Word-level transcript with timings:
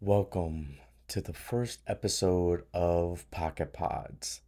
Welcome 0.00 0.76
to 1.08 1.20
the 1.20 1.32
first 1.32 1.80
episode 1.88 2.62
of 2.72 3.28
Pocket 3.32 3.72
Podz. 3.72 4.40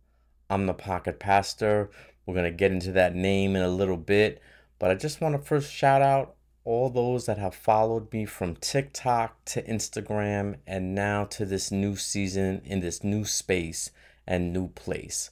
I'm 0.49 0.67
the 0.67 0.75
Pocket 0.75 1.19
Pastor. 1.19 1.91
We're 2.27 2.35
going 2.35 2.45
to 2.45 2.53
get 2.53 2.71
into 2.71 2.93
that 2.93 3.17
name 3.17 3.57
in 3.57 3.63
a 3.63 3.69
little 3.69 3.97
bit, 3.97 4.41
but 4.79 4.93
I 4.93 4.95
just 4.95 5.21
want 5.21 5.35
to 5.35 5.43
first 5.43 5.73
shout 5.73 6.01
out 6.01 6.37
all 6.65 6.91
those 6.91 7.27
that 7.27 7.39
have 7.39 7.55
followed 7.55 8.13
me 8.13 8.27
from 8.27 8.55
TikTok 8.57 9.45
to 9.47 9.63
Instagram 9.63 10.57
and 10.67 10.95
now 10.95 11.25
to 11.25 11.45
this 11.45 11.71
new 11.71 11.97
season 11.97 12.61
in 12.65 12.81
this 12.81 13.03
new 13.03 13.25
space 13.25 13.91
and 14.27 14.53
new 14.53 14.69
place. 14.69 15.31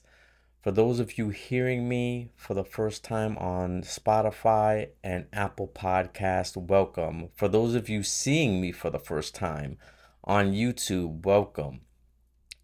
For 0.61 0.71
those 0.71 0.99
of 0.99 1.17
you 1.17 1.29
hearing 1.29 1.87
me 1.87 2.31
for 2.35 2.53
the 2.53 2.65
first 2.65 3.03
time 3.03 3.37
on 3.37 3.83
Spotify 3.83 4.89
and 5.03 5.27
Apple 5.31 5.67
Podcast, 5.67 6.57
welcome. 6.57 7.29
For 7.35 7.47
those 7.47 7.75
of 7.75 7.87
you 7.87 8.03
seeing 8.03 8.59
me 8.59 8.71
for 8.71 8.89
the 8.89 8.99
first 8.99 9.33
time 9.33 9.77
on 10.23 10.51
YouTube, 10.51 11.25
welcome. 11.25 11.81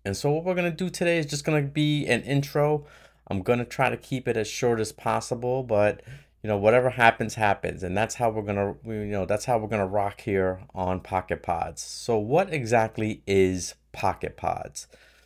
And 0.04 0.18
so, 0.18 0.30
what 0.32 0.44
we're 0.44 0.56
going 0.56 0.70
to 0.70 0.76
do 0.76 0.90
today 0.90 1.18
is 1.20 1.26
just 1.26 1.46
going 1.46 1.64
to 1.64 1.72
be 1.72 2.06
an 2.06 2.22
intro. 2.24 2.86
I'm 3.28 3.42
going 3.42 3.60
to 3.60 3.66
try 3.66 3.90
to 3.90 3.98
keep 3.98 4.28
it 4.28 4.38
as 4.38 4.48
short 4.48 4.80
as 4.80 4.92
possible, 4.92 5.64
but 5.64 6.02
you 6.46 6.50
know, 6.50 6.58
whatever 6.58 6.92
happens, 6.92 7.34
happens. 7.34 7.82
And 7.82 7.98
that's 7.98 8.14
how 8.14 8.30
we're 8.30 8.46
to, 8.54 8.76
you 8.86 9.08
know, 9.08 9.26
that's 9.26 9.46
how 9.46 9.58
we're 9.58 9.68
to 9.68 9.84
rock 9.84 10.22
here 10.22 10.60
on 10.76 11.00
Pocket 11.00 11.42
Podz. 11.42 11.80
So, 11.80 12.20
what 12.20 12.54
exactly 12.54 13.24
is 13.26 13.74
Pocket 13.94 14.38
Podz? 14.38 14.86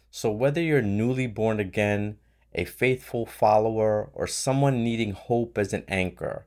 So, 0.09 0.31
whether 0.31 0.61
you're 0.61 0.81
newly 0.81 1.27
born 1.27 1.59
again, 1.59 2.19
a 2.55 2.63
faithful 2.63 3.25
follower, 3.25 4.09
or 4.13 4.27
someone 4.27 4.81
needing 4.81 5.11
hope 5.11 5.57
as 5.57 5.73
an 5.73 5.83
anchor, 5.89 6.45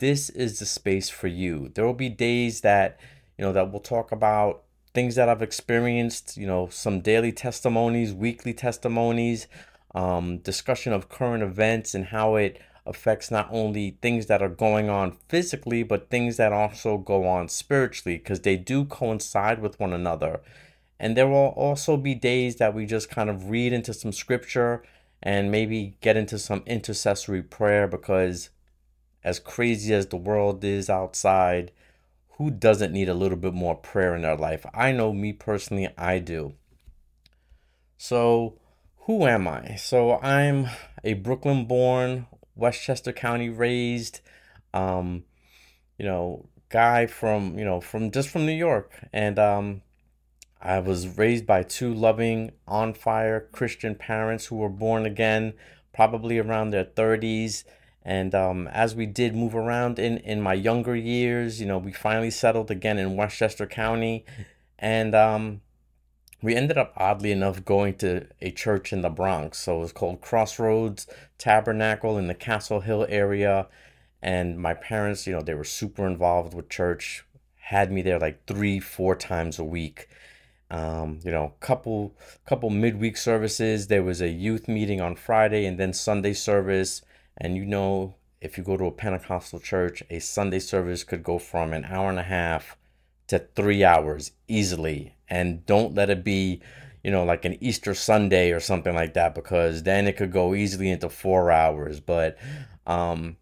this 0.00 0.28
is 0.28 0.58
the 0.58 0.66
space 0.66 1.08
for 1.08 1.28
you. 1.28 1.70
There 1.74 1.86
will 1.86 1.94
be 1.94 2.10
days 2.10 2.60
that, 2.60 3.00
you 3.38 3.44
know, 3.46 3.54
that 3.54 3.72
we'll 3.72 3.80
talk 3.80 4.12
about 4.12 4.64
things 4.92 5.14
that 5.14 5.30
I've 5.30 5.40
experienced, 5.40 6.36
you 6.36 6.46
know, 6.46 6.68
some 6.68 7.00
daily 7.00 7.32
testimonies, 7.32 8.12
weekly 8.12 8.52
testimonies, 8.52 9.46
um, 9.94 10.40
discussion 10.40 10.92
of 10.92 11.08
current 11.08 11.42
events 11.42 11.94
and 11.94 12.04
how 12.04 12.36
it 12.36 12.60
affects 12.86 13.30
not 13.30 13.48
only 13.50 13.96
things 14.02 14.26
that 14.26 14.42
are 14.42 14.48
going 14.48 14.90
on 14.90 15.16
physically, 15.28 15.82
but 15.82 16.10
things 16.10 16.36
that 16.36 16.52
also 16.52 16.98
go 16.98 17.26
on 17.26 17.48
spiritually, 17.48 18.18
because 18.18 18.40
they 18.40 18.56
do 18.56 18.84
coincide 18.84 19.60
with 19.60 19.80
one 19.80 19.92
another. 19.92 20.40
And 20.98 21.16
there 21.16 21.28
will 21.28 21.54
also 21.56 21.96
be 21.96 22.14
days 22.14 22.56
that 22.56 22.74
we 22.74 22.86
just 22.86 23.10
kind 23.10 23.28
of 23.30 23.50
read 23.50 23.72
into 23.72 23.92
some 23.92 24.12
scripture 24.12 24.82
and 25.22 25.50
maybe 25.50 25.96
get 26.00 26.16
into 26.16 26.38
some 26.38 26.62
intercessory 26.66 27.42
prayer 27.42 27.88
because, 27.88 28.50
as 29.22 29.40
crazy 29.40 29.94
as 29.94 30.06
the 30.06 30.16
world 30.16 30.62
is 30.62 30.90
outside, 30.90 31.72
who 32.36 32.50
doesn't 32.50 32.92
need 32.92 33.08
a 33.08 33.14
little 33.14 33.38
bit 33.38 33.54
more 33.54 33.74
prayer 33.74 34.14
in 34.14 34.22
their 34.22 34.36
life? 34.36 34.66
I 34.74 34.92
know 34.92 35.12
me 35.12 35.32
personally, 35.32 35.88
I 35.96 36.18
do. 36.18 36.54
So, 37.96 38.58
who 39.06 39.26
am 39.26 39.48
I? 39.48 39.76
So, 39.76 40.18
I'm 40.18 40.68
a 41.02 41.14
Brooklyn 41.14 41.64
born, 41.64 42.26
Westchester 42.56 43.12
County 43.12 43.48
raised, 43.48 44.20
um, 44.72 45.24
you 45.98 46.04
know, 46.04 46.46
guy 46.68 47.06
from, 47.06 47.58
you 47.58 47.64
know, 47.64 47.80
from 47.80 48.10
just 48.10 48.28
from 48.28 48.46
New 48.46 48.52
York. 48.52 48.92
And 49.12 49.38
um, 49.38 49.82
I 50.60 50.78
was 50.80 51.18
raised 51.18 51.46
by 51.46 51.62
two 51.62 51.92
loving, 51.92 52.52
on 52.66 52.94
fire 52.94 53.48
Christian 53.52 53.94
parents 53.94 54.46
who 54.46 54.56
were 54.56 54.68
born 54.68 55.06
again, 55.06 55.54
probably 55.92 56.38
around 56.38 56.70
their 56.70 56.84
30s 56.84 57.64
and 58.04 58.34
um, 58.34 58.68
as 58.68 58.94
we 58.94 59.06
did 59.06 59.34
move 59.34 59.54
around 59.54 59.98
in, 59.98 60.18
in 60.18 60.42
my 60.42 60.52
younger 60.52 60.94
years, 60.94 61.58
you 61.58 61.66
know, 61.66 61.78
we 61.78 61.92
finally 61.92 62.30
settled 62.30 62.70
again 62.70 62.98
in 62.98 63.16
Westchester 63.16 63.66
County. 63.66 64.26
And 64.78 65.14
um, 65.14 65.62
we 66.42 66.54
ended 66.54 66.76
up, 66.78 66.92
oddly 66.96 67.32
enough, 67.32 67.64
going 67.64 67.94
to 67.96 68.26
a 68.40 68.50
church 68.50 68.92
in 68.92 69.02
the 69.02 69.10
Bronx. 69.10 69.58
So 69.58 69.76
it 69.76 69.80
was 69.80 69.92
called 69.92 70.20
Crossroads 70.20 71.06
Tabernacle 71.38 72.18
in 72.18 72.26
the 72.26 72.34
Castle 72.34 72.80
Hill 72.80 73.06
area. 73.08 73.66
And 74.22 74.58
my 74.58 74.74
parents, 74.74 75.26
you 75.26 75.34
know, 75.34 75.42
they 75.42 75.54
were 75.54 75.64
super 75.64 76.06
involved 76.06 76.54
with 76.54 76.68
church, 76.68 77.24
had 77.56 77.92
me 77.92 78.02
there 78.02 78.18
like 78.18 78.46
three, 78.46 78.80
four 78.80 79.14
times 79.16 79.58
a 79.58 79.64
week. 79.64 80.08
Um, 80.70 81.20
you 81.22 81.30
know, 81.30 81.54
couple 81.60 82.16
couple 82.46 82.70
midweek 82.70 83.16
services. 83.16 83.86
There 83.86 84.02
was 84.02 84.20
a 84.20 84.28
youth 84.28 84.66
meeting 84.66 85.00
on 85.00 85.14
Friday 85.14 85.66
and 85.66 85.78
then 85.78 85.92
Sunday 85.92 86.32
service 86.32 87.02
and 87.36 87.56
you 87.56 87.64
know, 87.64 88.14
if 88.40 88.56
you 88.56 88.64
go 88.64 88.76
to 88.76 88.86
a 88.86 88.92
Pentecostal 88.92 89.58
church, 89.58 90.02
a 90.10 90.18
Sunday 90.18 90.58
service 90.58 91.04
could 91.04 91.22
go 91.22 91.38
from 91.38 91.72
an 91.72 91.84
hour 91.84 92.10
and 92.10 92.18
a 92.18 92.24
half 92.24 92.76
to 93.28 93.38
three 93.38 93.82
hours 93.82 94.32
easily. 94.48 95.13
And 95.28 95.64
don't 95.66 95.94
let 95.94 96.10
it 96.10 96.22
be, 96.22 96.60
you 97.02 97.10
know, 97.10 97.24
like 97.24 97.44
an 97.44 97.56
Easter 97.62 97.94
Sunday 97.94 98.52
or 98.52 98.60
something 98.60 98.94
like 98.94 99.14
that, 99.14 99.34
because 99.34 99.82
then 99.82 100.06
it 100.06 100.16
could 100.16 100.32
go 100.32 100.54
easily 100.54 100.90
into 100.90 101.08
four 101.08 101.50
hours. 101.50 102.00
But, 102.00 102.36
um, 102.86 103.36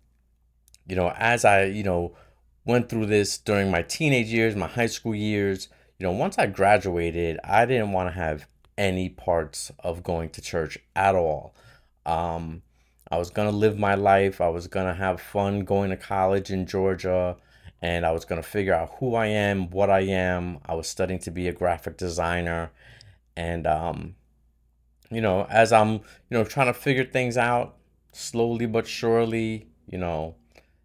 you 0.86 0.96
know, 0.96 1.12
as 1.16 1.44
I, 1.44 1.64
you 1.64 1.82
know, 1.82 2.16
went 2.64 2.88
through 2.88 3.06
this 3.06 3.38
during 3.38 3.70
my 3.70 3.82
teenage 3.82 4.28
years, 4.28 4.54
my 4.54 4.68
high 4.68 4.86
school 4.86 5.14
years, 5.14 5.68
you 5.98 6.06
know, 6.06 6.12
once 6.12 6.38
I 6.38 6.46
graduated, 6.46 7.38
I 7.44 7.66
didn't 7.66 7.92
want 7.92 8.08
to 8.08 8.14
have 8.14 8.46
any 8.78 9.08
parts 9.08 9.70
of 9.80 10.02
going 10.02 10.30
to 10.30 10.40
church 10.40 10.78
at 10.96 11.14
all. 11.14 11.54
Um, 12.06 12.62
I 13.10 13.18
was 13.18 13.30
to 13.50 13.56
live 13.56 13.78
my 13.78 13.94
life. 13.94 14.40
I 14.40 14.48
was 14.48 14.66
to 14.86 14.94
have 14.94 15.20
fun 15.20 15.60
going 15.60 15.90
to 15.90 15.96
college 15.96 16.50
in 16.50 16.66
Georgia 16.66 17.36
and 17.82 18.06
I 18.06 18.12
was 18.12 18.24
going 18.24 18.40
to 18.40 18.48
figure 18.48 18.74
out 18.74 18.92
who 19.00 19.14
I 19.14 19.26
am, 19.26 19.68
what 19.70 19.90
I 19.90 20.00
am. 20.00 20.60
I 20.66 20.74
was 20.74 20.88
studying 20.88 21.18
to 21.20 21.30
be 21.30 21.48
a 21.48 21.52
graphic 21.52 21.96
designer 21.96 22.70
and 23.36 23.66
um 23.66 24.14
you 25.10 25.20
know, 25.20 25.46
as 25.50 25.74
I'm, 25.74 25.92
you 25.92 26.00
know, 26.30 26.44
trying 26.44 26.68
to 26.68 26.74
figure 26.74 27.04
things 27.04 27.36
out 27.36 27.76
slowly 28.12 28.64
but 28.64 28.86
surely, 28.86 29.66
you 29.86 29.98
know, 29.98 30.36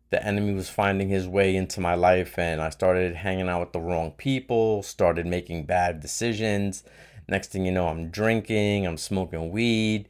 the 0.09 0.25
enemy 0.25 0.53
was 0.53 0.69
finding 0.69 1.09
his 1.09 1.27
way 1.27 1.55
into 1.55 1.79
my 1.79 1.95
life 1.95 2.37
and 2.37 2.61
I 2.61 2.69
started 2.69 3.15
hanging 3.15 3.47
out 3.47 3.61
with 3.61 3.73
the 3.73 3.79
wrong 3.79 4.11
people, 4.11 4.83
started 4.83 5.25
making 5.25 5.65
bad 5.65 6.01
decisions. 6.01 6.83
Next 7.29 7.51
thing 7.51 7.65
you 7.65 7.71
know, 7.71 7.87
I'm 7.87 8.09
drinking, 8.09 8.85
I'm 8.87 8.97
smoking 8.97 9.51
weed, 9.51 10.07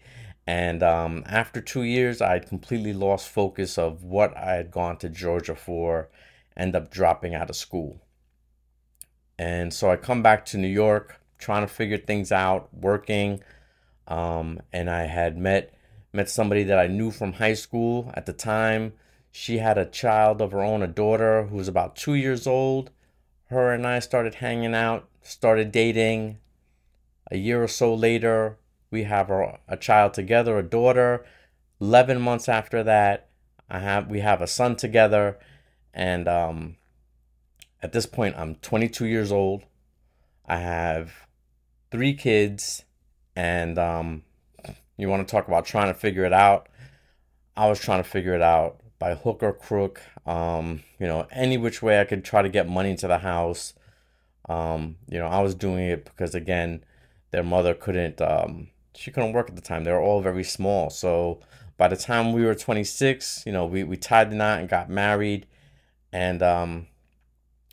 and 0.48 0.82
um, 0.82 1.24
after 1.28 1.60
two 1.60 1.84
years, 1.84 2.22
I 2.22 2.34
had 2.34 2.48
completely 2.48 2.94
lost 2.94 3.28
focus 3.28 3.78
of 3.78 4.04
what 4.04 4.36
I 4.38 4.54
had 4.54 4.72
gone 4.72 4.98
to 5.00 5.10
Georgia 5.10 5.56
for, 5.56 6.10
end 6.58 6.76
up 6.76 6.92
dropping 6.92 7.36
out 7.36 7.50
of 7.50 7.56
school. 7.56 8.02
And 9.40 9.74
so 9.74 9.92
I 9.92 9.96
come 9.96 10.24
back 10.24 10.46
to 10.48 10.58
New 10.58 10.68
York, 10.68 11.22
trying 11.38 11.62
to 11.62 11.72
figure 11.72 11.98
things 11.98 12.32
out, 12.32 12.70
working. 12.74 13.42
Um, 14.08 14.60
and 14.74 14.90
I 14.90 15.04
had 15.04 15.38
met 15.38 15.74
met 16.14 16.30
somebody 16.30 16.64
that 16.64 16.80
I 16.80 16.88
knew 16.88 17.12
from 17.12 17.34
high 17.34 17.54
school 17.54 18.12
at 18.16 18.26
the 18.26 18.34
time. 18.34 18.94
She 19.32 19.60
had 19.60 19.78
a 19.78 19.86
child 19.86 20.42
of 20.42 20.52
her 20.52 20.64
own, 20.64 20.82
a 20.82 20.88
daughter 20.88 21.44
who 21.44 21.58
was 21.58 21.68
about 21.68 21.96
two 21.96 22.16
years 22.16 22.48
old. 22.48 22.90
Her 23.50 23.72
and 23.72 23.86
I 23.86 24.00
started 24.00 24.36
hanging 24.36 24.74
out, 24.74 25.08
started 25.22 25.72
dating. 25.72 26.40
A 27.30 27.38
year 27.38 27.62
or 27.62 27.68
so 27.68 27.94
later, 27.94 28.58
we 28.90 29.04
have 29.04 29.30
a, 29.30 29.60
a 29.68 29.78
child 29.78 30.14
together, 30.14 30.58
a 30.58 30.64
daughter. 30.64 31.26
11 31.80 32.20
months 32.20 32.50
after 32.50 32.84
that, 32.84 33.30
I 33.70 33.80
have 33.80 34.10
we 34.10 34.22
have 34.22 34.42
a 34.42 34.48
son 34.48 34.76
together 34.76 35.38
and 35.98 36.28
um, 36.28 36.78
at 37.82 37.92
this 37.92 38.06
point 38.06 38.36
I'm 38.38 38.56
22 38.56 39.06
years 39.08 39.32
old. 39.32 39.64
I 40.46 40.58
have 40.58 41.12
three 41.92 42.14
kids 42.14 42.86
and 43.36 43.78
um, 43.78 44.24
you 44.96 45.10
want 45.10 45.28
to 45.28 45.32
talk 45.32 45.48
about 45.48 45.66
trying 45.66 45.94
to 45.94 46.00
figure 46.00 46.24
it 46.24 46.32
out. 46.32 46.70
I 47.58 47.68
was 47.68 47.80
trying 47.80 48.02
to 48.02 48.10
figure 48.10 48.36
it 48.36 48.42
out 48.42 48.80
by 49.00 49.16
hook 49.16 49.42
or 49.42 49.52
crook. 49.52 50.02
Um, 50.26 50.84
you 51.00 51.08
know, 51.08 51.28
any 51.32 51.58
which 51.58 51.82
way 51.82 52.00
I 52.00 52.06
could 52.06 52.24
try 52.24 52.42
to 52.42 52.50
get 52.50 52.70
money 52.70 52.92
into 52.92 53.08
the 53.08 53.18
house. 53.18 53.74
Um, 54.48 54.98
you 55.10 55.18
know, 55.18 55.28
I 55.28 55.42
was 55.42 55.56
doing 55.56 55.86
it 55.86 56.06
because 56.06 56.36
again, 56.36 56.84
their 57.32 57.44
mother 57.44 57.74
couldn't 57.74 58.22
um, 58.22 58.70
she 58.96 59.12
couldn't 59.12 59.34
work 59.34 59.50
at 59.50 59.56
the 59.56 59.62
time. 59.62 59.84
They 59.84 59.92
were 59.92 60.02
all 60.02 60.22
very 60.22 60.44
small. 60.44 60.90
So 60.90 61.40
by 61.78 61.88
the 61.88 61.98
time 61.98 62.34
we 62.34 62.44
were 62.44 62.56
26, 62.56 63.44
you 63.46 63.52
know, 63.52 63.66
we, 63.66 63.84
we 63.84 63.98
tied 63.98 64.32
the 64.32 64.36
knot 64.36 64.60
and 64.60 64.70
got 64.70 64.90
married. 64.90 65.48
And, 66.12 66.42
um, 66.42 66.88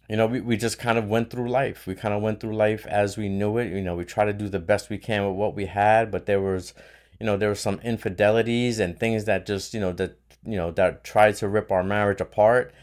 you 0.09 0.17
know, 0.17 0.27
we, 0.27 0.41
we 0.41 0.57
just 0.57 0.79
kind 0.79 0.99
of 0.99 1.09
went 1.09 1.31
through 1.31 1.49
life. 1.49 1.87
We 1.87 1.95
kind 1.95 2.15
of 2.15 2.23
went 2.23 2.41
through 2.41 2.57
life 2.57 2.87
as 2.87 3.17
we 3.17 3.29
knew 3.29 3.59
it. 3.59 3.73
You 3.73 3.83
know, 3.83 3.95
we 3.95 4.05
tried 4.05 4.27
to 4.27 4.33
do 4.33 4.49
the 4.49 4.59
best 4.59 4.91
we 4.91 4.99
can 4.99 5.27
with 5.27 5.37
what 5.37 5.55
we 5.55 5.67
had, 5.67 6.11
but 6.11 6.27
there 6.27 6.41
was, 6.41 6.75
you 7.19 7.27
know, 7.27 7.37
there 7.37 7.49
were 7.49 7.55
some 7.55 7.81
infidelities 7.81 8.79
and 8.79 8.99
things 8.99 9.25
that 9.25 9.47
just, 9.47 9.73
you 9.73 9.81
know, 9.81 9.93
that, 9.93 10.19
you 10.45 10.57
know, 10.57 10.71
that 10.73 11.05
tried 11.05 11.37
to 11.37 11.49
rip 11.49 11.71
our 11.71 11.83
marriage 11.83 12.21
apart. 12.21 12.75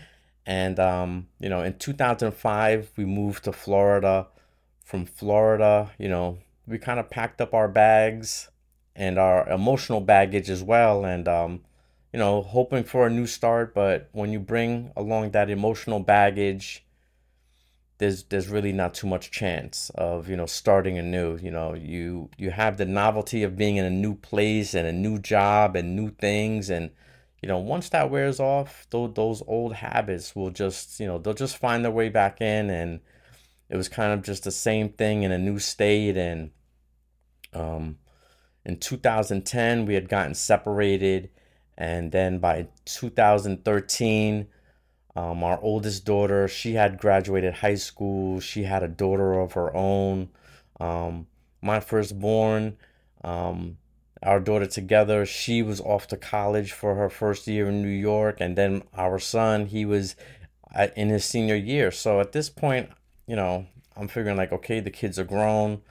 And, 0.45 0.79
um, 0.79 1.27
you 1.39 1.49
know, 1.49 1.61
in 1.61 1.77
2005, 1.77 2.91
we 2.97 3.05
moved 3.05 3.43
to 3.43 3.53
Florida 3.53 4.27
from 4.83 5.05
Florida, 5.05 5.91
you 5.97 6.09
know, 6.09 6.39
we 6.67 6.77
kind 6.77 6.99
of 6.99 7.09
packed 7.09 7.39
up 7.39 7.53
our 7.53 7.69
bags 7.69 8.49
and 8.93 9.17
our 9.17 9.47
emotional 9.47 10.01
baggage 10.01 10.49
as 10.49 10.61
well. 10.61 11.05
And, 11.05 11.27
um, 11.29 11.61
you 12.13 12.19
know, 12.19 12.41
hoping 12.41 12.83
for 12.83 13.07
a 13.07 13.09
new 13.09 13.27
start. 13.27 13.73
But 13.73 14.09
when 14.11 14.31
you 14.31 14.39
bring 14.39 14.91
along 14.95 15.31
that 15.31 15.49
emotional 15.49 15.99
baggage, 15.99 16.85
there's 17.99 18.23
there's 18.25 18.47
really 18.49 18.73
not 18.73 18.93
too 18.93 19.07
much 19.07 19.31
chance 19.31 19.91
of 19.95 20.27
you 20.27 20.35
know 20.35 20.45
starting 20.45 20.97
anew. 20.97 21.37
You 21.41 21.51
know, 21.51 21.73
you 21.73 22.29
you 22.37 22.51
have 22.51 22.77
the 22.77 22.85
novelty 22.85 23.43
of 23.43 23.57
being 23.57 23.77
in 23.77 23.85
a 23.85 23.89
new 23.89 24.15
place 24.15 24.73
and 24.73 24.87
a 24.87 24.91
new 24.93 25.19
job 25.19 25.75
and 25.75 25.95
new 25.95 26.09
things, 26.11 26.69
and 26.69 26.91
you 27.41 27.47
know 27.47 27.59
once 27.59 27.89
that 27.89 28.09
wears 28.09 28.39
off, 28.39 28.87
those 28.89 29.13
those 29.13 29.43
old 29.47 29.73
habits 29.75 30.35
will 30.35 30.49
just 30.51 30.99
you 30.99 31.07
know 31.07 31.17
they'll 31.17 31.33
just 31.33 31.57
find 31.57 31.85
their 31.85 31.91
way 31.91 32.09
back 32.09 32.41
in, 32.41 32.69
and 32.69 33.01
it 33.69 33.77
was 33.77 33.87
kind 33.87 34.11
of 34.11 34.21
just 34.21 34.43
the 34.43 34.51
same 34.51 34.89
thing 34.89 35.23
in 35.23 35.31
a 35.31 35.37
new 35.37 35.57
state 35.57 36.17
and 36.17 36.51
um 37.53 37.97
in 38.65 38.77
2010 38.77 39.85
we 39.85 39.95
had 39.95 40.09
gotten 40.09 40.33
separated 40.33 41.29
and 41.77 42.11
then 42.11 42.39
by 42.39 42.67
2013, 42.85 44.47
um, 45.15 45.43
our 45.43 45.59
oldest 45.61 46.05
daughter, 46.05 46.47
she 46.47 46.73
had 46.73 46.97
graduated 46.97 47.55
high 47.55 47.75
school. 47.75 48.39
She 48.39 48.63
had 48.63 48.83
a 48.83 48.87
daughter 48.87 49.33
of 49.39 49.53
her 49.53 49.75
own. 49.75 50.29
Um, 50.79 51.27
my 51.61 51.79
firstborn, 51.79 52.77
um, 53.23 53.77
our 54.23 54.39
daughter 54.39 54.65
together, 54.65 55.25
she 55.25 55.61
was 55.61 55.81
off 55.81 56.07
to 56.07 56.17
college 56.17 56.71
for 56.71 56.95
her 56.95 57.09
first 57.09 57.47
year 57.47 57.67
in 57.67 57.81
New 57.81 57.89
York. 57.89 58.37
And 58.39 58.57
then 58.57 58.83
our 58.93 59.19
son, 59.19 59.67
he 59.67 59.85
was 59.85 60.15
in 60.95 61.09
his 61.09 61.25
senior 61.25 61.55
year. 61.55 61.91
So 61.91 62.19
at 62.19 62.31
this 62.31 62.49
point, 62.49 62.89
you 63.27 63.35
know, 63.35 63.67
I'm 63.97 64.07
figuring 64.07 64.37
like, 64.37 64.53
okay, 64.53 64.79
the 64.79 64.91
kids 64.91 65.19
are 65.19 65.25
grown. 65.25 65.81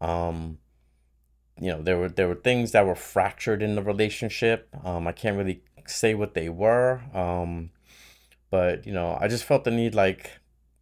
Um, 0.00 0.58
you 1.60 1.68
know 1.68 1.82
there 1.82 1.98
were 1.98 2.08
there 2.08 2.28
were 2.28 2.34
things 2.34 2.72
that 2.72 2.86
were 2.86 2.94
fractured 2.94 3.62
in 3.62 3.74
the 3.74 3.82
relationship. 3.82 4.68
Um, 4.84 5.06
I 5.06 5.12
can't 5.12 5.36
really 5.36 5.62
say 5.86 6.14
what 6.14 6.34
they 6.34 6.48
were, 6.48 7.02
um, 7.14 7.70
but 8.50 8.86
you 8.86 8.92
know 8.92 9.18
I 9.20 9.28
just 9.28 9.44
felt 9.44 9.64
the 9.64 9.70
need 9.70 9.94
like 9.94 10.32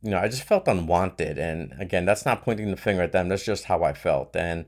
you 0.02 0.10
know 0.10 0.18
I 0.18 0.28
just 0.28 0.44
felt 0.44 0.68
unwanted, 0.68 1.38
and 1.38 1.74
again 1.80 2.04
that's 2.04 2.26
not 2.26 2.42
pointing 2.42 2.70
the 2.70 2.76
finger 2.76 3.02
at 3.02 3.12
them. 3.12 3.28
That's 3.28 3.44
just 3.44 3.64
how 3.64 3.82
I 3.82 3.92
felt, 3.92 4.36
and 4.36 4.66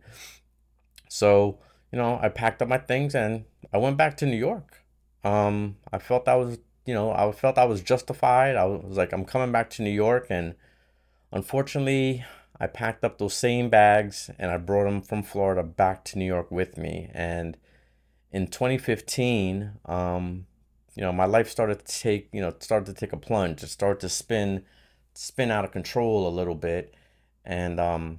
so 1.08 1.58
you 1.92 1.98
know 1.98 2.18
I 2.22 2.28
packed 2.28 2.62
up 2.62 2.68
my 2.68 2.78
things 2.78 3.14
and 3.14 3.44
I 3.72 3.78
went 3.78 3.96
back 3.96 4.16
to 4.18 4.26
New 4.26 4.36
York. 4.36 4.84
Um, 5.24 5.76
I 5.92 5.98
felt 5.98 6.28
I 6.28 6.36
was 6.36 6.58
you 6.86 6.94
know 6.94 7.12
I 7.12 7.30
felt 7.32 7.58
I 7.58 7.64
was 7.64 7.82
justified. 7.82 8.56
I 8.56 8.64
was 8.64 8.96
like 8.96 9.12
I'm 9.12 9.24
coming 9.24 9.52
back 9.52 9.70
to 9.70 9.82
New 9.82 9.90
York, 9.90 10.26
and 10.30 10.54
unfortunately 11.32 12.24
I 12.60 12.66
packed 12.66 13.04
up 13.04 13.18
those 13.18 13.34
same 13.34 13.68
bags 13.68 14.30
and 14.38 14.50
I 14.50 14.56
brought 14.56 14.84
them 14.84 15.00
from 15.00 15.22
Florida 15.22 15.62
back 15.62 16.04
to 16.06 16.18
New 16.18 16.24
York 16.24 16.50
with 16.50 16.76
me. 16.76 17.08
And 17.14 17.56
in 18.32 18.48
2015, 18.48 19.72
um, 19.86 20.46
you 20.94 21.02
know, 21.02 21.12
my 21.12 21.26
life 21.26 21.48
started 21.48 21.84
to 21.84 22.00
take, 22.00 22.28
you 22.32 22.40
know, 22.40 22.52
started 22.58 22.86
to 22.86 22.98
take 22.98 23.12
a 23.12 23.16
plunge. 23.16 23.62
It 23.62 23.68
started 23.68 24.00
to 24.00 24.08
spin, 24.08 24.64
spin 25.14 25.50
out 25.50 25.64
of 25.64 25.70
control 25.70 26.26
a 26.26 26.34
little 26.34 26.56
bit. 26.56 26.94
And, 27.44 27.78
um, 27.78 28.18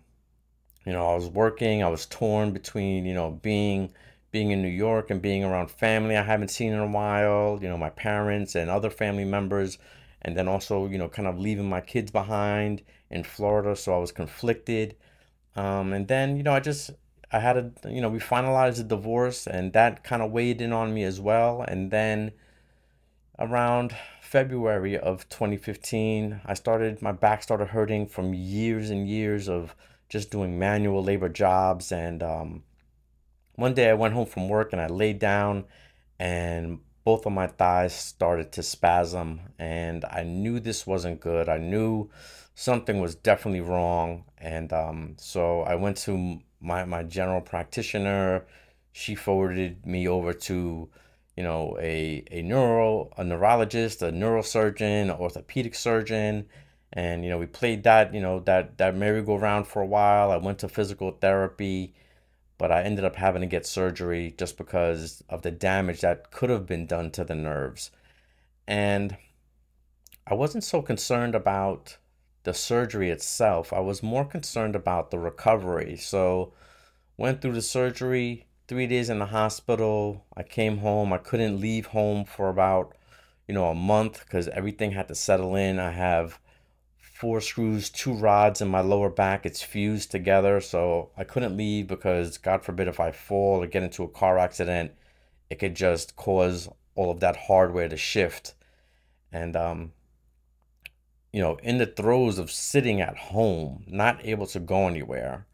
you 0.86 0.94
know, 0.94 1.06
I 1.06 1.16
was 1.16 1.28
working. 1.28 1.84
I 1.84 1.90
was 1.90 2.06
torn 2.06 2.52
between, 2.52 3.06
you 3.06 3.14
know, 3.14 3.32
being 3.32 3.92
being 4.32 4.52
in 4.52 4.62
New 4.62 4.70
York 4.70 5.10
and 5.10 5.22
being 5.24 5.44
around 5.44 5.72
family 5.72 6.16
I 6.16 6.22
haven't 6.22 6.50
seen 6.50 6.72
in 6.72 6.80
a 6.80 6.88
while. 6.88 7.60
You 7.62 7.68
know, 7.68 7.78
my 7.78 7.90
parents 7.90 8.56
and 8.56 8.70
other 8.70 8.90
family 8.90 9.26
members, 9.26 9.78
and 10.22 10.38
then 10.38 10.48
also, 10.48 10.88
you 10.88 10.98
know, 10.98 11.10
kind 11.10 11.28
of 11.28 11.38
leaving 11.38 11.68
my 11.68 11.82
kids 11.82 12.12
behind 12.12 12.82
in 13.10 13.24
Florida, 13.24 13.76
so 13.76 13.96
I 13.96 13.98
was 13.98 14.12
conflicted. 14.12 14.96
Um, 15.56 15.94
and 15.94 16.08
then, 16.08 16.38
you 16.38 16.44
know, 16.44 16.54
I 16.54 16.60
just, 16.60 16.92
I 17.32 17.40
had 17.40 17.58
a, 17.58 17.72
you 17.90 18.02
know, 18.02 18.10
we 18.10 18.20
finalized 18.20 18.78
the 18.78 18.84
divorce 18.84 19.48
and 19.48 19.74
that 19.74 20.04
kind 20.04 20.22
of 20.22 20.32
weighed 20.32 20.62
in 20.62 20.74
on 20.74 20.94
me 20.94 21.04
as 21.04 21.20
well. 21.20 21.62
And 21.62 21.92
then 21.92 22.32
around 23.38 23.96
February 24.22 24.98
of 24.98 25.28
2015, 25.30 26.42
I 26.46 26.54
started, 26.54 27.02
my 27.02 27.12
back 27.12 27.44
started 27.44 27.70
hurting 27.70 28.08
from 28.08 28.34
years 28.34 28.90
and 28.90 29.08
years 29.08 29.50
of 29.50 29.76
just 30.08 30.32
doing 30.32 30.58
manual 30.58 31.04
labor 31.04 31.30
jobs. 31.30 31.92
And 31.92 32.22
um, 32.22 32.64
one 33.56 33.74
day 33.74 33.90
I 33.90 33.94
went 33.94 34.14
home 34.14 34.28
from 34.28 34.50
work 34.50 34.72
and 34.72 34.82
I 34.82 34.88
laid 34.88 35.20
down 35.20 35.66
and 36.20 36.80
both 37.04 37.26
of 37.26 37.32
my 37.32 37.48
thighs 37.48 37.94
started 37.94 38.52
to 38.54 38.64
spasm. 38.64 39.42
And 39.58 40.06
I 40.06 40.24
knew 40.24 40.60
this 40.60 40.86
wasn't 40.86 41.22
good. 41.22 41.50
I 41.50 41.58
knew 41.58 42.10
something 42.60 43.00
was 43.00 43.16
definitely 43.16 43.62
wrong. 43.62 44.26
And 44.38 44.74
um, 44.74 45.16
so 45.18 45.62
I 45.62 45.76
went 45.76 45.96
to 46.00 46.42
my, 46.60 46.84
my 46.84 47.04
general 47.04 47.40
practitioner. 47.40 48.46
She 48.92 49.16
forwarded 49.16 49.86
me 49.86 50.10
over 50.10 50.34
to, 50.34 50.90
you 51.38 51.44
know, 51.44 51.78
a, 51.80 52.22
a 52.30 52.42
neuro, 52.42 53.12
a 53.18 53.24
neurologist, 53.24 54.02
a 54.02 54.12
neurosurgeon, 54.12 55.04
an 55.04 55.12
orthopedic 55.12 55.74
surgeon. 55.74 56.48
And, 56.92 57.24
you 57.24 57.30
know, 57.30 57.38
we 57.38 57.46
played 57.46 57.84
that, 57.84 58.14
you 58.14 58.20
know, 58.20 58.42
that, 58.42 58.78
that 58.78 58.94
merry-go-round 58.94 59.66
for 59.66 59.82
a 59.82 59.88
while. 59.88 60.30
I 60.30 60.36
went 60.36 60.60
to 60.60 60.68
physical 60.68 61.12
therapy, 61.12 61.94
but 62.58 62.74
I 62.74 62.84
ended 62.84 63.06
up 63.06 63.16
having 63.16 63.40
to 63.40 63.48
get 63.48 63.66
surgery 63.66 64.36
just 64.38 64.58
because 64.58 65.24
of 65.30 65.44
the 65.44 65.52
damage 65.52 66.02
that 66.02 66.32
could 66.32 66.50
have 66.50 66.66
been 66.66 66.88
done 66.88 67.10
to 67.12 67.24
the 67.24 67.36
nerves. 67.36 67.92
And 68.68 69.16
I 70.28 70.34
wasn't 70.34 70.66
so 70.66 70.82
concerned 70.82 71.36
about 71.36 71.96
the 72.44 72.54
surgery 72.54 73.10
itself. 73.10 73.74
I 73.74 73.80
was 73.80 74.04
more 74.04 74.26
concerned 74.26 74.76
about 74.76 75.12
the 75.12 75.20
recovery. 75.20 75.96
So, 75.98 76.54
went 77.18 77.42
through 77.42 77.54
the 77.54 77.62
surgery, 77.62 78.48
three 78.68 78.88
days 78.88 79.10
in 79.10 79.20
the 79.20 79.26
hospital. 79.28 80.26
I 80.36 80.44
came 80.44 80.78
home. 80.78 81.12
I 81.12 81.18
couldn't 81.18 81.60
leave 81.60 81.88
home 81.88 82.24
for 82.24 82.50
about, 82.50 82.96
you 83.48 83.54
know, 83.54 83.66
a 83.66 83.76
month 83.76 84.24
because 84.24 84.48
everything 84.50 84.92
had 84.92 85.08
to 85.10 85.16
settle 85.16 85.56
in. 85.56 85.80
I 85.80 85.92
have 85.92 86.40
four 86.98 87.42
screws, 87.42 87.90
two 87.90 88.14
rods 88.14 88.62
in 88.62 88.70
my 88.70 88.80
lower 88.80 89.10
back. 89.10 89.46
It's 89.46 89.62
fused 89.62 90.12
together. 90.12 90.62
So 90.62 91.10
I 91.18 91.26
couldn't 91.26 91.58
leave 91.58 91.88
because, 91.88 92.38
God 92.38 92.64
forbid, 92.64 92.88
if 92.88 93.00
I 93.00 93.12
fall 93.12 93.62
or 93.62 93.68
get 93.68 93.84
into 93.84 94.04
a 94.04 94.08
car 94.08 94.40
accident, 94.40 94.94
it 95.50 95.60
could 95.60 95.76
just 95.76 96.16
cause 96.16 96.70
all 96.96 97.12
of 97.12 97.20
that 97.20 97.36
hardware 97.36 97.90
to 97.90 97.98
shift. 97.98 98.54
And 99.32 99.56
um, 99.58 99.92
you 101.32 101.42
know, 101.42 101.58
in 101.62 101.78
the 101.78 101.86
throes 101.86 102.40
of 102.40 102.52
sitting 102.52 103.02
at 103.02 103.18
home, 103.18 103.84
not 103.88 104.26
able 104.26 104.48
to 104.48 104.60
go 104.60 104.88
anywhere. 104.88 105.46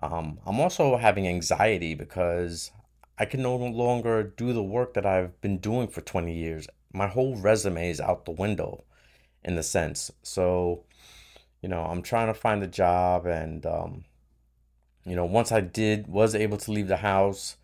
Um, 0.00 0.38
I'm 0.46 0.60
also 0.60 0.96
having 0.96 1.26
anxiety 1.26 1.94
because 1.94 2.70
I 3.18 3.24
can 3.24 3.42
no 3.42 3.56
longer 3.56 4.22
do 4.22 4.52
the 4.52 4.62
work 4.62 4.94
that 4.94 5.06
I've 5.06 5.40
been 5.40 5.58
doing 5.58 5.88
for 5.88 6.02
20 6.02 6.34
years. 6.34 6.68
My 6.92 7.06
whole 7.06 7.36
resume 7.36 7.88
is 7.88 8.00
out 8.00 8.26
the 8.26 8.32
window 8.32 8.84
in 9.42 9.56
the 9.56 9.62
sense. 9.62 10.10
So, 10.22 10.84
you 11.62 11.68
know, 11.68 11.82
I'm 11.82 12.02
trying 12.02 12.26
to 12.26 12.34
find 12.34 12.62
a 12.62 12.66
job 12.66 13.24
and, 13.24 13.64
um, 13.64 14.04
you 15.04 15.16
know, 15.16 15.24
once 15.24 15.50
I 15.50 15.60
did, 15.60 16.08
was 16.08 16.34
able 16.34 16.58
to 16.58 16.72
leave 16.72 16.88
the 16.88 16.98
house, 16.98 17.56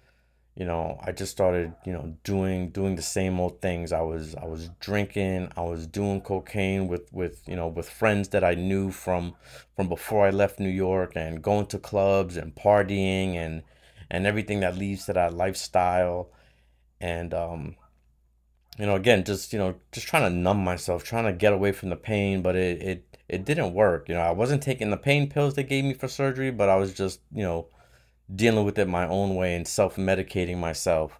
you 0.55 0.67
know 0.67 0.99
i 1.03 1.13
just 1.13 1.33
started 1.33 1.73
you 1.87 1.93
know 1.93 2.15
doing 2.25 2.71
doing 2.71 2.95
the 2.97 3.03
same 3.03 3.41
old 3.41 3.61
things. 3.63 3.93
I 3.93 4.03
was 4.03 4.35
i 4.35 4.45
was 4.45 4.69
drinking 4.81 5.51
i 5.57 5.63
was 5.63 5.87
doing 5.87 6.21
cocaine 6.21 6.89
with 6.89 7.13
with 7.13 7.43
you 7.49 7.57
know 7.57 7.69
with 7.69 7.89
friends 7.89 8.29
that 8.31 8.45
i 8.45 8.55
knew 8.55 8.91
from 8.91 9.35
from 9.75 9.89
before 9.89 10.27
i 10.27 10.31
left 10.31 10.61
new 10.61 10.69
york 10.69 11.13
and 11.17 11.43
going 11.43 11.67
to 11.67 11.79
clubs 11.79 12.37
and 12.37 12.55
partying 12.55 13.35
and 13.37 13.63
and 14.13 14.27
everything 14.27 14.61
that 14.61 14.77
leads 14.77 15.07
to 15.07 15.15
that 15.15 15.35
lifestyle. 15.35 16.31
And 17.01 17.35
um 17.35 17.77
you 18.79 18.87
know 18.87 18.95
again 18.95 19.25
just 19.25 19.53
you 19.53 19.59
know 19.59 19.75
just 19.91 20.07
trying 20.07 20.23
to 20.23 20.31
numb 20.31 20.63
myself 20.63 21.03
trying 21.05 21.25
to 21.25 21.33
get 21.33 21.53
away 21.53 21.73
from 21.73 21.91
the 21.91 21.97
pain 21.97 22.41
but 22.43 22.57
it 22.57 22.81
it 22.83 23.19
it 23.29 23.45
didn't 23.45 23.75
work. 23.75 24.09
You 24.09 24.15
know 24.15 24.21
i 24.21 24.31
wasn't 24.31 24.63
taking 24.63 24.91
the 24.91 24.97
pain 24.97 25.29
pills 25.29 25.55
they 25.55 25.63
gave 25.65 25.85
me 25.85 25.95
for 25.95 26.09
surgery 26.09 26.51
but 26.51 26.69
i 26.69 26.77
was 26.77 26.93
just 26.95 27.21
you 27.35 27.43
know 27.43 27.67
dealing 28.35 28.65
with 28.65 28.79
it 28.79 28.89
my 28.89 29.07
own 29.07 29.35
way 29.35 29.55
and 29.55 29.67
self 29.67 29.97
medicating 29.97 30.59
myself. 30.59 31.19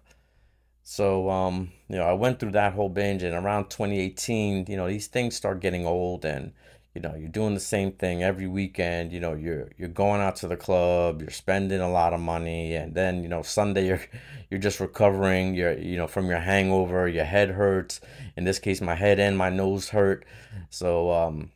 So, 0.83 1.29
um, 1.29 1.71
you 1.87 1.95
know, 1.97 2.03
I 2.03 2.13
went 2.13 2.39
through 2.39 2.51
that 2.51 2.73
whole 2.73 2.89
binge, 2.89 3.23
and 3.23 3.33
around 3.35 3.69
2018, 3.69 4.65
you 4.67 4.75
know, 4.75 4.87
these 4.87 5.07
things 5.07 5.35
start 5.35 5.61
getting 5.61 5.85
old, 5.85 6.25
and 6.25 6.51
you 6.93 7.01
know, 7.01 7.15
you're 7.15 7.29
doing 7.29 7.55
the 7.55 7.59
same 7.59 7.93
thing 7.93 8.21
every 8.21 8.47
weekend. 8.47 9.11
You 9.13 9.19
know, 9.19 9.33
you're 9.33 9.71
you're 9.77 9.89
going 9.89 10.21
out 10.21 10.35
to 10.37 10.47
the 10.47 10.57
club, 10.57 11.21
you're 11.21 11.31
spending 11.31 11.79
a 11.81 11.91
lot 11.91 12.13
of 12.13 12.19
money, 12.19 12.75
and 12.75 12.93
then 12.93 13.23
you 13.23 13.29
know, 13.29 13.41
Sunday 13.41 13.87
you're 13.87 14.01
you're 14.49 14.59
just 14.59 14.79
recovering. 14.79 15.55
You're 15.55 15.77
you 15.77 15.97
know 15.97 16.07
from 16.07 16.27
your 16.27 16.39
hangover. 16.39 17.07
Your 17.07 17.25
head 17.25 17.49
hurts. 17.51 18.01
In 18.35 18.43
this 18.43 18.59
case, 18.59 18.81
my 18.81 18.95
head 18.95 19.19
and 19.19 19.37
my 19.37 19.49
nose 19.49 19.89
hurt. 19.89 20.25
So, 20.69 21.11
um, 21.11 21.51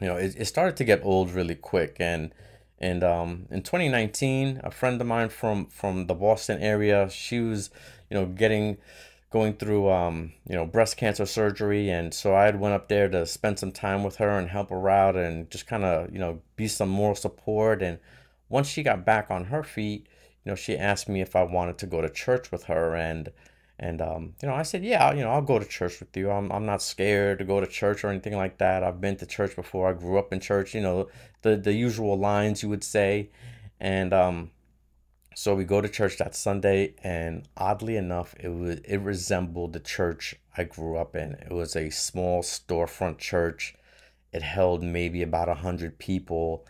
you 0.00 0.06
know, 0.06 0.16
it, 0.16 0.36
it 0.38 0.44
started 0.46 0.76
to 0.76 0.84
get 0.84 1.00
old 1.02 1.32
really 1.32 1.56
quick, 1.56 1.96
and 1.98 2.32
and 2.78 3.02
um, 3.02 3.46
in 3.50 3.62
2019, 3.62 4.60
a 4.62 4.70
friend 4.70 5.00
of 5.00 5.06
mine 5.06 5.28
from 5.30 5.66
from 5.66 6.06
the 6.06 6.14
Boston 6.14 6.60
area, 6.60 7.08
she 7.10 7.40
was, 7.40 7.70
you 8.10 8.16
know, 8.16 8.26
getting 8.26 8.78
going 9.30 9.54
through 9.54 9.90
um, 9.90 10.32
you 10.48 10.54
know 10.54 10.66
breast 10.66 10.96
cancer 10.96 11.26
surgery. 11.26 11.90
And 11.90 12.12
so 12.12 12.34
I 12.34 12.44
had 12.44 12.60
went 12.60 12.74
up 12.74 12.88
there 12.88 13.08
to 13.08 13.26
spend 13.26 13.58
some 13.58 13.72
time 13.72 14.02
with 14.04 14.16
her 14.16 14.30
and 14.30 14.48
help 14.50 14.70
her 14.70 14.88
out 14.88 15.16
and 15.16 15.50
just 15.50 15.66
kind 15.66 15.84
of 15.84 16.12
you 16.12 16.18
know 16.18 16.40
be 16.56 16.68
some 16.68 16.88
moral 16.88 17.14
support. 17.14 17.82
And 17.82 17.98
once 18.48 18.68
she 18.68 18.82
got 18.82 19.04
back 19.04 19.30
on 19.30 19.46
her 19.46 19.62
feet 19.62 20.06
you 20.46 20.52
know 20.52 20.56
she 20.56 20.78
asked 20.78 21.08
me 21.08 21.20
if 21.20 21.34
I 21.34 21.42
wanted 21.42 21.76
to 21.78 21.86
go 21.86 22.00
to 22.00 22.08
church 22.08 22.52
with 22.52 22.64
her. 22.64 22.94
And 22.94 23.32
and 23.78 24.00
um, 24.00 24.34
you 24.42 24.48
know 24.48 24.54
I 24.54 24.62
said 24.62 24.84
yeah 24.84 25.12
you 25.12 25.22
know 25.22 25.30
I'll 25.30 25.42
go 25.42 25.58
to 25.58 25.64
church 25.64 26.00
with 26.00 26.16
you 26.16 26.30
I'm, 26.30 26.50
I'm 26.50 26.66
not 26.66 26.82
scared 26.82 27.38
to 27.38 27.44
go 27.44 27.60
to 27.60 27.66
church 27.66 28.04
or 28.04 28.08
anything 28.08 28.36
like 28.36 28.58
that 28.58 28.82
I've 28.82 29.00
been 29.00 29.16
to 29.16 29.26
church 29.26 29.54
before 29.54 29.88
I 29.88 29.92
grew 29.92 30.18
up 30.18 30.32
in 30.32 30.40
church 30.40 30.74
you 30.74 30.80
know 30.80 31.08
the 31.42 31.56
the 31.56 31.72
usual 31.72 32.18
lines 32.18 32.62
you 32.62 32.68
would 32.68 32.84
say 32.84 33.30
and 33.80 34.12
um 34.14 34.50
so 35.38 35.54
we 35.54 35.64
go 35.64 35.82
to 35.82 35.88
church 35.88 36.16
that 36.16 36.34
Sunday, 36.34 36.94
and 37.04 37.46
oddly 37.58 37.98
enough, 37.98 38.34
it 38.40 38.48
was 38.48 38.78
it 38.78 38.96
resembled 39.02 39.74
the 39.74 39.80
church 39.80 40.34
I 40.56 40.64
grew 40.64 40.96
up 40.96 41.14
in. 41.14 41.32
It 41.34 41.52
was 41.52 41.76
a 41.76 41.90
small 41.90 42.42
storefront 42.42 43.18
church. 43.18 43.74
It 44.32 44.40
held 44.40 44.82
maybe 44.82 45.22
about 45.22 45.50
a 45.50 45.56
hundred 45.56 45.98
people, 45.98 46.64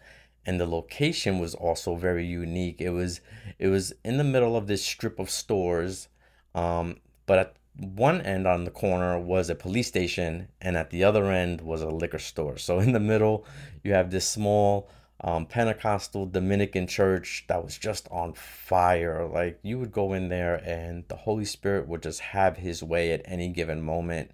and 0.45 0.59
the 0.59 0.67
location 0.67 1.39
was 1.39 1.55
also 1.55 1.95
very 1.95 2.27
unique. 2.27 2.81
It 2.81 2.91
was 2.91 3.21
it 3.61 3.69
was 3.69 3.93
in 4.05 4.19
the 4.19 4.25
middle 4.25 4.57
of 4.57 4.67
this 4.67 4.85
strip 4.85 5.21
of 5.21 5.31
stores, 5.31 6.09
um, 6.57 6.97
but 7.27 7.39
at 7.39 7.57
one 7.79 8.21
end 8.23 8.47
on 8.47 8.65
the 8.65 8.71
corner 8.71 9.21
was 9.21 9.51
a 9.51 9.55
police 9.55 9.87
station, 9.87 10.49
and 10.61 10.77
at 10.77 10.91
the 10.91 11.05
other 11.05 11.31
end 11.31 11.61
was 11.61 11.83
a 11.83 11.91
liquor 11.91 12.19
store. 12.19 12.57
So 12.57 12.81
in 12.81 12.93
the 12.93 13.01
middle, 13.01 13.47
you 13.85 13.93
have 13.93 14.11
this 14.11 14.29
small 14.29 14.89
um, 15.21 15.47
Pentecostal 15.47 16.27
Dominican 16.27 16.87
church 16.87 17.45
that 17.49 17.63
was 17.63 17.77
just 17.79 18.09
on 18.11 18.33
fire. 18.35 19.27
Like 19.27 19.59
you 19.63 19.79
would 19.79 19.93
go 19.93 20.13
in 20.13 20.29
there 20.29 20.57
and 20.57 21.05
the 21.09 21.17
Holy 21.17 21.45
Spirit 21.45 21.89
would 21.89 22.03
just 22.03 22.21
have 22.21 22.57
his 22.57 22.83
way 22.83 23.13
at 23.13 23.23
any 23.25 23.49
given 23.49 23.83
moment. 23.83 24.31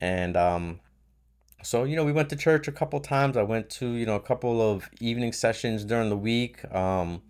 And 0.00 0.36
um, 0.36 0.80
so, 1.62 1.84
you 1.84 1.96
know, 1.96 2.04
we 2.04 2.12
went 2.12 2.28
to 2.30 2.36
church 2.36 2.68
a 2.68 2.72
couple 2.72 3.00
times. 3.00 3.36
I 3.36 3.42
went 3.42 3.70
to, 3.70 3.88
you 3.88 4.06
know, 4.06 4.16
a 4.16 4.20
couple 4.20 4.60
of 4.60 4.88
evening 5.00 5.32
sessions 5.32 5.84
during 5.84 6.10
the 6.10 6.16
week. 6.16 6.62
Um, 6.74 7.22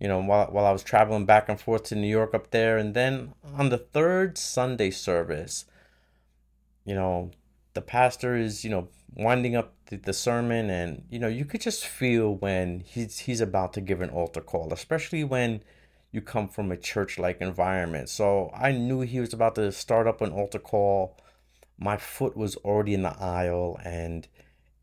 you 0.00 0.08
know, 0.08 0.20
while, 0.20 0.46
while 0.46 0.66
I 0.66 0.72
was 0.72 0.82
traveling 0.82 1.24
back 1.24 1.48
and 1.48 1.60
forth 1.60 1.84
to 1.84 1.94
New 1.94 2.08
York 2.08 2.34
up 2.34 2.50
there. 2.50 2.76
And 2.78 2.94
then 2.94 3.34
on 3.56 3.68
the 3.68 3.78
third 3.78 4.36
Sunday 4.36 4.90
service, 4.90 5.66
you 6.84 6.94
know, 6.94 7.30
the 7.74 7.80
pastor 7.80 8.36
is, 8.36 8.64
you 8.64 8.70
know, 8.70 8.88
winding 9.16 9.54
up 9.54 9.72
the, 9.86 9.96
the 9.96 10.12
sermon. 10.12 10.70
And 10.70 11.04
you 11.10 11.18
know 11.18 11.28
you 11.28 11.44
could 11.44 11.60
just 11.60 11.86
feel 11.86 12.34
when 12.34 12.80
he's 12.80 13.20
he's 13.20 13.40
about 13.40 13.72
to 13.74 13.80
give 13.80 14.00
an 14.00 14.10
altar 14.10 14.40
call 14.40 14.72
especially 14.72 15.24
when 15.24 15.62
you 16.12 16.20
come 16.20 16.48
from 16.48 16.70
a 16.70 16.76
church 16.76 17.18
like 17.18 17.40
environment. 17.40 18.08
So 18.08 18.50
i 18.54 18.72
knew 18.72 19.00
he 19.00 19.20
was 19.20 19.32
about 19.32 19.54
to 19.56 19.72
start 19.72 20.06
up 20.06 20.20
an 20.20 20.32
altar 20.32 20.58
call. 20.58 21.16
My 21.78 21.96
foot 21.96 22.36
was 22.36 22.56
already 22.56 22.94
in 22.94 23.02
the 23.02 23.18
aisle 23.20 23.80
and 23.84 24.28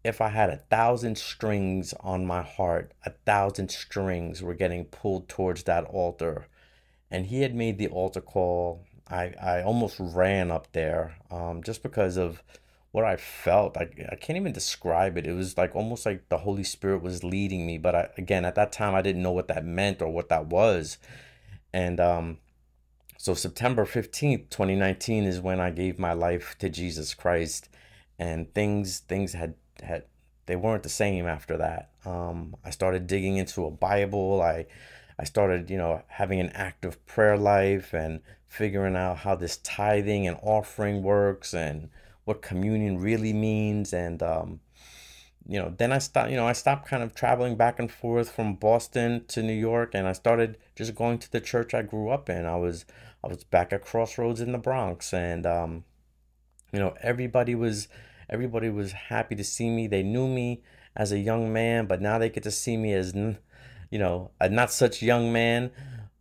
if 0.04 0.22
i 0.22 0.30
had 0.30 0.50
a 0.50 0.58
thousand 0.58 1.18
strings 1.18 1.94
on 2.02 2.26
my 2.26 2.42
heart 2.42 2.92
a 3.06 3.12
thousand 3.26 3.70
strings 3.70 4.42
were 4.42 4.54
getting 4.54 4.86
pulled 4.86 5.28
towards 5.28 5.64
that 5.64 5.84
altar 5.86 6.48
and 7.10 7.28
he 7.28 7.42
had 7.42 7.56
made 7.56 7.78
the 7.78 7.88
altar 7.88 8.22
call 8.22 8.84
i 9.10 9.34
i 9.42 9.62
almost 9.62 9.98
ran 10.00 10.52
up 10.52 10.72
there 10.72 11.16
um, 11.30 11.62
just 11.64 11.84
because 11.84 12.18
of 12.18 12.44
what 12.92 13.06
I 13.06 13.16
felt. 13.16 13.78
I, 13.78 13.90
I 14.12 14.16
can't 14.16 14.38
even 14.38 14.52
describe 14.52 15.18
it. 15.18 15.26
It 15.26 15.34
was 15.34 15.58
like 15.58 15.76
almost 15.76 16.06
like 16.06 16.28
the 16.30 16.40
Holy 16.40 16.64
Spirit 16.64 17.02
was 17.02 17.24
leading 17.24 17.66
me. 17.66 17.78
But 17.78 17.96
I, 17.96 18.10
again, 18.18 18.46
at 18.46 18.56
that 18.56 18.72
time, 18.72 18.94
I 18.94 19.02
didn't 19.02 19.24
know 19.24 19.32
what 19.32 19.48
that 19.48 19.66
meant 19.66 20.02
or 20.02 20.10
what 20.10 20.30
that 20.30 20.48
was. 20.48 20.98
And 21.74 22.00
um, 22.00 22.40
so 23.18 23.34
September 23.34 23.86
15th, 23.86 24.50
2019 24.50 25.24
is 25.24 25.40
when 25.40 25.60
I 25.60 25.72
gave 25.72 25.98
my 25.98 26.14
life 26.14 26.56
to 26.60 26.70
Jesus 26.70 27.14
Christ. 27.14 27.70
And 28.20 28.54
things 28.54 29.00
things 29.00 29.34
had 29.34 29.56
had 29.84 30.06
they 30.46 30.56
weren't 30.56 30.84
the 30.84 30.90
same 30.90 31.28
after 31.28 31.58
that. 31.58 31.92
Um, 32.06 32.56
I 32.66 32.72
started 32.72 33.08
digging 33.08 33.38
into 33.38 33.66
a 33.66 33.72
Bible. 33.72 34.42
I 34.42 34.66
I 35.20 35.24
started, 35.24 35.70
you 35.70 35.78
know, 35.78 36.02
having 36.08 36.40
an 36.40 36.50
active 36.54 37.06
prayer 37.06 37.38
life 37.38 37.94
and 37.94 38.22
figuring 38.48 38.96
out 38.96 39.18
how 39.20 39.36
this 39.36 39.58
tithing 39.58 40.28
and 40.28 40.38
offering 40.42 41.04
works 41.04 41.54
and 41.54 41.90
what 42.26 42.42
communion 42.42 43.00
really 43.00 43.34
means 43.34 43.94
and 43.94 44.22
um, 44.22 44.60
you 45.48 45.60
know 45.60 45.74
then 45.78 45.92
i 45.92 45.98
stopped 45.98 46.30
you 46.30 46.36
know 46.36 46.48
i 46.48 46.54
stopped 46.54 46.88
kind 46.88 47.02
of 47.02 47.16
traveling 47.16 47.56
back 47.56 47.80
and 47.80 47.92
forth 47.92 48.32
from 48.32 48.56
boston 48.56 49.24
to 49.28 49.42
new 49.42 49.54
york 49.54 49.92
and 49.94 50.08
i 50.08 50.14
started 50.14 50.58
just 50.76 50.94
going 50.96 51.18
to 51.18 51.32
the 51.32 51.42
church 51.42 51.74
i 51.74 51.82
grew 51.82 52.10
up 52.10 52.30
in 52.30 52.46
i 52.46 52.56
was 52.56 52.86
i 53.24 53.28
was 53.28 53.44
back 53.44 53.74
at 53.74 53.84
crossroads 53.84 54.40
in 54.40 54.52
the 54.52 54.58
bronx 54.58 55.14
and 55.14 55.46
um, 55.46 55.84
you 56.72 56.80
know 56.80 56.94
everybody 57.02 57.56
was 57.56 57.88
everybody 58.30 58.70
was 58.70 58.92
happy 58.92 59.36
to 59.36 59.44
see 59.44 59.70
me 59.70 59.88
they 59.88 60.04
knew 60.04 60.28
me 60.28 60.62
as 60.96 61.12
a 61.12 61.20
young 61.20 61.52
man 61.52 61.86
but 61.86 62.02
now 62.02 62.18
they 62.18 62.30
get 62.30 62.44
to 62.44 62.52
see 62.52 62.78
me 62.78 62.94
as 62.94 63.14
you 63.14 64.00
know 64.00 64.32
a 64.40 64.50
not 64.50 64.72
such 64.72 65.02
young 65.02 65.32
man 65.32 65.72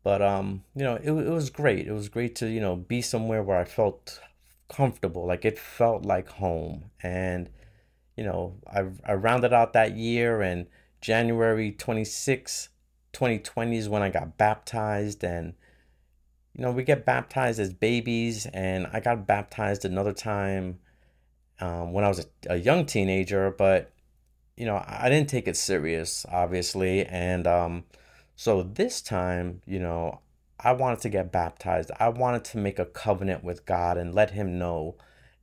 but 0.03 0.23
um 0.23 0.63
you 0.75 0.83
know 0.83 0.95
it, 0.97 1.11
it 1.11 1.31
was 1.31 1.51
great 1.51 1.87
it 1.87 1.93
was 1.93 2.09
great 2.09 2.35
to 2.35 2.47
you 2.47 2.61
know 2.61 2.77
be 2.77 3.03
somewhere 3.03 3.43
where 3.43 3.59
i 3.59 3.65
felt 3.65 4.21
comfortable. 4.71 5.27
Like 5.27 5.45
it 5.45 5.59
felt 5.59 6.07
like 6.07 6.29
home. 6.29 6.91
And, 7.03 7.51
you 8.17 8.25
know, 8.25 8.55
I, 8.73 8.87
I 9.05 9.15
rounded 9.15 9.53
out 9.53 9.75
that 9.75 9.97
year 9.97 10.41
and 10.41 10.67
January 11.03 11.73
26, 11.73 12.69
2020 13.13 13.77
is 13.77 13.89
when 13.89 14.03
I 14.03 14.09
got 14.09 14.39
baptized. 14.39 15.23
And, 15.25 15.55
you 16.55 16.63
know, 16.63 16.71
we 16.71 16.85
get 16.85 17.05
baptized 17.05 17.61
as 17.61 17.75
babies. 17.75 18.47
And 18.47 18.87
I 18.93 19.01
got 19.01 19.27
baptized 19.27 19.85
another 19.85 20.13
time 20.13 20.79
um, 21.61 21.93
when 21.93 22.05
I 22.05 22.09
was 22.09 22.21
a, 22.21 22.55
a 22.55 22.57
young 22.57 22.87
teenager. 22.87 23.51
But, 23.51 23.93
you 24.57 24.67
know, 24.67 24.83
I 24.87 25.09
didn't 25.09 25.29
take 25.29 25.49
it 25.49 25.57
serious, 25.57 26.27
obviously. 26.31 27.05
And 27.07 27.47
um, 27.47 27.85
so 28.37 28.63
this 28.63 29.01
time, 29.01 29.63
you 29.67 29.79
know, 29.79 30.21
I 30.59 30.73
wanted 30.73 31.01
to 31.01 31.09
get 31.09 31.33
baptized. 31.33 31.91
I 31.99 32.09
wanted 32.09 32.45
to 32.47 32.59
make 32.59 32.79
a 32.79 32.85
covenant 32.85 33.43
with 33.43 33.65
God 33.65 33.97
and 33.97 34.15
let 34.15 34.33
him 34.33 34.59
know 34.59 34.97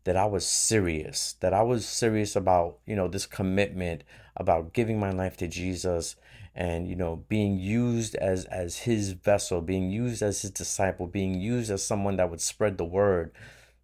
that 0.04 0.16
I 0.16 0.26
was 0.26 0.46
serious, 0.46 1.34
that 1.42 1.54
I 1.54 1.64
was 1.64 1.86
serious 1.86 2.36
about, 2.36 2.78
you 2.86 2.96
know, 2.96 3.08
this 3.08 3.26
commitment 3.26 4.04
about 4.38 4.74
giving 4.74 5.00
my 5.00 5.12
life 5.12 5.36
to 5.38 5.48
Jesus 5.48 6.16
and, 6.56 6.88
you 6.88 6.96
know, 6.96 7.26
being 7.28 7.60
used 7.60 8.16
as 8.16 8.46
as 8.46 8.78
his 8.80 9.12
vessel, 9.12 9.62
being 9.62 9.92
used 9.92 10.22
as 10.22 10.44
his 10.44 10.52
disciple, 10.52 11.08
being 11.08 11.42
used 11.42 11.70
as 11.70 11.84
someone 11.84 12.16
that 12.18 12.30
would 12.30 12.42
spread 12.42 12.78
the 12.78 12.86
word. 12.86 13.32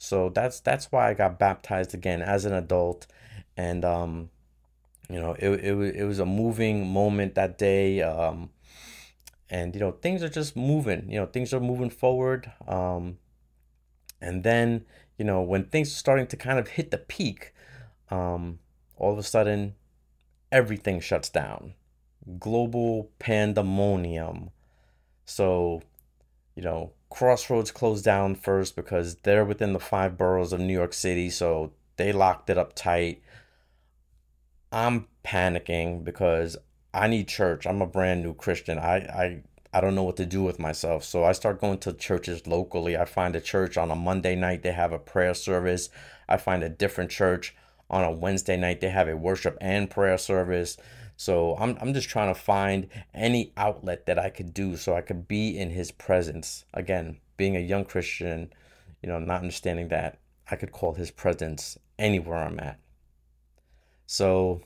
So 0.04 0.30
that's 0.30 0.60
that's 0.60 0.92
why 0.92 1.10
I 1.10 1.14
got 1.14 1.40
baptized 1.40 1.94
again 1.94 2.22
as 2.22 2.46
an 2.46 2.54
adult 2.54 3.08
and 3.56 3.86
um 3.86 4.30
you 5.10 5.20
know, 5.20 5.34
it 5.40 5.50
it, 5.50 5.96
it 5.96 6.06
was 6.06 6.20
a 6.20 6.26
moving 6.26 6.88
moment 6.88 7.36
that 7.36 7.58
day. 7.58 8.02
Um 8.02 8.50
and 9.54 9.76
you 9.76 9.80
know 9.80 9.92
things 9.92 10.24
are 10.24 10.30
just 10.30 10.56
moving 10.56 11.06
you 11.10 11.20
know 11.20 11.28
things 11.28 11.54
are 11.54 11.60
moving 11.60 11.90
forward 11.90 12.52
um, 12.68 13.18
and 14.20 14.44
then 14.44 14.84
you 15.18 15.24
know 15.24 15.42
when 15.42 15.64
things 15.66 15.90
are 15.90 16.00
starting 16.06 16.28
to 16.28 16.36
kind 16.36 16.58
of 16.58 16.70
hit 16.70 16.92
the 16.92 16.98
peak 16.98 17.54
um, 18.10 18.60
all 18.98 19.14
of 19.14 19.20
a 19.20 19.24
sudden 19.24 19.76
everything 20.52 21.00
shuts 21.00 21.30
down 21.30 21.74
global 22.40 23.10
pandemonium 23.20 24.50
so 25.26 25.82
you 26.56 26.64
know 26.64 26.92
crossroads 27.14 27.72
closed 27.72 28.04
down 28.04 28.36
first 28.36 28.76
because 28.76 29.16
they're 29.24 29.46
within 29.46 29.74
the 29.74 29.80
five 29.80 30.18
boroughs 30.18 30.52
of 30.52 30.60
new 30.60 30.74
york 30.74 30.94
city 30.94 31.30
so 31.30 31.72
they 31.98 32.12
locked 32.12 32.50
it 32.50 32.58
up 32.58 32.74
tight 32.74 33.22
i'm 34.72 35.08
panicking 35.24 36.04
because 36.04 36.58
I 36.94 37.08
need 37.08 37.28
church. 37.28 37.66
I'm 37.66 37.82
a 37.82 37.88
brand 37.88 38.22
new 38.22 38.34
Christian. 38.34 38.78
I, 38.78 38.98
I 38.98 39.42
I 39.76 39.82
don't 39.82 39.96
know 39.96 40.04
what 40.04 40.18
to 40.18 40.26
do 40.28 40.44
with 40.44 40.60
myself. 40.60 41.04
So 41.04 41.24
I 41.24 41.32
start 41.32 41.60
going 41.60 41.80
to 41.80 41.94
churches 41.94 42.46
locally. 42.46 42.96
I 42.96 43.06
find 43.06 43.36
a 43.36 43.42
church 43.42 43.76
on 43.76 43.90
a 43.90 43.96
Monday 43.96 44.36
night, 44.36 44.62
they 44.62 44.72
have 44.72 44.92
a 44.92 45.00
prayer 45.00 45.34
service. 45.34 45.90
I 46.30 46.38
find 46.38 46.64
a 46.64 46.70
different 46.70 47.10
church 47.10 47.56
on 47.90 48.04
a 48.04 48.12
Wednesday 48.12 48.56
night, 48.56 48.82
they 48.82 48.90
have 48.90 49.08
a 49.08 49.18
worship 49.18 49.58
and 49.60 49.90
prayer 49.90 50.20
service. 50.20 50.78
So 51.16 51.56
I'm, 51.58 51.78
I'm 51.80 51.94
just 51.94 52.10
trying 52.10 52.34
to 52.34 52.40
find 52.40 52.88
any 53.14 53.54
outlet 53.56 54.06
that 54.08 54.20
I 54.20 54.30
could 54.30 54.54
do 54.54 54.78
so 54.78 54.96
I 54.96 55.02
could 55.02 55.28
be 55.28 55.58
in 55.58 55.70
his 55.70 55.92
presence. 55.92 56.66
Again, 56.74 57.18
being 57.38 57.56
a 57.56 57.60
young 57.60 57.86
Christian, 57.86 58.52
you 59.02 59.10
know, 59.10 59.20
not 59.20 59.42
understanding 59.42 59.90
that 59.90 60.20
I 60.50 60.56
could 60.56 60.72
call 60.72 60.94
his 60.94 61.12
presence 61.12 61.78
anywhere 61.98 62.38
I'm 62.38 62.60
at. 62.60 62.80
So 64.06 64.62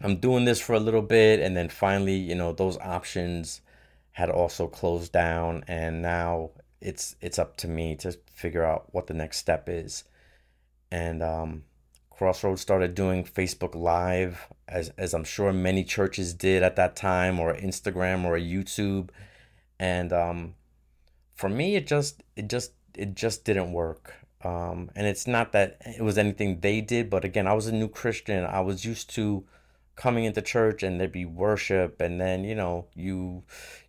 I'm 0.00 0.16
doing 0.16 0.44
this 0.44 0.60
for 0.60 0.74
a 0.74 0.80
little 0.80 1.02
bit, 1.02 1.40
and 1.40 1.56
then 1.56 1.68
finally, 1.68 2.16
you 2.16 2.34
know, 2.34 2.52
those 2.52 2.76
options 2.78 3.60
had 4.12 4.30
also 4.30 4.66
closed 4.66 5.12
down, 5.12 5.64
and 5.68 6.02
now 6.02 6.50
it's 6.80 7.16
it's 7.20 7.38
up 7.38 7.56
to 7.58 7.68
me 7.68 7.94
to 7.96 8.16
figure 8.32 8.64
out 8.64 8.88
what 8.92 9.06
the 9.06 9.14
next 9.14 9.38
step 9.38 9.68
is. 9.68 10.04
And 10.90 11.22
um, 11.22 11.64
Crossroads 12.16 12.62
started 12.62 12.94
doing 12.94 13.24
Facebook 13.24 13.74
Live, 13.74 14.46
as 14.66 14.88
as 14.96 15.12
I'm 15.12 15.24
sure 15.24 15.52
many 15.52 15.84
churches 15.84 16.32
did 16.32 16.62
at 16.62 16.76
that 16.76 16.96
time, 16.96 17.38
or 17.38 17.54
Instagram 17.54 18.24
or 18.24 18.38
YouTube, 18.38 19.10
and 19.78 20.12
um, 20.12 20.54
for 21.34 21.48
me, 21.48 21.76
it 21.76 21.86
just 21.86 22.22
it 22.34 22.48
just 22.48 22.72
it 22.94 23.14
just 23.14 23.44
didn't 23.44 23.72
work. 23.72 24.14
Um, 24.42 24.90
and 24.94 25.06
it's 25.06 25.26
not 25.26 25.52
that 25.52 25.78
it 25.84 26.02
was 26.02 26.16
anything 26.16 26.60
they 26.60 26.80
did, 26.80 27.10
but 27.10 27.24
again, 27.24 27.46
I 27.46 27.52
was 27.52 27.66
a 27.66 27.72
new 27.72 27.88
Christian. 27.88 28.44
I 28.44 28.60
was 28.60 28.84
used 28.84 29.10
to 29.16 29.44
coming 29.96 30.24
into 30.24 30.42
church 30.42 30.82
and 30.82 31.00
there'd 31.00 31.10
be 31.10 31.24
worship 31.24 32.02
and 32.02 32.20
then 32.20 32.44
you 32.44 32.54
know 32.54 32.86
you 32.94 33.42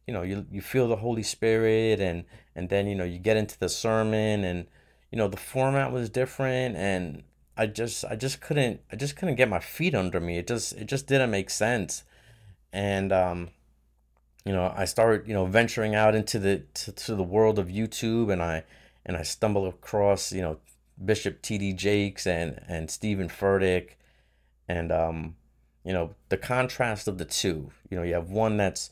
you 0.08 0.14
know 0.14 0.22
you 0.22 0.46
you 0.50 0.62
feel 0.62 0.88
the 0.88 0.96
holy 0.96 1.22
spirit 1.22 2.00
and 2.00 2.24
and 2.56 2.70
then 2.70 2.88
you 2.88 2.96
know 2.96 3.04
you 3.04 3.20
get 3.20 3.36
into 3.36 3.60
the 3.60 3.68
sermon 3.68 4.46
and 4.46 4.66
you 5.12 5.18
know 5.18 5.28
the 5.28 5.36
format 5.36 5.92
was 5.92 6.10
different 6.10 6.78
and 6.78 7.24
i 7.58 7.66
just 7.66 8.06
i 8.06 8.16
just 8.16 8.42
couldn't 8.42 8.82
i 8.92 8.96
just 8.96 9.16
couldn't 9.16 9.36
get 9.36 9.50
my 9.50 9.60
feet 9.60 9.96
under 9.96 10.20
me. 10.20 10.38
It 10.38 10.48
just 10.48 10.74
it 10.74 10.86
just 10.86 11.08
didn't 11.08 11.32
make 11.32 11.50
sense. 11.50 12.04
And 12.72 13.12
um 13.12 13.50
you 14.46 14.54
know 14.54 14.74
i 14.78 14.86
started 14.86 15.28
you 15.28 15.34
know 15.34 15.46
venturing 15.46 15.94
out 15.94 16.16
into 16.16 16.40
the 16.40 16.64
to, 16.74 16.92
to 16.94 17.16
the 17.16 17.24
world 17.24 17.60
of 17.60 17.68
youtube 17.68 18.32
and 18.32 18.42
i 18.42 18.64
and 19.06 19.18
i 19.18 19.22
stumbled 19.22 19.68
across 19.68 20.32
you 20.32 20.42
know 20.42 20.58
bishop 21.04 21.42
td 21.42 21.76
jakes 21.76 22.26
and 22.26 22.62
and 22.68 22.90
steven 22.90 23.28
furtick. 23.28 23.92
And 24.70 24.92
um 24.92 25.36
you 25.84 25.94
know 25.94 26.16
the 26.30 26.38
contrast 26.38 27.08
of 27.08 27.18
the 27.18 27.26
two 27.26 27.72
you 27.90 27.98
know 27.98 28.04
you 28.04 28.14
have 28.14 28.30
one 28.30 28.58
that's 28.58 28.90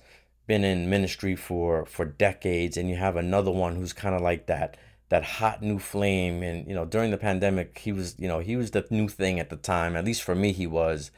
been 0.48 0.64
in 0.64 0.90
ministry 0.90 1.36
for 1.36 1.86
for 1.86 2.06
decades 2.06 2.78
and 2.78 2.90
you 2.90 2.96
have 2.96 3.16
another 3.16 3.52
one 3.52 3.76
who's 3.76 3.94
kind 3.94 4.16
of 4.16 4.22
like 4.22 4.46
that 4.48 4.78
that 5.10 5.24
hot 5.24 5.62
new 5.62 5.80
flame. 5.80 6.44
And 6.44 6.68
you 6.68 6.76
know 6.76 6.86
during 6.86 7.12
the 7.12 7.18
pandemic 7.18 7.78
he 7.78 7.92
was 7.92 8.16
you 8.18 8.28
know 8.28 8.40
he 8.40 8.56
was 8.56 8.72
the 8.72 8.86
new 8.90 9.08
thing 9.08 9.40
at 9.40 9.50
the 9.50 9.56
time. 9.56 9.96
At 9.96 10.06
least 10.06 10.24
for 10.24 10.36
me 10.36 10.52
he 10.52 10.68
was. 10.68 11.12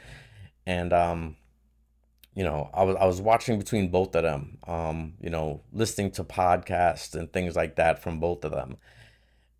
And 0.66 0.94
um 0.94 1.36
you 2.36 2.44
know 2.44 2.70
i 2.74 2.84
was 2.84 2.96
i 2.98 3.06
was 3.06 3.20
watching 3.20 3.58
between 3.58 3.90
both 3.90 4.14
of 4.16 4.22
them 4.22 4.60
um 4.68 5.14
you 5.20 5.30
know 5.30 5.60
listening 5.74 6.12
to 6.12 6.24
podcasts 6.24 7.16
and 7.16 7.34
things 7.34 7.56
like 7.56 7.78
that 7.78 8.02
from 8.02 8.20
both 8.20 8.46
of 8.46 8.52
them. 8.52 8.78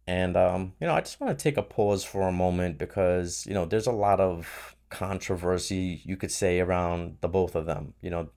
And 0.06 0.38
um 0.38 0.74
you 0.80 0.88
know 0.88 0.94
i 0.94 1.02
just 1.02 1.20
want 1.20 1.38
to 1.38 1.44
take 1.44 1.58
a 1.58 1.64
pause 1.64 2.04
for 2.04 2.28
a 2.28 2.32
moment 2.32 2.78
because 2.78 3.46
you 3.48 3.54
know 3.54 3.66
there's 3.66 3.88
a 3.88 3.92
lot 3.92 4.20
of 4.20 4.76
controversy 4.90 6.02
you 6.06 6.18
could 6.18 6.32
say 6.32 6.60
around 6.60 7.18
the 7.22 7.28
both 7.28 7.56
of 7.56 7.66
them. 7.66 7.94
You 8.02 8.10
know, 8.10 8.30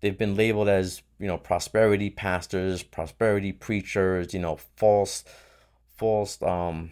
they've 0.00 0.16
been 0.16 0.36
labeled 0.36 0.68
as 0.68 1.02
you 1.22 1.28
know 1.28 1.38
prosperity 1.38 2.10
pastors, 2.10 2.82
prosperity 2.82 3.52
preachers. 3.52 4.34
You 4.34 4.40
know, 4.40 4.56
false, 4.76 5.22
false, 5.96 6.42
um, 6.42 6.90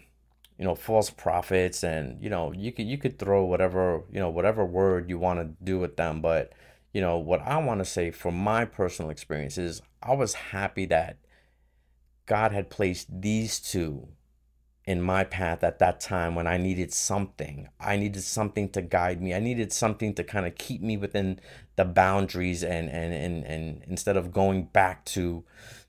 you 0.57 0.63
know, 0.63 0.73
false 0.73 1.09
prophets, 1.09 1.83
and 1.83 2.23
you 2.23 2.29
know, 2.29 2.53
you 2.53 2.71
could 2.71 2.87
you 2.87 2.97
could 2.97 3.19
throw 3.19 3.43
whatever 3.43 4.03
you 4.09 4.21
know 4.21 4.29
whatever 4.29 4.65
word 4.65 5.09
you 5.09 5.19
want 5.19 5.39
to 5.41 5.63
do 5.63 5.77
with 5.77 5.97
them, 5.97 6.21
but 6.21 6.53
you 6.93 7.01
know 7.01 7.17
what 7.17 7.41
I 7.41 7.57
want 7.57 7.79
to 7.79 7.85
say 7.85 8.09
from 8.09 8.35
my 8.35 8.63
personal 8.63 9.11
experience 9.11 9.57
is 9.57 9.81
I 10.01 10.15
was 10.15 10.33
happy 10.33 10.85
that 10.85 11.17
God 12.25 12.53
had 12.53 12.69
placed 12.69 13.07
these 13.21 13.59
two 13.59 14.07
in 14.85 15.01
my 15.01 15.23
path 15.23 15.63
at 15.63 15.79
that 15.79 15.99
time 15.99 16.33
when 16.33 16.47
I 16.47 16.57
needed 16.57 16.91
something. 16.91 17.69
I 17.79 17.97
needed 17.97 18.23
something 18.23 18.69
to 18.69 18.81
guide 18.81 19.21
me. 19.21 19.33
I 19.33 19.39
needed 19.39 19.71
something 19.71 20.13
to 20.15 20.23
kind 20.23 20.45
of 20.45 20.55
keep 20.55 20.81
me 20.81 20.97
within 20.97 21.39
the 21.75 21.85
boundaries 21.85 22.63
and 22.63 22.89
and 22.89 23.13
and, 23.13 23.43
and 23.43 23.83
instead 23.87 24.17
of 24.17 24.31
going 24.31 24.63
back 24.65 25.05
to 25.05 25.43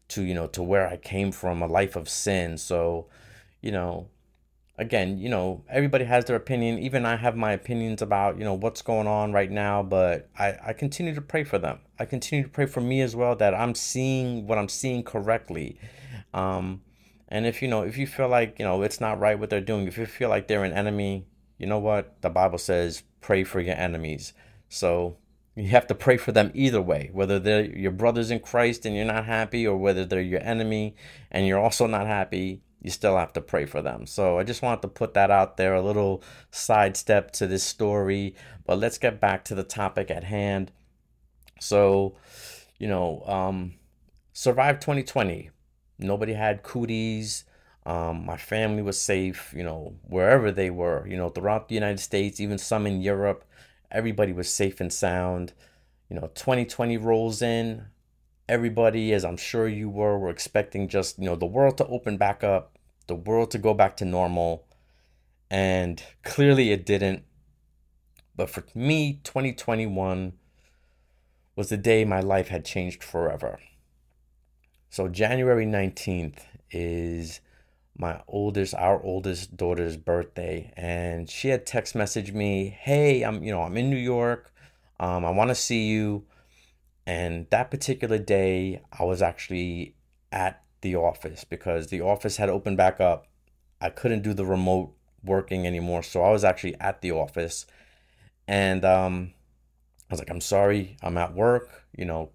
to 0.09 0.23
you 0.23 0.35
know 0.35 0.47
to 0.49 0.63
where 0.63 0.87
I 0.87 0.97
came 0.97 1.33
from, 1.33 1.63
a 1.63 1.67
life 1.67 1.97
of 1.97 2.09
sin. 2.09 2.59
So, 2.59 3.09
you 3.63 3.73
know, 3.73 4.09
again, 4.77 5.19
you 5.19 5.29
know, 5.31 5.65
everybody 5.71 6.05
has 6.05 6.27
their 6.27 6.37
opinion. 6.37 6.79
Even 6.79 7.07
I 7.07 7.17
have 7.17 7.37
my 7.37 7.53
opinions 7.53 8.03
about, 8.03 8.39
you 8.39 8.45
know, 8.45 8.55
what's 8.55 8.83
going 8.83 9.07
on 9.07 9.33
right 9.33 9.51
now, 9.51 9.83
but 9.83 10.29
I, 10.39 10.57
I 10.67 10.73
continue 10.75 11.15
to 11.15 11.21
pray 11.23 11.45
for 11.45 11.59
them. 11.59 11.81
I 11.99 12.05
continue 12.05 12.45
to 12.45 12.51
pray 12.51 12.67
for 12.67 12.81
me 12.81 13.01
as 13.01 13.17
well 13.17 13.37
that 13.37 13.55
I'm 13.55 13.75
seeing 13.75 14.47
what 14.47 14.59
I'm 14.59 14.69
seeing 14.69 15.03
correctly. 15.03 15.79
Um, 16.35 16.83
and 17.33 17.47
if 17.47 17.63
you 17.63 17.69
know, 17.69 17.81
if 17.81 17.97
you 17.97 18.07
feel 18.07 18.29
like, 18.29 18.59
you 18.59 18.65
know, 18.67 18.83
it's 18.83 19.01
not 19.01 19.19
right 19.19 19.39
what 19.39 19.49
they're 19.49 19.63
doing, 19.63 19.89
if 19.89 19.97
you 19.97 20.05
feel 20.05 20.29
like 20.29 20.49
they're 20.49 20.65
an 20.65 20.75
enemy, 20.75 21.25
you 21.57 21.67
know 21.67 21.79
what? 21.79 22.21
The 22.21 22.29
Bible 22.29 22.59
says 22.59 23.05
pray 23.23 23.43
for 23.43 23.59
your 23.59 23.75
enemies. 23.75 24.35
So 24.69 25.17
you 25.57 25.69
have 25.69 25.87
to 25.87 25.95
pray 25.95 26.19
for 26.19 26.31
them 26.31 26.51
either 26.53 26.83
way, 26.83 27.09
whether 27.11 27.39
they're 27.39 27.65
your 27.65 27.91
brothers 27.91 28.31
in 28.31 28.41
Christ 28.41 28.85
and 28.85 28.95
you're 28.95 29.07
not 29.07 29.25
happy, 29.25 29.67
or 29.67 29.79
whether 29.79 30.05
they're 30.05 30.21
your 30.21 30.43
enemy 30.43 30.95
and 31.31 31.47
you're 31.47 31.59
also 31.59 31.87
not 31.87 32.07
happy, 32.07 32.61
you 32.83 32.91
still 32.91 33.17
have 33.17 33.33
to 33.33 33.41
pray 33.41 33.65
for 33.65 33.81
them. 33.81 34.05
So 34.07 34.39
I 34.39 34.45
just 34.45 34.61
wanted 34.61 34.83
to 34.83 34.89
put 34.89 35.15
that 35.15 35.31
out 35.31 35.57
there, 35.57 35.75
a 35.75 35.81
little 35.81 36.23
sidestep 36.51 37.31
to 37.33 37.47
this 37.47 37.65
story. 37.65 38.35
But 38.67 38.79
let's 38.79 38.99
get 38.99 39.23
back 39.23 39.43
to 39.45 39.55
the 39.55 39.65
topic 39.65 40.11
at 40.11 40.25
hand. 40.25 40.71
So, 41.61 42.15
you 42.77 42.89
know, 42.89 43.23
um, 43.25 43.77
survive 44.35 44.81
2020 44.81 45.49
nobody 46.03 46.35
had 46.35 46.63
cooties. 46.63 47.45
Um, 47.85 48.25
my 48.25 48.37
family 48.37 48.83
was 48.83 49.01
safe, 49.01 49.53
you 49.57 49.65
know, 49.65 49.95
wherever 50.05 50.53
they 50.53 50.71
were, 50.71 51.07
you 51.07 51.17
know, 51.17 51.31
throughout 51.31 51.69
the 51.69 51.75
United 51.75 51.99
States, 51.99 52.41
even 52.41 52.59
some 52.59 52.87
in 52.87 53.03
Europe, 53.03 53.45
everybody 53.91 54.33
was 54.33 54.49
safe 54.53 54.81
and 54.81 54.93
sound. 54.93 55.53
You 56.09 56.17
know, 56.17 56.31
2020 56.35 56.97
rolls 56.99 57.43
in. 57.43 57.87
Everybody, 58.49 59.13
as 59.13 59.25
I'm 59.25 59.37
sure 59.37 59.67
you 59.67 59.89
were, 59.89 60.19
were 60.19 60.31
expecting 60.31 60.89
just, 60.89 61.19
you 61.19 61.25
know, 61.25 61.37
the 61.37 61.47
world 61.47 61.79
to 61.79 61.87
open 61.87 62.17
back 62.17 62.45
up, 62.45 62.79
the 63.07 63.15
world 63.15 63.51
to 63.53 63.59
go 63.59 63.73
back 63.75 63.97
to 63.97 64.05
normal. 64.05 64.67
And 65.51 66.03
clearly 66.23 66.71
it 66.71 66.87
didn't. 66.87 67.25
But 68.37 68.51
for 68.51 68.65
me, 68.75 69.21
2021 69.25 70.33
was 71.57 71.69
the 71.69 71.77
day 71.77 72.05
my 72.05 72.21
life 72.21 72.49
had 72.49 72.65
changed 72.65 73.03
forever. 73.03 73.59
So 74.93 75.09
January 75.09 75.65
19th 75.65 76.45
is 76.71 77.41
my 77.97 78.21
oldest 78.29 78.75
our 78.75 79.03
oldest 79.03 79.57
daughter's 79.57 79.97
birthday 79.97 80.71
and 80.77 81.31
she 81.31 81.49
had 81.49 81.65
text 81.65 81.95
messaged 81.95 82.35
me, 82.35 82.69
"Hey, 82.69 83.23
I'm 83.23 83.43
you 83.43 83.51
know, 83.53 83.63
I'm 83.63 83.79
in 83.79 83.89
New 83.89 83.97
York. 83.97 84.53
Um 85.01 85.25
I 85.25 85.31
want 85.31 85.49
to 85.49 85.55
see 85.55 85.87
you." 85.87 86.27
And 87.07 87.47
that 87.49 87.71
particular 87.71 88.19
day, 88.19 88.83
I 88.93 89.05
was 89.05 89.23
actually 89.23 89.95
at 90.31 90.63
the 90.83 90.97
office 90.97 91.45
because 91.45 91.87
the 91.87 92.03
office 92.03 92.37
had 92.37 92.51
opened 92.51 92.77
back 92.77 93.01
up. 93.01 93.27
I 93.81 93.89
couldn't 93.89 94.21
do 94.21 94.35
the 94.35 94.45
remote 94.45 94.93
working 95.25 95.67
anymore, 95.67 96.03
so 96.03 96.23
I 96.23 96.31
was 96.33 96.45
actually 96.45 96.75
at 96.81 97.01
the 97.01 97.13
office. 97.13 97.65
And 98.47 98.85
um 98.85 99.33
I 100.11 100.13
was 100.13 100.21
like, 100.21 100.31
"I'm 100.31 100.43
sorry, 100.43 100.99
I'm 101.03 101.17
at 101.17 101.33
work, 101.35 101.87
you 101.97 102.05
know, 102.05 102.31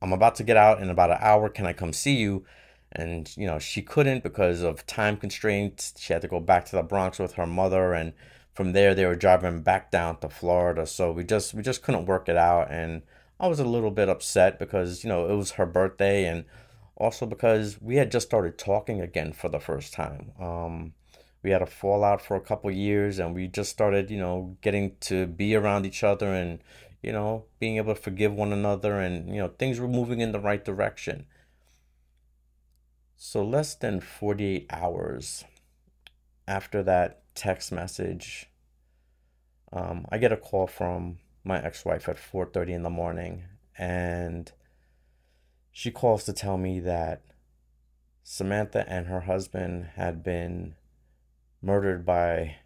I'm 0.00 0.12
about 0.12 0.34
to 0.36 0.44
get 0.44 0.56
out 0.56 0.80
in 0.80 0.90
about 0.90 1.10
an 1.10 1.18
hour. 1.20 1.48
Can 1.48 1.66
I 1.66 1.72
come 1.72 1.92
see 1.92 2.16
you? 2.16 2.44
And, 2.92 3.30
you 3.36 3.46
know, 3.46 3.58
she 3.58 3.82
couldn't 3.82 4.22
because 4.22 4.62
of 4.62 4.86
time 4.86 5.16
constraints. 5.16 5.94
She 5.98 6.12
had 6.12 6.22
to 6.22 6.28
go 6.28 6.40
back 6.40 6.64
to 6.66 6.76
the 6.76 6.82
Bronx 6.82 7.18
with 7.18 7.34
her 7.34 7.46
mother. 7.46 7.92
And 7.92 8.12
from 8.54 8.72
there, 8.72 8.94
they 8.94 9.04
were 9.04 9.14
driving 9.14 9.62
back 9.62 9.90
down 9.90 10.18
to 10.20 10.28
Florida. 10.28 10.86
So 10.86 11.12
we 11.12 11.24
just, 11.24 11.52
we 11.52 11.62
just 11.62 11.82
couldn't 11.82 12.06
work 12.06 12.28
it 12.28 12.36
out. 12.36 12.70
And 12.70 13.02
I 13.38 13.48
was 13.48 13.60
a 13.60 13.64
little 13.64 13.90
bit 13.90 14.08
upset 14.08 14.58
because, 14.58 15.04
you 15.04 15.08
know, 15.08 15.28
it 15.28 15.34
was 15.34 15.52
her 15.52 15.66
birthday. 15.66 16.24
And 16.26 16.44
also 16.96 17.26
because 17.26 17.80
we 17.80 17.96
had 17.96 18.10
just 18.10 18.26
started 18.26 18.58
talking 18.58 19.00
again 19.00 19.32
for 19.32 19.48
the 19.48 19.60
first 19.60 19.92
time. 19.92 20.32
Um, 20.40 20.94
we 21.42 21.50
had 21.50 21.62
a 21.62 21.66
fallout 21.66 22.20
for 22.20 22.36
a 22.36 22.40
couple 22.40 22.70
years 22.70 23.18
and 23.18 23.34
we 23.34 23.46
just 23.46 23.70
started 23.70 24.10
you 24.10 24.18
know 24.18 24.56
getting 24.60 24.96
to 25.00 25.26
be 25.26 25.54
around 25.54 25.86
each 25.86 26.02
other 26.02 26.34
and 26.34 26.58
you 27.02 27.12
know, 27.12 27.44
being 27.58 27.76
able 27.76 27.94
to 27.94 28.00
forgive 28.00 28.32
one 28.32 28.52
another 28.52 28.98
and, 29.00 29.28
you 29.28 29.40
know, 29.40 29.48
things 29.48 29.78
were 29.78 29.88
moving 29.88 30.20
in 30.20 30.32
the 30.32 30.40
right 30.40 30.64
direction. 30.64 31.26
So, 33.16 33.44
less 33.44 33.74
than 33.74 34.00
48 34.00 34.66
hours 34.70 35.44
after 36.46 36.82
that 36.84 37.22
text 37.34 37.72
message, 37.72 38.48
um, 39.72 40.06
I 40.10 40.18
get 40.18 40.32
a 40.32 40.36
call 40.36 40.66
from 40.66 41.18
my 41.44 41.62
ex-wife 41.62 42.08
at 42.08 42.16
4:30 42.16 42.74
in 42.74 42.82
the 42.82 42.90
morning 42.90 43.44
and 43.76 44.52
she 45.70 45.90
calls 45.90 46.24
to 46.24 46.32
tell 46.32 46.58
me 46.58 46.80
that 46.80 47.22
Samantha 48.22 48.84
and 48.88 49.06
her 49.06 49.20
husband 49.20 49.90
had 49.94 50.22
been 50.22 50.74
murdered 51.62 52.04
by 52.04 52.56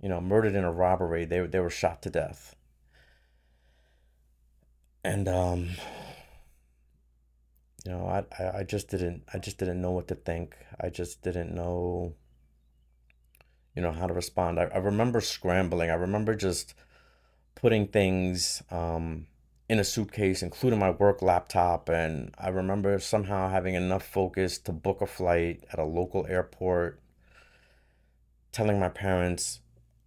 you 0.00 0.08
know 0.08 0.20
murdered 0.20 0.54
in 0.54 0.64
a 0.64 0.72
robbery 0.72 1.24
they, 1.24 1.40
they 1.46 1.60
were 1.60 1.70
shot 1.70 2.00
to 2.02 2.10
death 2.10 2.56
and 5.04 5.28
um 5.28 5.68
you 7.84 7.90
know 7.90 8.06
I, 8.06 8.58
I 8.58 8.62
just 8.62 8.88
didn't 8.88 9.22
i 9.32 9.38
just 9.38 9.58
didn't 9.58 9.80
know 9.80 9.90
what 9.90 10.08
to 10.08 10.14
think. 10.14 10.54
I 10.80 10.88
just 10.88 11.22
didn't 11.22 11.54
know 11.54 12.14
you 13.74 13.80
know 13.80 13.92
how 13.92 14.06
to 14.06 14.12
respond. 14.12 14.60
I, 14.60 14.64
I 14.64 14.78
remember 14.78 15.20
scrambling. 15.22 15.90
I 15.90 15.94
remember 15.94 16.34
just 16.34 16.74
putting 17.54 17.88
things 17.88 18.62
um 18.70 19.26
in 19.68 19.78
a 19.78 19.84
suitcase 19.84 20.42
including 20.42 20.78
my 20.78 20.90
work 20.90 21.22
laptop. 21.22 21.88
And 21.88 22.34
i 22.38 22.48
remember 22.48 22.98
somehow 23.00 23.48
having 23.48 23.74
enough 23.74 24.06
focus 24.06 24.58
to 24.58 24.72
book 24.72 25.00
a 25.00 25.06
flight 25.06 25.64
at 25.72 25.78
a 25.78 25.84
local 25.84 26.26
airport 26.28 27.00
telling 28.52 28.78
my 28.78 28.88
parents 28.90 29.60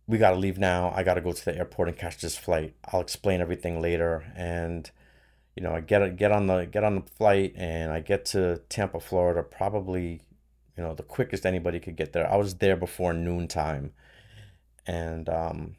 we 0.08 0.18
got 0.18 0.32
to 0.32 0.38
leave 0.38 0.58
now. 0.58 0.94
I 0.96 1.04
got 1.04 1.16
to 1.16 1.22
go 1.22 1.32
to 1.32 1.46
the 1.46 1.58
airport 1.58 1.90
and 1.90 1.98
catch 1.98 2.22
this 2.22 2.38
flight. 2.38 2.76
I'll 2.92 3.02
explain 3.02 3.42
everything 3.42 3.82
later. 3.82 4.32
And 4.36 4.90
you 5.56 5.64
know, 5.64 5.74
I 5.74 5.82
get 5.82 6.18
get 6.18 6.32
on 6.32 6.48
the 6.48 6.66
get 6.66 6.84
on 6.84 6.96
the 6.96 7.02
flight 7.02 7.54
and 7.56 7.92
I 7.92 8.02
get 8.02 8.26
to 8.26 8.62
Tampa, 8.70 9.00
Florida, 9.00 9.42
probably 9.42 10.22
you 10.78 10.84
know, 10.84 10.94
the 10.94 11.04
quickest 11.04 11.46
anybody 11.46 11.80
could 11.80 11.96
get 11.96 12.14
there. 12.14 12.30
I 12.30 12.36
was 12.36 12.56
there 12.56 12.76
before 12.76 13.14
noontime, 13.14 13.94
and 14.86 15.30
um, 15.30 15.76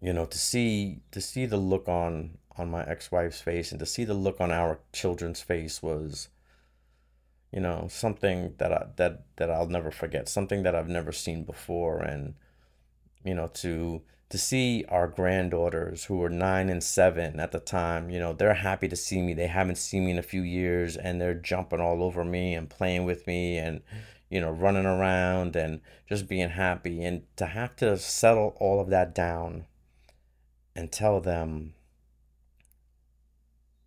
you 0.00 0.12
know, 0.12 0.24
to 0.26 0.38
see 0.38 1.00
to 1.12 1.20
see 1.20 1.46
the 1.46 1.56
look 1.56 1.88
on 1.88 2.38
on 2.58 2.70
my 2.70 2.84
ex-wife's 2.84 3.40
face 3.40 3.70
and 3.70 3.78
to 3.80 3.86
see 3.86 4.04
the 4.04 4.14
look 4.14 4.40
on 4.40 4.52
our 4.52 4.80
children's 4.92 5.40
face 5.40 5.82
was 5.82 6.28
you 7.50 7.60
know 7.60 7.86
something 7.90 8.54
that 8.58 8.72
I, 8.72 8.86
that 8.96 9.24
that 9.36 9.50
I'll 9.50 9.68
never 9.68 9.90
forget 9.90 10.28
something 10.28 10.62
that 10.64 10.74
I've 10.74 10.88
never 10.88 11.12
seen 11.12 11.44
before 11.44 12.00
and 12.00 12.34
you 13.24 13.34
know 13.34 13.48
to 13.48 14.02
to 14.28 14.38
see 14.38 14.84
our 14.88 15.06
granddaughters 15.06 16.04
who 16.04 16.16
were 16.16 16.30
9 16.30 16.70
and 16.70 16.82
7 16.82 17.38
at 17.38 17.52
the 17.52 17.60
time 17.60 18.10
you 18.10 18.18
know 18.18 18.32
they're 18.32 18.54
happy 18.54 18.88
to 18.88 18.96
see 18.96 19.20
me 19.20 19.34
they 19.34 19.46
haven't 19.46 19.76
seen 19.76 20.06
me 20.06 20.12
in 20.12 20.18
a 20.18 20.22
few 20.22 20.42
years 20.42 20.96
and 20.96 21.20
they're 21.20 21.34
jumping 21.34 21.80
all 21.80 22.02
over 22.02 22.24
me 22.24 22.54
and 22.54 22.70
playing 22.70 23.04
with 23.04 23.26
me 23.26 23.58
and 23.58 23.82
you 24.30 24.40
know 24.40 24.50
running 24.50 24.86
around 24.86 25.54
and 25.56 25.80
just 26.08 26.28
being 26.28 26.50
happy 26.50 27.04
and 27.04 27.22
to 27.36 27.46
have 27.46 27.76
to 27.76 27.98
settle 27.98 28.56
all 28.58 28.80
of 28.80 28.88
that 28.88 29.14
down 29.14 29.66
and 30.74 30.90
tell 30.90 31.20
them 31.20 31.74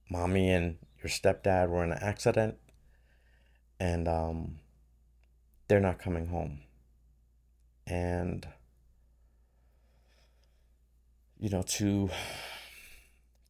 mommy 0.10 0.50
and 0.52 0.78
your 1.02 1.10
stepdad 1.10 1.70
were 1.70 1.84
in 1.84 1.92
an 1.92 2.00
accident 2.02 2.56
and 3.80 4.08
um, 4.08 4.60
they're 5.68 5.80
not 5.80 6.00
coming 6.00 6.28
home. 6.28 6.60
And 7.88 8.48
you 11.46 11.52
know 11.52 11.62
to 11.62 12.10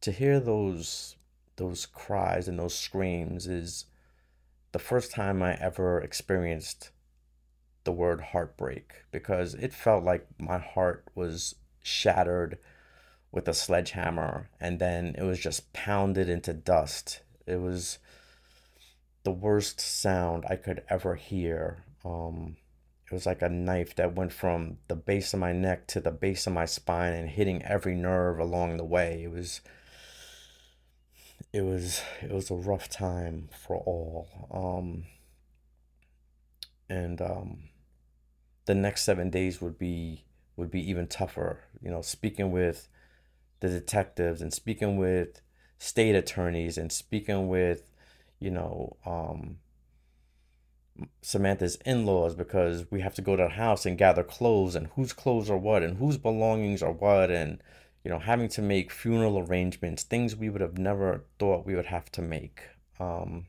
to 0.02 0.12
hear 0.12 0.38
those 0.38 1.16
those 1.56 1.86
cries 1.86 2.46
and 2.46 2.58
those 2.58 2.78
screams 2.78 3.46
is 3.46 3.86
the 4.72 4.78
first 4.78 5.12
time 5.12 5.42
I 5.42 5.54
ever 5.54 5.98
experienced 6.02 6.90
the 7.84 7.92
word 7.92 8.20
heartbreak 8.20 9.04
because 9.10 9.54
it 9.54 9.72
felt 9.72 10.04
like 10.04 10.26
my 10.38 10.58
heart 10.58 11.08
was 11.14 11.54
shattered 11.82 12.58
with 13.32 13.48
a 13.48 13.54
sledgehammer 13.54 14.50
and 14.60 14.78
then 14.78 15.14
it 15.16 15.22
was 15.22 15.38
just 15.38 15.72
pounded 15.72 16.28
into 16.28 16.52
dust. 16.52 17.22
It 17.46 17.62
was 17.62 17.96
the 19.22 19.32
worst 19.32 19.80
sound 19.80 20.44
I 20.50 20.56
could 20.56 20.82
ever 20.90 21.14
hear. 21.14 21.78
Um, 22.04 22.58
it 23.06 23.12
was 23.14 23.26
like 23.26 23.42
a 23.42 23.48
knife 23.48 23.94
that 23.96 24.14
went 24.14 24.32
from 24.32 24.78
the 24.88 24.96
base 24.96 25.32
of 25.32 25.40
my 25.40 25.52
neck 25.52 25.86
to 25.88 26.00
the 26.00 26.10
base 26.10 26.46
of 26.46 26.52
my 26.52 26.64
spine 26.64 27.12
and 27.12 27.28
hitting 27.30 27.62
every 27.62 27.94
nerve 27.94 28.38
along 28.38 28.76
the 28.76 28.84
way. 28.84 29.22
It 29.22 29.30
was 29.30 29.60
it 31.52 31.62
was 31.62 32.02
it 32.22 32.32
was 32.32 32.50
a 32.50 32.54
rough 32.54 32.88
time 32.88 33.48
for 33.64 33.76
all. 33.76 34.28
Um, 34.50 35.04
and 36.88 37.20
um, 37.20 37.68
the 38.66 38.74
next 38.74 39.04
seven 39.04 39.30
days 39.30 39.60
would 39.60 39.78
be 39.78 40.24
would 40.56 40.70
be 40.70 40.88
even 40.88 41.06
tougher. 41.06 41.60
You 41.80 41.90
know, 41.90 42.02
speaking 42.02 42.50
with 42.50 42.88
the 43.60 43.68
detectives 43.68 44.42
and 44.42 44.52
speaking 44.52 44.96
with 44.96 45.40
state 45.78 46.14
attorneys 46.14 46.76
and 46.76 46.90
speaking 46.90 47.48
with, 47.48 47.90
you 48.40 48.50
know, 48.50 48.96
um, 49.06 49.58
Samantha's 51.22 51.76
in 51.84 52.06
laws 52.06 52.34
because 52.34 52.90
we 52.90 53.00
have 53.00 53.14
to 53.14 53.22
go 53.22 53.36
to 53.36 53.44
the 53.44 53.48
house 53.50 53.86
and 53.86 53.98
gather 53.98 54.22
clothes 54.22 54.74
and 54.74 54.88
whose 54.88 55.12
clothes 55.12 55.50
are 55.50 55.56
what 55.56 55.82
and 55.82 55.98
whose 55.98 56.16
belongings 56.16 56.82
are 56.82 56.92
what 56.92 57.30
and 57.30 57.62
you 58.04 58.10
know 58.10 58.18
having 58.18 58.48
to 58.48 58.62
make 58.62 58.90
funeral 58.90 59.38
arrangements 59.38 60.02
things 60.02 60.36
we 60.36 60.48
would 60.48 60.60
have 60.60 60.78
never 60.78 61.24
thought 61.38 61.66
we 61.66 61.74
would 61.74 61.86
have 61.86 62.10
to 62.12 62.22
make 62.22 62.62
um, 62.98 63.46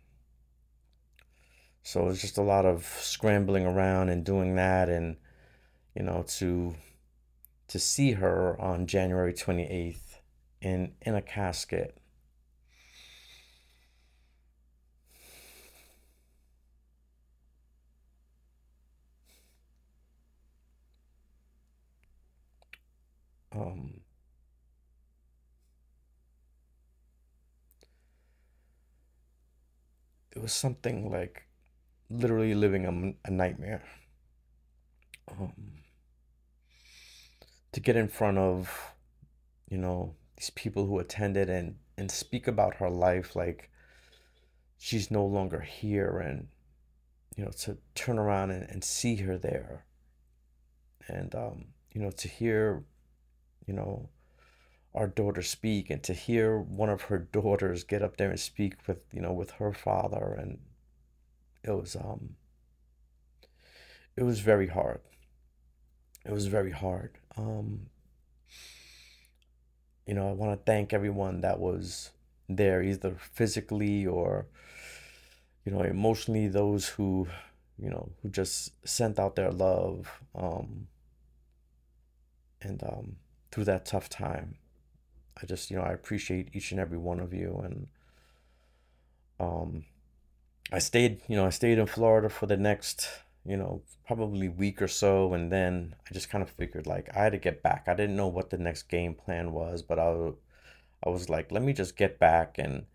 so 1.84 2.10
it's 2.10 2.22
just 2.22 2.38
a 2.38 2.42
lot 2.42 2.66
of 2.66 2.86
scrambling 3.00 3.66
around 3.66 4.10
and 4.10 4.26
doing 4.26 4.56
that 4.56 4.90
and 4.90 5.16
you 5.96 6.04
know 6.04 6.24
to 6.28 6.76
to 7.68 7.80
see 7.80 8.14
her 8.14 8.60
on 8.60 8.88
January 8.88 9.34
28th 9.34 10.20
in 10.62 10.94
in 11.02 11.16
a 11.16 11.22
casket. 11.22 11.98
Um, 23.58 24.02
it 30.32 30.42
was 30.42 30.54
something 30.54 31.10
like 31.12 31.48
literally 32.10 32.54
living 32.54 32.86
a, 32.86 33.28
a 33.28 33.32
nightmare. 33.32 33.84
Um, 35.32 35.54
to 37.72 37.80
get 37.80 37.96
in 37.96 38.08
front 38.08 38.38
of, 38.38 38.94
you 39.70 39.78
know, 39.78 40.16
these 40.38 40.52
people 40.52 40.86
who 40.86 41.00
attended 41.00 41.50
and 41.50 41.76
and 41.98 42.12
speak 42.12 42.48
about 42.48 42.76
her 42.76 42.90
life 42.90 43.36
like 43.36 43.72
she's 44.78 45.10
no 45.10 45.26
longer 45.26 45.62
here 45.62 46.20
and 46.20 46.48
you 47.36 47.44
know 47.44 47.52
to 47.52 47.78
turn 47.96 48.20
around 48.20 48.52
and, 48.52 48.70
and 48.70 48.84
see 48.84 49.16
her 49.16 49.38
there 49.38 49.86
and 51.08 51.34
um 51.34 51.66
you 51.92 52.00
know 52.00 52.12
to 52.12 52.28
hear 52.28 52.84
you 53.68 53.74
know 53.74 54.10
our 54.96 55.08
daughter 55.08 55.44
speak 55.44 55.92
and 55.92 56.02
to 56.02 56.14
hear 56.14 56.58
one 56.58 56.90
of 56.90 57.04
her 57.04 57.20
daughters 57.20 57.84
get 57.84 58.02
up 58.02 58.18
there 58.18 58.32
and 58.32 58.40
speak 58.40 58.74
with 58.88 59.04
you 59.14 59.22
know 59.22 59.34
with 59.34 59.52
her 59.52 59.74
father 59.74 60.36
and 60.40 60.58
it 61.64 61.72
was 61.72 61.96
um 61.96 62.36
it 64.16 64.24
was 64.24 64.40
very 64.40 64.68
hard 64.68 65.02
it 66.26 66.32
was 66.32 66.48
very 66.48 66.72
hard 66.72 67.20
um 67.38 67.88
you 70.08 70.14
know, 70.14 70.30
I 70.30 70.32
want 70.32 70.58
to 70.58 70.72
thank 70.72 70.94
everyone 70.94 71.42
that 71.42 71.60
was 71.60 72.12
there, 72.48 72.82
either 72.82 73.18
physically 73.34 74.08
or, 74.08 74.48
you 75.66 75.72
know, 75.74 75.82
emotionally, 75.82 76.48
those 76.48 76.88
who, 76.88 77.28
you 77.78 77.90
know, 77.90 78.10
who 78.22 78.30
just 78.30 78.72
sent 78.88 79.20
out 79.20 79.36
their 79.36 79.52
love. 79.52 80.22
Um, 80.34 80.88
and 82.62 82.82
um, 82.84 83.18
through 83.52 83.66
that 83.66 83.86
tough 83.86 84.10
time, 84.10 84.56
I 85.42 85.46
just, 85.46 85.72
you 85.72 85.78
know, 85.78 85.84
I 85.84 85.92
appreciate 85.92 86.50
each 86.54 86.72
and 86.72 86.80
every 86.80 86.98
one 86.98 87.20
of 87.20 87.34
you. 87.34 87.62
And 87.64 87.88
um, 89.40 89.86
I 90.72 90.80
stayed, 90.80 91.22
you 91.28 91.36
know, 91.36 91.46
I 91.46 91.50
stayed 91.50 91.78
in 91.78 91.88
Florida 91.88 92.30
for 92.30 92.46
the 92.46 92.58
next 92.58 93.10
you 93.48 93.56
know, 93.56 93.82
probably 94.06 94.50
week 94.50 94.82
or 94.82 94.88
so. 94.90 95.34
And 95.34 95.52
then 95.52 95.96
I 96.10 96.14
just 96.14 96.30
kind 96.30 96.42
of 96.42 96.50
figured 96.50 96.86
like 96.86 97.10
I 97.16 97.24
had 97.24 97.32
to 97.32 97.38
get 97.38 97.64
back. 97.64 97.86
I 97.88 97.96
didn't 97.96 98.18
know 98.18 98.28
what 98.28 98.50
the 98.50 98.58
next 98.58 98.84
game 98.84 99.16
plan 99.16 99.54
was, 99.54 99.82
but 99.82 99.98
I, 99.98 100.32
I 101.06 101.10
was 101.10 101.30
like, 101.30 101.52
let 101.52 101.64
me 101.64 101.72
just 101.74 101.96
get 101.96 102.20
back 102.20 102.58
and, 102.58 102.86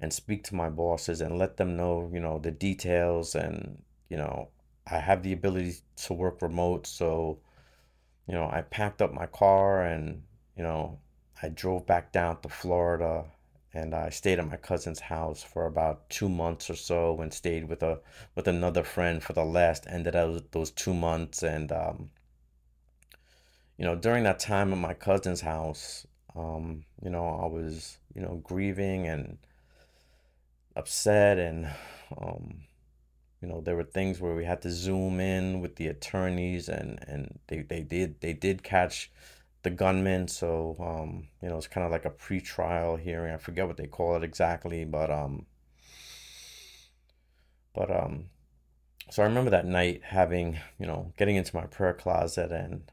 and 0.00 0.12
speak 0.12 0.44
to 0.44 0.54
my 0.54 0.70
bosses 0.70 1.20
and 1.20 1.36
let 1.36 1.56
them 1.56 1.76
know, 1.76 2.08
you 2.12 2.20
know, 2.20 2.38
the 2.38 2.52
details. 2.52 3.34
And, 3.34 3.82
you 4.08 4.16
know, 4.16 4.50
I 4.86 4.98
have 4.98 5.24
the 5.24 5.32
ability 5.32 5.74
to 6.04 6.14
work 6.14 6.40
remote. 6.42 6.86
So, 6.86 7.40
you 8.28 8.34
know, 8.34 8.48
I 8.52 8.62
packed 8.62 9.02
up 9.02 9.12
my 9.12 9.26
car 9.26 9.82
and, 9.82 10.22
you 10.56 10.62
know, 10.62 10.98
I 11.42 11.48
drove 11.48 11.86
back 11.86 12.12
down 12.12 12.40
to 12.42 12.48
Florida 12.48 13.24
and 13.74 13.94
I 13.94 14.10
stayed 14.10 14.38
at 14.38 14.48
my 14.48 14.56
cousin's 14.56 15.00
house 15.00 15.42
for 15.42 15.66
about 15.66 16.08
two 16.10 16.28
months 16.28 16.70
or 16.70 16.74
so, 16.74 17.20
and 17.20 17.32
stayed 17.32 17.68
with 17.68 17.82
a 17.82 18.00
with 18.34 18.48
another 18.48 18.82
friend 18.82 19.22
for 19.22 19.34
the 19.34 19.44
last 19.44 19.86
ended 19.88 20.16
of 20.16 20.50
those 20.50 20.70
two 20.70 20.94
months. 20.94 21.42
And 21.42 21.70
um, 21.70 22.10
you 23.76 23.84
know, 23.84 23.94
during 23.94 24.24
that 24.24 24.40
time 24.40 24.72
at 24.72 24.78
my 24.78 24.94
cousin's 24.94 25.42
house, 25.42 26.06
um, 26.34 26.84
you 27.02 27.10
know, 27.10 27.26
I 27.26 27.46
was 27.46 27.98
you 28.14 28.22
know 28.22 28.40
grieving 28.42 29.06
and 29.06 29.38
upset, 30.74 31.38
and 31.38 31.68
um, 32.16 32.62
you 33.40 33.48
know, 33.48 33.60
there 33.60 33.76
were 33.76 33.84
things 33.84 34.20
where 34.20 34.34
we 34.34 34.44
had 34.44 34.62
to 34.62 34.70
zoom 34.70 35.20
in 35.20 35.60
with 35.60 35.76
the 35.76 35.86
attorneys, 35.88 36.68
and 36.68 36.98
and 37.06 37.38
they 37.46 37.62
they 37.62 37.82
did 37.82 38.20
they 38.20 38.32
did 38.32 38.62
catch 38.62 39.10
the 39.62 39.70
gunman. 39.70 40.28
So 40.28 40.76
um, 40.80 41.28
you 41.42 41.48
know, 41.48 41.56
it's 41.56 41.68
kind 41.68 41.84
of 41.86 41.92
like 41.92 42.04
a 42.04 42.10
pre-trial 42.10 42.96
hearing. 42.96 43.32
I 43.32 43.38
forget 43.38 43.66
what 43.66 43.76
they 43.76 43.86
call 43.86 44.16
it 44.16 44.24
exactly, 44.24 44.84
but 44.84 45.10
um, 45.10 45.46
but 47.74 47.90
um, 47.90 48.24
so 49.10 49.22
I 49.22 49.26
remember 49.26 49.50
that 49.50 49.66
night 49.66 50.02
having 50.04 50.58
you 50.78 50.86
know 50.86 51.12
getting 51.16 51.36
into 51.36 51.54
my 51.56 51.66
prayer 51.66 51.94
closet 51.94 52.50
and 52.52 52.90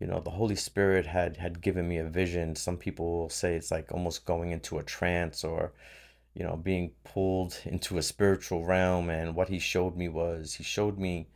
you 0.00 0.06
know 0.06 0.20
the 0.20 0.30
Holy 0.30 0.56
Spirit 0.56 1.06
had 1.06 1.36
had 1.36 1.60
given 1.60 1.86
me 1.86 1.98
a 1.98 2.04
vision. 2.04 2.56
Some 2.56 2.78
people 2.78 3.12
will 3.12 3.28
say 3.28 3.54
it's 3.56 3.70
like 3.70 3.92
almost 3.92 4.24
going 4.24 4.52
into 4.52 4.78
a 4.78 4.82
trance 4.82 5.44
or 5.44 5.72
you 6.34 6.44
know 6.44 6.56
being 6.56 6.92
pulled 7.04 7.60
into 7.64 7.98
a 7.98 8.02
spiritual 8.02 8.64
realm. 8.64 9.10
And 9.10 9.34
what 9.34 9.48
he 9.48 9.58
showed 9.58 9.96
me 9.96 10.08
was 10.08 10.54
he 10.54 10.64
showed 10.64 10.98
me 10.98 11.28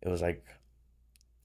it 0.00 0.08
was 0.08 0.22
like 0.22 0.44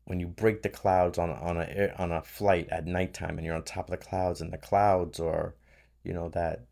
when 0.05 0.19
you 0.19 0.27
break 0.27 0.61
the 0.61 0.69
clouds 0.69 1.17
on 1.17 1.29
on 1.29 1.57
a 1.57 1.93
on 1.97 2.11
a 2.11 2.21
flight 2.21 2.67
at 2.69 2.85
nighttime 2.85 3.37
and 3.37 3.45
you're 3.45 3.55
on 3.55 3.63
top 3.63 3.89
of 3.89 3.99
the 3.99 4.05
clouds 4.05 4.41
and 4.41 4.51
the 4.53 4.57
clouds 4.57 5.19
are 5.19 5.55
you 6.03 6.13
know 6.13 6.29
that 6.29 6.65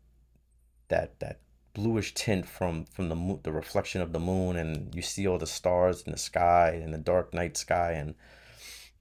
that 0.88 1.18
that 1.20 1.40
bluish 1.74 2.14
tint 2.14 2.46
from 2.46 2.86
from 2.86 3.08
the 3.08 3.14
mo- 3.14 3.40
the 3.42 3.52
reflection 3.52 4.00
of 4.00 4.12
the 4.12 4.18
moon 4.18 4.56
and 4.56 4.94
you 4.94 5.02
see 5.02 5.26
all 5.26 5.38
the 5.38 5.46
stars 5.46 6.02
in 6.02 6.12
the 6.12 6.18
sky 6.18 6.80
in 6.82 6.90
the 6.90 6.98
dark 6.98 7.34
night 7.34 7.56
sky 7.56 7.92
and 7.92 8.14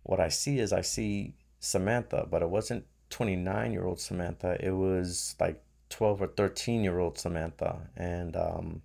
what 0.06 0.20
I 0.20 0.30
see 0.30 0.60
is 0.60 0.72
I 0.72 0.82
see 0.82 1.34
Samantha, 1.60 2.28
but 2.30 2.44
it 2.44 2.50
wasn't 2.50 2.86
29 3.10 3.72
year 3.72 3.86
old 3.86 4.00
Samantha. 4.00 4.56
It 4.64 4.72
was 4.72 5.36
like 5.40 5.64
12 5.96 6.22
or 6.22 6.28
13 6.28 6.84
year 6.84 7.00
old 7.00 7.18
Samantha. 7.18 7.90
And, 7.96 8.36
um, 8.36 8.82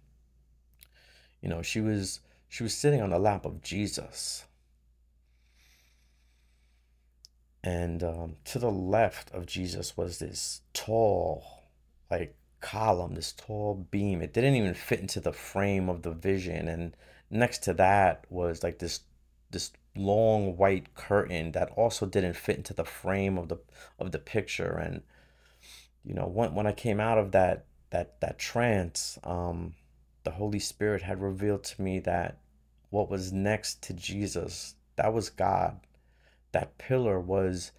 you 1.42 1.48
know, 1.48 1.60
she 1.60 1.80
was, 1.80 2.20
she 2.48 2.62
was 2.62 2.72
sitting 2.72 3.02
on 3.02 3.10
the 3.10 3.18
lap 3.18 3.44
of 3.44 3.62
Jesus. 3.62 4.44
And 7.64 8.04
um, 8.04 8.36
to 8.44 8.60
the 8.60 8.70
left 8.70 9.32
of 9.32 9.46
Jesus 9.46 9.96
was 9.96 10.18
this 10.18 10.60
tall, 10.72 11.64
like 12.10 12.36
column, 12.60 13.16
this 13.16 13.32
tall 13.32 13.86
beam. 13.90 14.22
It 14.22 14.32
didn't 14.32 14.54
even 14.54 14.74
fit 14.74 15.00
into 15.00 15.18
the 15.18 15.32
frame 15.32 15.88
of 15.88 16.02
the 16.02 16.12
vision. 16.12 16.68
And 16.68 16.96
next 17.28 17.64
to 17.64 17.74
that 17.74 18.24
was 18.30 18.62
like 18.62 18.78
this 18.78 19.00
this 19.50 19.72
long 19.96 20.56
white 20.56 20.94
curtain 20.94 21.50
that 21.50 21.70
also 21.70 22.06
didn't 22.06 22.36
fit 22.36 22.56
into 22.56 22.72
the 22.72 22.84
frame 22.84 23.36
of 23.36 23.48
the 23.48 23.58
of 23.98 24.12
the 24.12 24.18
picture 24.20 24.78
and 24.78 25.02
you 26.04 26.14
know 26.14 26.26
when 26.26 26.54
when 26.54 26.66
I 26.66 26.72
came 26.72 27.00
out 27.00 27.18
of 27.18 27.32
that 27.32 27.64
that 27.90 28.20
that 28.20 28.38
trance 28.38 29.18
um 29.24 29.74
the 30.24 30.32
holy 30.32 30.58
spirit 30.58 31.02
had 31.02 31.20
revealed 31.20 31.64
to 31.64 31.82
me 31.82 31.98
that 32.00 32.38
what 32.90 33.10
was 33.10 33.32
next 33.32 33.82
to 33.82 33.92
Jesus 33.92 34.74
that 34.96 35.12
was 35.12 35.30
God 35.30 35.80
that 36.52 36.78
pillar 36.78 37.20
was 37.20 37.72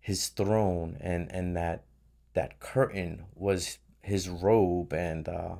his 0.00 0.28
throne 0.28 0.96
and 1.00 1.30
and 1.32 1.56
that 1.56 1.84
that 2.34 2.60
curtain 2.60 3.24
was 3.34 3.78
his 4.00 4.28
robe 4.28 4.92
and 4.92 5.28
uh 5.28 5.56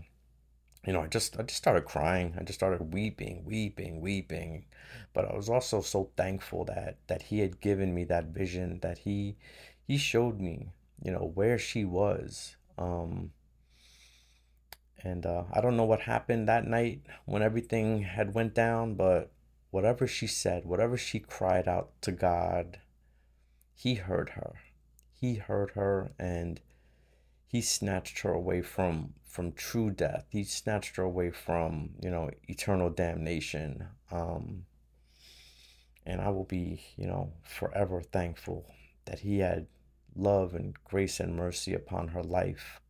you 0.86 0.92
know, 0.92 1.02
I 1.02 1.06
just 1.06 1.38
I 1.38 1.42
just 1.42 1.58
started 1.58 1.84
crying. 1.84 2.34
I 2.38 2.42
just 2.42 2.58
started 2.58 2.92
weeping, 2.92 3.44
weeping, 3.44 4.00
weeping. 4.00 4.64
But 5.12 5.30
I 5.30 5.36
was 5.36 5.48
also 5.48 5.80
so 5.80 6.10
thankful 6.16 6.64
that 6.64 6.96
that 7.06 7.22
he 7.22 7.38
had 7.40 7.60
given 7.60 7.94
me 7.94 8.04
that 8.04 8.26
vision, 8.26 8.80
that 8.82 8.98
he 8.98 9.36
he 9.86 9.96
showed 9.96 10.40
me, 10.40 10.70
you 11.02 11.10
know, 11.10 11.30
where 11.34 11.58
she 11.58 11.84
was. 11.84 12.56
Um 12.78 13.32
and 15.04 15.26
uh, 15.26 15.44
I 15.52 15.60
don't 15.60 15.76
know 15.76 15.84
what 15.84 16.02
happened 16.02 16.48
that 16.48 16.66
night 16.66 17.02
when 17.24 17.42
everything 17.42 18.02
had 18.02 18.34
went 18.34 18.54
down, 18.54 18.94
but 18.94 19.32
whatever 19.70 20.06
she 20.06 20.28
said, 20.28 20.64
whatever 20.64 20.96
she 20.96 21.18
cried 21.18 21.66
out 21.66 21.90
to 22.02 22.12
God, 22.12 22.78
he 23.74 23.94
heard 23.94 24.30
her. 24.30 24.60
He 25.12 25.34
heard 25.36 25.72
her 25.72 26.12
and 26.18 26.60
he 27.46 27.60
snatched 27.60 28.20
her 28.20 28.32
away 28.32 28.62
from 28.62 29.14
from 29.26 29.52
true 29.52 29.90
death. 29.90 30.26
He 30.28 30.44
snatched 30.44 30.96
her 30.96 31.02
away 31.02 31.30
from 31.30 31.90
you 32.00 32.10
know 32.10 32.30
eternal 32.48 32.90
damnation. 32.90 33.88
Um, 34.10 34.66
and 36.04 36.20
I 36.20 36.28
will 36.28 36.44
be 36.44 36.82
you 36.96 37.06
know 37.06 37.32
forever 37.42 38.02
thankful 38.02 38.66
that 39.06 39.20
he 39.20 39.40
had 39.40 39.66
love 40.14 40.55
and 40.55 40.75
grace 40.85 41.20
and 41.20 41.37
mercy 41.37 41.75
upon 41.75 42.09
her 42.09 42.22
life. 42.22 42.81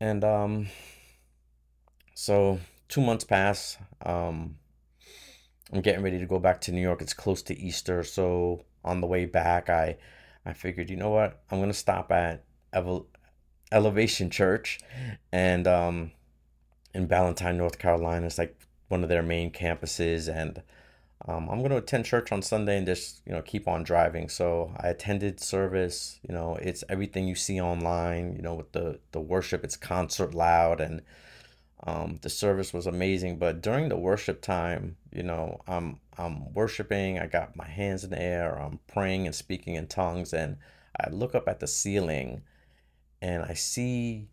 And 0.00 0.22
um, 0.24 0.68
so 2.14 2.60
two 2.88 3.00
months 3.00 3.24
pass. 3.24 3.78
Um, 4.04 4.56
I'm 5.72 5.82
getting 5.82 6.02
ready 6.02 6.18
to 6.18 6.26
go 6.26 6.38
back 6.38 6.60
to 6.62 6.72
New 6.72 6.80
York. 6.80 7.02
It's 7.02 7.12
close 7.12 7.42
to 7.42 7.58
Easter, 7.58 8.02
so 8.02 8.64
on 8.84 9.00
the 9.00 9.06
way 9.06 9.26
back, 9.26 9.68
I 9.68 9.98
I 10.46 10.54
figured, 10.54 10.88
you 10.88 10.96
know 10.96 11.10
what, 11.10 11.42
I'm 11.50 11.60
gonna 11.60 11.74
stop 11.74 12.10
at 12.10 12.44
Elevation 13.70 14.30
Church, 14.30 14.80
and 15.30 15.66
um, 15.66 16.12
in 16.94 17.06
Ballantyne, 17.06 17.58
North 17.58 17.78
Carolina. 17.78 18.26
It's 18.26 18.38
like 18.38 18.58
one 18.88 19.02
of 19.02 19.10
their 19.10 19.22
main 19.22 19.50
campuses, 19.52 20.28
and 20.34 20.62
um, 21.26 21.48
I'm 21.48 21.58
going 21.58 21.70
to 21.70 21.78
attend 21.78 22.04
church 22.04 22.30
on 22.32 22.42
Sunday 22.42 22.78
and 22.78 22.86
just 22.86 23.22
you 23.26 23.32
know 23.32 23.42
keep 23.42 23.66
on 23.66 23.82
driving. 23.82 24.28
So 24.28 24.72
I 24.76 24.88
attended 24.88 25.40
service. 25.40 26.20
You 26.26 26.34
know, 26.34 26.56
it's 26.56 26.84
everything 26.88 27.26
you 27.26 27.34
see 27.34 27.60
online. 27.60 28.36
You 28.36 28.42
know, 28.42 28.54
with 28.54 28.72
the 28.72 29.00
the 29.12 29.20
worship, 29.20 29.64
it's 29.64 29.76
concert 29.76 30.34
loud, 30.34 30.80
and 30.80 31.02
um, 31.84 32.18
the 32.22 32.30
service 32.30 32.72
was 32.72 32.86
amazing. 32.86 33.38
But 33.38 33.60
during 33.62 33.88
the 33.88 33.98
worship 33.98 34.42
time, 34.42 34.96
you 35.12 35.22
know, 35.22 35.60
I'm 35.66 36.00
I'm 36.16 36.52
worshiping. 36.54 37.18
I 37.18 37.26
got 37.26 37.56
my 37.56 37.68
hands 37.68 38.04
in 38.04 38.10
the 38.10 38.22
air. 38.22 38.56
I'm 38.60 38.78
praying 38.86 39.26
and 39.26 39.34
speaking 39.34 39.74
in 39.74 39.88
tongues, 39.88 40.32
and 40.32 40.58
I 41.00 41.10
look 41.10 41.34
up 41.34 41.48
at 41.48 41.60
the 41.60 41.66
ceiling 41.66 42.42
and 43.20 43.42
I 43.42 43.54
see 43.54 44.28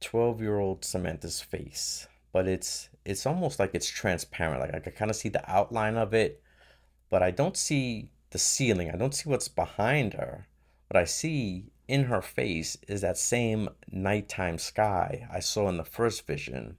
12 0.00 0.40
year 0.40 0.58
old 0.58 0.84
Samantha's 0.84 1.40
face, 1.40 2.06
but 2.32 2.46
it's 2.46 2.88
it's 3.04 3.26
almost 3.26 3.58
like 3.58 3.74
it's 3.74 3.88
transparent. 3.88 4.60
Like 4.60 4.74
I 4.74 4.80
can 4.80 4.92
kind 4.92 5.10
of 5.10 5.16
see 5.16 5.28
the 5.28 5.48
outline 5.50 5.96
of 5.96 6.14
it, 6.14 6.42
but 7.10 7.22
I 7.22 7.30
don't 7.30 7.56
see 7.56 8.10
the 8.30 8.38
ceiling. 8.38 8.90
I 8.90 8.96
don't 8.96 9.14
see 9.14 9.28
what's 9.28 9.48
behind 9.48 10.14
her. 10.14 10.46
What 10.88 11.00
I 11.00 11.04
see 11.04 11.66
in 11.88 12.04
her 12.04 12.22
face 12.22 12.76
is 12.88 13.00
that 13.00 13.18
same 13.18 13.68
nighttime 13.90 14.58
sky 14.58 15.26
I 15.32 15.40
saw 15.40 15.68
in 15.68 15.76
the 15.76 15.84
first 15.84 16.26
vision. 16.26 16.76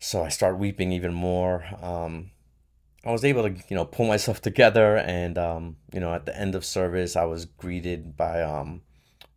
So 0.00 0.22
I 0.22 0.28
start 0.28 0.58
weeping 0.58 0.92
even 0.92 1.12
more. 1.12 1.64
Um, 1.82 2.30
I 3.04 3.10
was 3.10 3.24
able 3.24 3.44
to, 3.44 3.50
you 3.68 3.76
know, 3.76 3.84
pull 3.84 4.06
myself 4.06 4.40
together, 4.48 4.96
and 4.96 5.38
um, 5.38 5.76
you 5.92 6.00
know, 6.00 6.12
at 6.12 6.26
the 6.26 6.36
end 6.38 6.54
of 6.54 6.64
service, 6.64 7.16
I 7.16 7.24
was 7.24 7.46
greeted 7.46 8.16
by 8.16 8.42
um, 8.42 8.82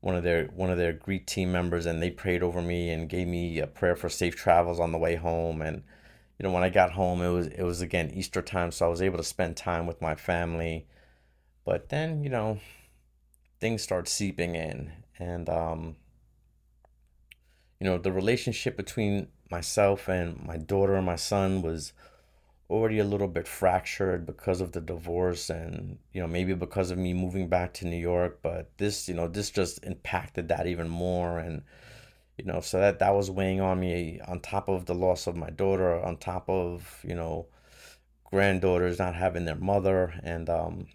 one 0.02 0.16
of 0.16 0.24
their 0.24 0.46
one 0.48 0.70
of 0.70 0.78
their 0.78 0.94
greet 0.94 1.28
team 1.28 1.52
members, 1.52 1.86
and 1.86 2.02
they 2.02 2.12
prayed 2.12 2.44
over 2.44 2.62
me 2.62 2.90
and 2.90 3.08
gave 3.08 3.28
me 3.28 3.60
a 3.60 3.68
prayer 3.68 3.96
for 3.96 4.10
safe 4.10 4.36
travels 4.36 4.80
on 4.80 4.92
the 4.92 4.98
way 4.98 5.16
home. 5.16 5.62
And 5.62 5.84
you 6.38 6.44
know, 6.44 6.52
when 6.52 6.64
I 6.64 6.70
got 6.70 6.92
home, 6.92 7.22
it 7.22 7.30
was 7.30 7.48
it 7.48 7.64
was 7.64 7.82
again 7.82 8.12
Easter 8.12 8.42
time, 8.42 8.72
so 8.72 8.86
I 8.88 8.90
was 8.90 9.02
able 9.02 9.18
to 9.18 9.24
spend 9.24 9.56
time 9.56 9.86
with 9.86 10.02
my 10.02 10.16
family. 10.16 10.88
But 11.64 11.90
then, 11.90 12.24
you 12.24 12.30
know, 12.30 12.60
things 13.60 13.84
start 13.84 14.08
seeping 14.08 14.56
in, 14.56 14.92
and 15.20 15.48
um, 15.48 15.96
you 17.80 17.86
know, 17.86 18.00
the 18.00 18.12
relationship 18.12 18.76
between 18.76 19.28
myself 19.52 20.08
and 20.08 20.44
my 20.44 20.58
daughter 20.58 20.96
and 20.96 21.06
my 21.06 21.16
son 21.16 21.62
was 21.62 21.94
already 22.72 23.00
a 23.00 23.04
little 23.04 23.28
bit 23.28 23.48
fractured 23.48 24.26
because 24.26 24.62
of 24.62 24.72
the 24.72 24.80
divorce 24.80 25.50
and 25.50 25.98
you 26.14 26.22
know 26.22 26.28
maybe 26.28 26.54
because 26.54 26.90
of 26.90 26.98
me 26.98 27.14
moving 27.14 27.50
back 27.50 27.74
to 27.74 27.86
New 27.86 27.98
York 27.98 28.40
but 28.42 28.72
this 28.78 29.10
you 29.10 29.14
know 29.14 29.28
this 29.28 29.52
just 29.52 29.84
impacted 29.84 30.48
that 30.48 30.68
even 30.68 30.88
more. 30.88 31.38
And 31.38 31.64
you 32.38 32.46
know 32.46 32.62
so 32.62 32.80
that 32.80 33.00
that 33.00 33.14
was 33.14 33.30
weighing 33.30 33.60
on 33.60 33.80
me 33.82 34.22
on 34.26 34.40
top 34.40 34.70
of 34.70 34.86
the 34.86 34.96
loss 34.96 35.28
of 35.28 35.36
my 35.36 35.50
daughter 35.50 36.02
on 36.02 36.16
top 36.18 36.50
of 36.50 37.00
you 37.04 37.14
know 37.14 37.48
granddaughters 38.24 39.00
not 39.00 39.16
having 39.16 39.44
their 39.46 39.56
mother. 39.56 40.14
And 40.24 40.50
um 40.50 40.88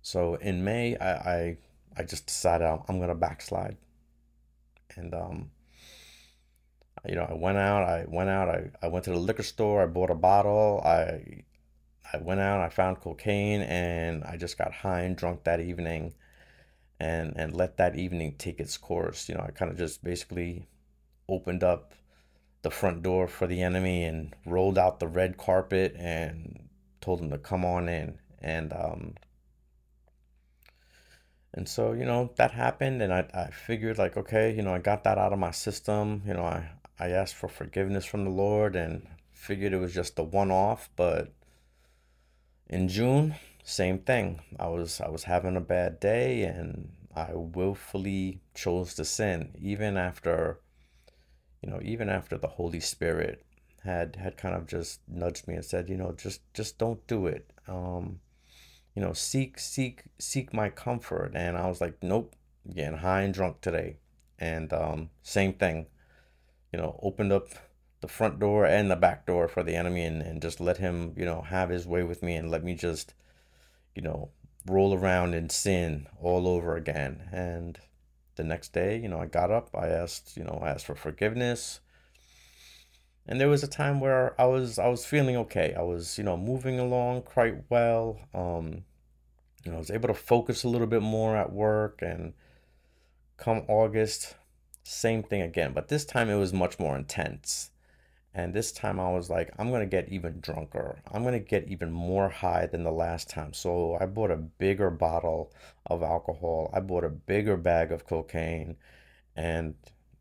so 0.00 0.36
in 0.36 0.64
May 0.64 0.96
I 0.96 1.12
I, 1.12 1.58
I 1.98 2.02
just 2.04 2.26
decided 2.26 2.64
I'm 2.88 2.98
gonna 2.98 3.14
backslide. 3.14 3.76
And 4.96 5.14
um 5.14 5.50
you 7.08 7.14
know, 7.16 7.26
I 7.28 7.34
went 7.34 7.58
out, 7.58 7.82
I 7.88 8.04
went 8.08 8.30
out, 8.30 8.48
I, 8.48 8.70
I 8.82 8.88
went 8.88 9.04
to 9.06 9.10
the 9.10 9.18
liquor 9.18 9.42
store, 9.42 9.82
I 9.82 9.86
bought 9.86 10.10
a 10.10 10.14
bottle, 10.14 10.82
I 10.84 11.44
I 12.12 12.18
went 12.18 12.40
out, 12.40 12.60
I 12.60 12.68
found 12.70 13.00
cocaine 13.00 13.62
and 13.62 14.24
I 14.24 14.36
just 14.36 14.56
got 14.58 14.72
high 14.72 15.02
and 15.02 15.16
drunk 15.16 15.44
that 15.44 15.60
evening 15.60 16.14
and 17.00 17.34
and 17.36 17.54
let 17.54 17.76
that 17.78 17.96
evening 17.96 18.36
take 18.38 18.60
its 18.60 18.76
course. 18.76 19.28
You 19.28 19.36
know, 19.36 19.44
I 19.46 19.50
kind 19.52 19.70
of 19.70 19.78
just 19.78 20.02
basically 20.04 20.66
opened 21.28 21.62
up 21.64 21.94
the 22.62 22.70
front 22.70 23.02
door 23.02 23.28
for 23.28 23.46
the 23.46 23.62
enemy 23.62 24.04
and 24.04 24.34
rolled 24.44 24.78
out 24.78 25.00
the 25.00 25.06
red 25.08 25.36
carpet 25.36 25.94
and 25.98 26.68
told 27.00 27.20
him 27.20 27.30
to 27.30 27.38
come 27.38 27.64
on 27.64 27.88
in 27.88 28.18
and 28.40 28.72
um 28.72 29.14
and 31.54 31.68
so 31.68 31.92
you 31.92 32.04
know 32.04 32.30
that 32.36 32.50
happened 32.50 33.00
and 33.02 33.12
I, 33.12 33.26
I 33.32 33.50
figured 33.50 33.98
like 33.98 34.16
okay 34.16 34.54
you 34.54 34.62
know 34.62 34.74
i 34.74 34.78
got 34.78 35.04
that 35.04 35.18
out 35.18 35.32
of 35.32 35.38
my 35.38 35.50
system 35.50 36.22
you 36.26 36.34
know 36.34 36.44
i 36.44 36.68
I 36.98 37.10
asked 37.10 37.34
for 37.36 37.48
forgiveness 37.48 38.04
from 38.04 38.24
the 38.24 38.30
Lord 38.30 38.74
and 38.74 39.06
figured 39.32 39.72
it 39.72 39.78
was 39.78 39.94
just 39.94 40.18
a 40.18 40.22
one 40.24 40.50
off, 40.50 40.90
but 40.96 41.32
in 42.68 42.88
June, 42.88 43.36
same 43.62 43.98
thing. 43.98 44.40
I 44.58 44.68
was 44.68 45.00
I 45.00 45.08
was 45.08 45.24
having 45.24 45.56
a 45.56 45.60
bad 45.60 46.00
day 46.00 46.42
and 46.42 46.90
I 47.14 47.34
willfully 47.34 48.40
chose 48.54 48.94
to 48.94 49.04
sin 49.04 49.50
even 49.60 49.96
after 49.96 50.60
you 51.62 51.70
know, 51.70 51.80
even 51.82 52.08
after 52.08 52.36
the 52.36 52.48
Holy 52.48 52.80
Spirit 52.80 53.44
had 53.84 54.16
had 54.16 54.36
kind 54.36 54.54
of 54.54 54.66
just 54.66 55.00
nudged 55.08 55.46
me 55.46 55.54
and 55.54 55.64
said, 55.64 55.88
you 55.88 55.96
know, 55.96 56.12
just 56.12 56.40
just 56.52 56.78
don't 56.78 57.06
do 57.06 57.26
it. 57.26 57.50
Um, 57.68 58.20
you 58.94 59.02
know, 59.02 59.12
seek 59.12 59.58
seek 59.58 60.04
seek 60.18 60.52
my 60.52 60.68
comfort. 60.68 61.32
And 61.34 61.56
I 61.56 61.68
was 61.68 61.80
like, 61.80 62.02
nope, 62.02 62.34
getting 62.74 62.98
high 62.98 63.22
and 63.22 63.34
drunk 63.34 63.60
today. 63.60 63.98
And 64.38 64.72
um, 64.72 65.10
same 65.22 65.52
thing 65.52 65.86
you 66.72 66.78
know, 66.78 66.98
opened 67.02 67.32
up 67.32 67.48
the 68.00 68.08
front 68.08 68.38
door 68.38 68.64
and 68.64 68.90
the 68.90 68.96
back 68.96 69.26
door 69.26 69.48
for 69.48 69.62
the 69.62 69.74
enemy 69.74 70.04
and, 70.04 70.22
and 70.22 70.40
just 70.40 70.60
let 70.60 70.78
him, 70.78 71.12
you 71.16 71.24
know, 71.24 71.42
have 71.42 71.70
his 71.70 71.86
way 71.86 72.02
with 72.02 72.22
me 72.22 72.34
and 72.34 72.50
let 72.50 72.62
me 72.62 72.74
just, 72.74 73.14
you 73.94 74.02
know, 74.02 74.30
roll 74.66 74.94
around 74.94 75.34
in 75.34 75.50
sin 75.50 76.06
all 76.20 76.46
over 76.46 76.76
again. 76.76 77.28
And 77.32 77.78
the 78.36 78.44
next 78.44 78.72
day, 78.72 78.98
you 78.98 79.08
know, 79.08 79.20
I 79.20 79.26
got 79.26 79.50
up, 79.50 79.70
I 79.74 79.88
asked, 79.88 80.36
you 80.36 80.44
know, 80.44 80.60
I 80.62 80.70
asked 80.70 80.86
for 80.86 80.94
forgiveness. 80.94 81.80
And 83.26 83.40
there 83.40 83.48
was 83.48 83.62
a 83.62 83.68
time 83.68 84.00
where 84.00 84.40
I 84.40 84.46
was 84.46 84.78
I 84.78 84.88
was 84.88 85.04
feeling 85.04 85.36
okay. 85.36 85.74
I 85.76 85.82
was, 85.82 86.16
you 86.16 86.24
know, 86.24 86.36
moving 86.36 86.78
along 86.78 87.22
quite 87.22 87.56
well. 87.68 88.18
Um, 88.32 88.84
you 89.64 89.70
know, 89.70 89.76
I 89.76 89.80
was 89.80 89.90
able 89.90 90.08
to 90.08 90.14
focus 90.14 90.64
a 90.64 90.68
little 90.68 90.86
bit 90.86 91.02
more 91.02 91.36
at 91.36 91.52
work 91.52 92.00
and 92.00 92.32
come 93.36 93.64
August, 93.68 94.34
same 94.88 95.22
thing 95.22 95.42
again, 95.42 95.72
but 95.74 95.88
this 95.88 96.04
time 96.06 96.30
it 96.30 96.36
was 96.36 96.52
much 96.52 96.78
more 96.78 96.96
intense. 96.96 97.70
And 98.32 98.54
this 98.54 98.72
time 98.72 98.98
I 98.98 99.10
was 99.10 99.28
like, 99.28 99.52
I'm 99.58 99.68
going 99.68 99.80
to 99.80 99.86
get 99.86 100.08
even 100.10 100.40
drunker. 100.40 101.00
I'm 101.12 101.22
going 101.22 101.34
to 101.34 101.40
get 101.40 101.68
even 101.68 101.90
more 101.90 102.28
high 102.28 102.66
than 102.66 102.84
the 102.84 102.92
last 102.92 103.28
time. 103.28 103.52
So 103.52 103.98
I 104.00 104.06
bought 104.06 104.30
a 104.30 104.36
bigger 104.36 104.90
bottle 104.90 105.52
of 105.86 106.02
alcohol. 106.02 106.70
I 106.72 106.80
bought 106.80 107.04
a 107.04 107.10
bigger 107.10 107.56
bag 107.56 107.92
of 107.92 108.06
cocaine. 108.06 108.76
And, 109.36 109.74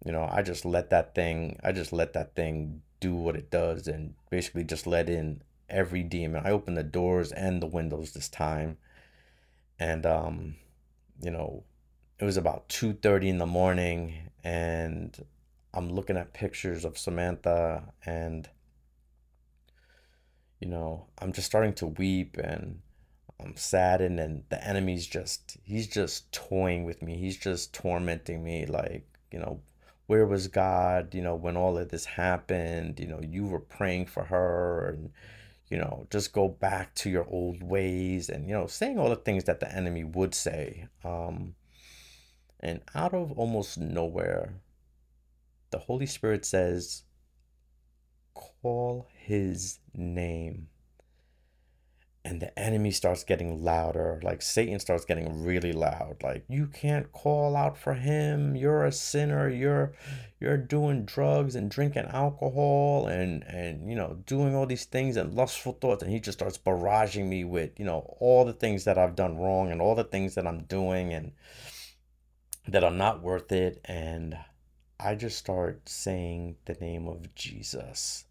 you 0.05 0.11
know, 0.11 0.27
I 0.31 0.41
just 0.41 0.65
let 0.65 0.89
that 0.89 1.15
thing, 1.15 1.59
I 1.63 1.71
just 1.71 1.93
let 1.93 2.13
that 2.13 2.35
thing 2.35 2.81
do 2.99 3.13
what 3.13 3.35
it 3.35 3.51
does 3.51 3.87
and 3.87 4.15
basically 4.29 4.63
just 4.63 4.87
let 4.87 5.09
in 5.09 5.41
every 5.69 6.03
demon. 6.03 6.43
I 6.45 6.51
opened 6.51 6.77
the 6.77 6.83
doors 6.83 7.31
and 7.31 7.61
the 7.61 7.67
windows 7.67 8.13
this 8.13 8.29
time. 8.29 8.77
And, 9.79 10.05
um, 10.05 10.55
you 11.21 11.31
know, 11.31 11.63
it 12.19 12.25
was 12.25 12.37
about 12.37 12.67
2.30 12.69 13.27
in 13.27 13.37
the 13.37 13.45
morning 13.45 14.27
and 14.47 15.25
I'm 15.73 15.89
looking 15.89 16.15
at 16.15 16.31
pictures 16.31 16.85
of 16.85 16.97
Samantha 16.97 17.83
and 18.05 18.49
you 20.61 20.69
know, 20.69 21.05
I'm 21.19 21.33
just 21.33 21.47
starting 21.47 21.73
to 21.73 21.87
weep 21.87 22.37
and 22.37 22.79
I'm 23.39 23.57
saddened 23.57 24.19
and 24.21 24.43
the 24.49 24.65
enemy's 24.65 25.05
just 25.05 25.57
he's 25.63 25.87
just 25.87 26.31
toying 26.31 26.85
with 26.85 27.01
me. 27.01 27.17
He's 27.17 27.37
just 27.37 27.73
tormenting 27.73 28.41
me 28.41 28.65
like, 28.65 29.05
you 29.31 29.39
know, 29.39 29.59
where 30.05 30.25
was 30.25 30.47
God, 30.47 31.13
you 31.13 31.21
know, 31.21 31.35
when 31.35 31.57
all 31.57 31.77
of 31.77 31.89
this 31.89 32.05
happened, 32.05 33.01
you 33.01 33.07
know, 33.07 33.19
you 33.21 33.45
were 33.45 33.59
praying 33.59 34.05
for 34.05 34.23
her 34.23 34.93
and 34.93 35.11
you 35.69 35.77
know, 35.77 36.07
just 36.09 36.31
go 36.31 36.47
back 36.47 36.95
to 36.95 37.09
your 37.09 37.27
old 37.29 37.61
ways 37.61 38.29
and 38.29 38.47
you 38.47 38.53
know, 38.53 38.67
saying 38.67 38.97
all 38.97 39.09
the 39.09 39.17
things 39.17 39.43
that 39.43 39.59
the 39.59 39.69
enemy 39.75 40.05
would 40.05 40.33
say. 40.33 40.87
Um 41.03 41.55
and 42.67 42.81
out 42.93 43.13
of 43.13 43.31
almost 43.31 43.77
nowhere, 43.77 44.55
the 45.71 45.79
Holy 45.79 46.05
Spirit 46.05 46.43
says, 46.43 47.03
call 48.33 49.07
his 49.15 49.79
name. 49.93 50.67
And 52.25 52.41
the 52.41 52.59
enemy 52.59 52.91
starts 52.91 53.23
getting 53.23 53.63
louder. 53.63 54.19
Like 54.21 54.41
Satan 54.41 54.81
starts 54.81 55.05
getting 55.05 55.45
really 55.45 55.71
loud. 55.71 56.17
Like 56.21 56.43
you 56.49 56.67
can't 56.67 57.09
call 57.13 57.55
out 57.55 57.77
for 57.77 57.93
him. 57.93 58.57
You're 58.57 58.83
a 58.83 58.91
sinner. 58.91 59.49
You're 59.49 59.93
you're 60.41 60.57
doing 60.57 61.05
drugs 61.05 61.55
and 61.55 61.71
drinking 61.71 62.07
alcohol 62.07 63.07
and 63.07 63.43
and 63.43 63.89
you 63.89 63.95
know 63.95 64.17
doing 64.25 64.55
all 64.55 64.65
these 64.65 64.83
things 64.83 65.15
and 65.15 65.35
lustful 65.35 65.77
thoughts. 65.79 66.03
And 66.03 66.11
he 66.11 66.19
just 66.19 66.37
starts 66.37 66.57
barraging 66.57 67.29
me 67.29 67.45
with 67.45 67.79
you 67.79 67.85
know 67.85 67.99
all 68.19 68.43
the 68.43 68.51
things 68.51 68.83
that 68.83 68.97
I've 68.97 69.15
done 69.15 69.37
wrong 69.37 69.71
and 69.71 69.81
all 69.81 69.95
the 69.95 70.03
things 70.03 70.35
that 70.35 70.45
I'm 70.45 70.63
doing 70.63 71.13
and 71.13 71.31
that 72.67 72.83
are 72.83 72.91
not 72.91 73.21
worth 73.21 73.51
it. 73.51 73.81
And 73.85 74.37
I 74.99 75.15
just 75.15 75.37
start 75.37 75.87
saying 75.87 76.57
the 76.65 76.73
name 76.75 77.07
of 77.07 77.33
Jesus 77.35 78.25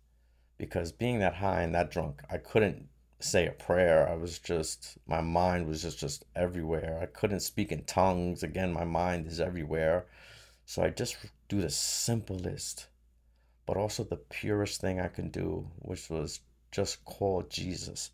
because 0.59 0.93
being 0.93 1.19
that 1.21 1.35
high 1.35 1.63
and 1.63 1.75
that 1.75 1.91
drunk, 1.91 2.23
I 2.31 2.39
couldn't 2.39 2.89
say 3.21 3.47
a 3.47 3.53
prayer. 3.53 4.09
I 4.09 4.15
was 4.15 4.39
just 4.39 4.99
my 5.07 5.21
mind 5.21 5.67
was 5.67 5.83
just 5.83 5.99
just 5.99 6.25
everywhere. 6.35 6.99
I 7.03 7.07
couldn't 7.07 7.41
speak 7.41 7.73
in 7.73 7.85
tongues. 7.85 8.43
Again, 8.43 8.73
my 8.73 8.85
mind 8.85 9.27
is 9.27 9.41
everywhere. 9.41 10.07
So 10.65 10.83
I 10.83 10.91
just 10.91 11.17
do 11.49 11.61
the 11.61 11.71
simplest 11.71 12.89
but 13.67 13.77
also 13.77 14.05
the 14.05 14.17
purest 14.17 14.81
thing 14.81 15.01
I 15.01 15.09
can 15.09 15.29
do, 15.29 15.69
which 15.81 16.09
was 16.09 16.41
just 16.71 17.05
call 17.05 17.43
Jesus 17.43 18.13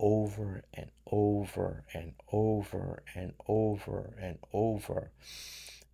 over 0.00 0.64
and 0.74 0.90
over 1.06 1.84
and 1.94 2.14
over 2.32 3.02
and 3.14 3.32
over 3.46 4.16
and 4.20 4.38
over. 4.52 5.10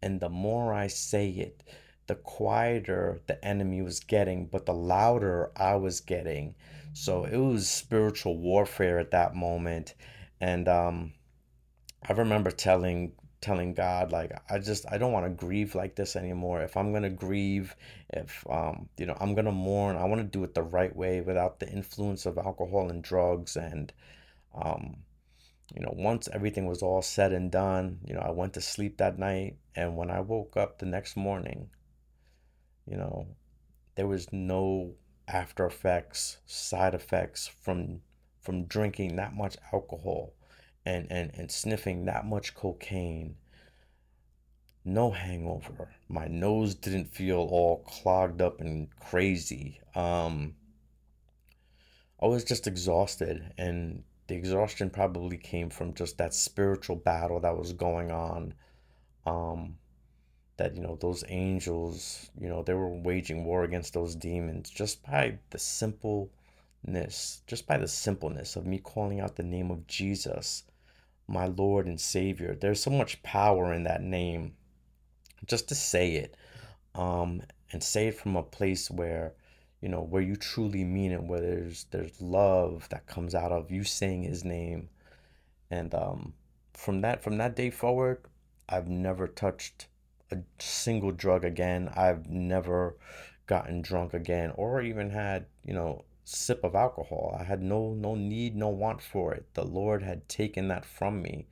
And 0.01 0.21
the 0.21 0.29
more 0.29 0.73
I 0.73 0.87
say 0.87 1.29
it, 1.29 1.63
the 2.07 2.15
quieter 2.15 3.21
the 3.27 3.45
enemy 3.45 3.83
was 3.83 4.01
getting, 4.01 4.47
but 4.47 4.65
the 4.65 4.75
louder 4.75 5.51
I 5.57 5.75
was 5.77 6.01
getting. 6.01 6.55
So 6.93 7.25
it 7.25 7.37
was 7.37 7.69
spiritual 7.69 8.39
warfare 8.39 8.99
at 8.99 9.11
that 9.11 9.35
moment. 9.35 9.95
And 10.41 10.69
um, 10.69 11.13
I 12.09 12.13
remember 12.13 12.51
telling 12.51 13.13
telling 13.41 13.75
God 13.75 14.13
like 14.13 14.33
I 14.51 14.59
just 14.59 14.87
I 14.91 14.99
don't 14.99 15.13
want 15.13 15.27
to 15.27 15.31
grieve 15.31 15.75
like 15.75 15.95
this 15.95 16.17
anymore. 16.17 16.63
If 16.63 16.77
I'm 16.77 16.93
gonna 16.93 17.11
grieve, 17.11 17.77
if 18.11 18.45
um 18.51 18.89
you 18.97 19.07
know 19.07 19.17
I'm 19.21 19.35
gonna 19.35 19.53
mourn, 19.53 19.97
I 19.97 20.05
want 20.05 20.21
to 20.21 20.39
do 20.39 20.45
it 20.45 20.55
the 20.55 20.63
right 20.63 20.95
way 20.95 21.21
without 21.21 21.61
the 21.61 21.69
influence 21.69 22.27
of 22.27 22.39
alcohol 22.39 22.91
and 22.91 23.03
drugs. 23.03 23.57
And 23.57 23.93
um, 24.55 24.97
you 25.75 25.83
know 25.83 25.93
once 25.97 26.29
everything 26.33 26.67
was 26.67 26.83
all 26.83 27.03
said 27.03 27.33
and 27.33 27.51
done, 27.51 28.01
you 28.05 28.15
know 28.15 28.21
I 28.21 28.31
went 28.31 28.55
to 28.55 28.61
sleep 28.61 28.99
that 28.99 29.19
night, 29.19 29.57
and 29.75 29.97
when 29.97 30.11
I 30.11 30.21
woke 30.21 30.57
up 30.57 30.79
the 30.79 30.87
next 30.87 31.17
morning, 31.17 31.71
you 32.87 32.97
know, 32.97 33.27
there 33.97 34.07
was 34.07 34.33
no 34.33 34.95
after 35.29 35.67
effects, 35.67 36.39
side 36.47 36.95
effects 36.95 37.47
from 37.49 38.01
from 38.41 38.65
drinking 38.65 39.17
that 39.17 39.35
much 39.35 39.57
alcohol 39.73 40.33
and, 40.87 41.07
and, 41.11 41.33
and 41.35 41.51
sniffing 41.51 42.05
that 42.07 42.25
much 42.25 42.55
cocaine. 42.55 43.37
No 44.85 45.11
hangover. 45.11 45.91
My 46.09 46.29
nose 46.29 46.75
didn't 46.77 47.13
feel 47.13 47.39
all 47.39 47.79
clogged 47.79 48.41
up 48.41 48.61
and 48.61 48.89
crazy. 49.01 49.81
Um, 49.97 50.55
I 52.23 52.27
was 52.27 52.45
just 52.45 52.69
exhausted, 52.69 53.53
and 53.59 54.05
the 54.29 54.37
exhaustion 54.37 54.89
probably 54.91 55.37
came 55.37 55.71
from 55.71 55.93
just 55.93 56.19
that 56.19 56.33
spiritual 56.33 56.97
battle 56.97 57.41
that 57.41 57.59
was 57.59 57.73
going 57.73 58.13
on. 58.13 58.55
Um, 59.27 59.77
that 60.57 60.75
you 60.75 60.81
know 60.81 60.97
those 61.01 61.25
angels 61.29 62.31
you 62.39 62.49
know 62.49 62.63
they 62.63 62.73
were 62.73 62.89
waging 62.89 63.45
war 63.45 63.65
against 63.65 63.93
those 63.93 64.15
demons 64.15 64.71
just 64.71 65.03
by 65.05 65.39
the 65.51 65.59
simpleness 65.59 67.43
just 67.47 67.67
by 67.67 67.77
the 67.77 67.89
simpleness 67.89 68.57
of 68.57 68.65
me 68.67 68.79
calling 68.79 69.21
out 69.21 69.37
the 69.37 69.43
name 69.43 69.71
of 69.71 69.87
jesus 69.87 70.63
my 71.29 71.47
lord 71.47 71.87
and 71.87 72.01
savior 72.01 72.57
there's 72.61 72.83
so 72.83 72.91
much 72.91 73.23
power 73.23 73.73
in 73.73 73.85
that 73.85 74.03
name 74.03 74.55
just 75.47 75.69
to 75.69 75.75
say 75.75 76.15
it 76.15 76.37
um 76.95 77.43
and 77.73 77.83
say 77.83 78.09
it 78.09 78.19
from 78.19 78.37
a 78.37 78.43
place 78.43 78.91
where 78.91 79.33
you 79.81 79.89
know 79.89 80.01
where 80.01 80.23
you 80.23 80.37
truly 80.37 80.85
mean 80.85 81.13
it 81.13 81.23
where 81.23 81.41
there's 81.41 81.85
there's 81.91 82.21
love 82.21 82.89
that 82.91 83.07
comes 83.07 83.35
out 83.35 83.53
of 83.53 83.71
you 83.71 83.85
saying 83.85 84.23
his 84.23 84.45
name 84.45 84.89
and 85.71 85.95
um 85.95 86.33
from 86.73 87.01
that 87.01 87.23
from 87.23 87.39
that 87.39 87.57
day 87.57 87.71
forward 87.71 88.19
i've 88.69 88.89
never 88.89 89.27
touched 89.27 89.89
a 90.31 90.39
single 90.59 91.13
drug 91.13 91.45
again. 91.45 91.91
I've 91.95 92.29
never 92.29 92.97
gotten 93.47 93.83
drunk 93.83 94.15
again 94.15 94.53
or 94.57 94.83
even 94.83 95.11
had, 95.11 95.47
you 95.65 95.75
know, 95.75 96.05
sip 96.27 96.65
of 96.65 96.75
alcohol. 96.75 97.37
I 97.39 97.45
had 97.45 97.63
no 97.63 97.95
no 97.95 98.17
need, 98.17 98.57
no 98.57 98.69
want 98.69 99.01
for 99.01 99.33
it. 99.33 99.47
The 99.55 99.65
Lord 99.65 100.03
had 100.03 100.29
taken 100.29 100.69
that 100.69 100.85
from 100.85 101.23
me. 101.23 101.47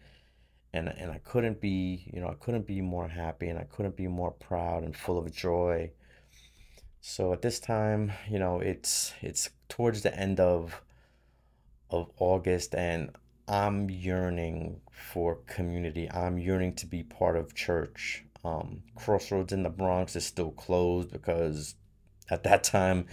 And 0.73 0.89
and 0.89 1.11
I 1.13 1.19
couldn't 1.19 1.61
be, 1.61 2.11
you 2.13 2.21
know, 2.21 2.29
I 2.29 2.35
couldn't 2.35 2.67
be 2.67 2.81
more 2.81 3.09
happy 3.09 3.49
and 3.49 3.59
I 3.59 3.65
couldn't 3.65 3.97
be 3.97 4.09
more 4.09 4.33
proud 4.33 4.83
and 4.83 4.97
full 4.97 5.19
of 5.19 5.33
joy. 5.33 5.93
So 7.01 7.33
at 7.33 7.43
this 7.43 7.61
time, 7.61 8.13
you 8.29 8.39
know, 8.39 8.59
it's 8.61 9.15
it's 9.23 9.51
towards 9.69 10.03
the 10.03 10.15
end 10.19 10.41
of 10.41 10.83
of 11.91 12.11
August 12.19 12.75
and 12.75 13.11
I'm 13.47 13.89
yearning 13.91 14.81
for 14.91 15.37
community. 15.47 16.11
I'm 16.11 16.39
yearning 16.39 16.75
to 16.77 16.87
be 16.87 17.03
part 17.05 17.37
of 17.37 17.55
church. 17.55 18.25
Um, 18.45 18.83
Crossroads 18.97 19.53
in 19.53 19.63
the 19.63 19.71
Bronx 19.71 20.17
is 20.17 20.27
still 20.27 20.51
closed 20.51 21.13
because 21.13 21.77
at 22.31 22.43
that 22.45 22.65
time, 22.65 23.07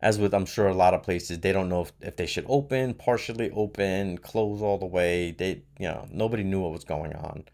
as 0.00 0.18
with 0.18 0.34
I'm 0.34 0.46
sure 0.46 0.68
a 0.68 0.74
lot 0.74 0.94
of 0.94 1.02
places, 1.02 1.40
they 1.40 1.52
don't 1.52 1.68
know 1.68 1.82
if, 1.82 1.92
if 2.00 2.16
they 2.16 2.26
should 2.26 2.46
open, 2.48 2.94
partially 2.94 3.50
open, 3.50 4.18
close 4.18 4.62
all 4.62 4.78
the 4.78 4.86
way. 4.86 5.32
They, 5.32 5.62
you 5.78 5.88
know, 5.88 6.06
nobody 6.10 6.44
knew 6.44 6.60
what 6.60 6.72
was 6.72 6.84
going 6.84 7.14
on. 7.14 7.44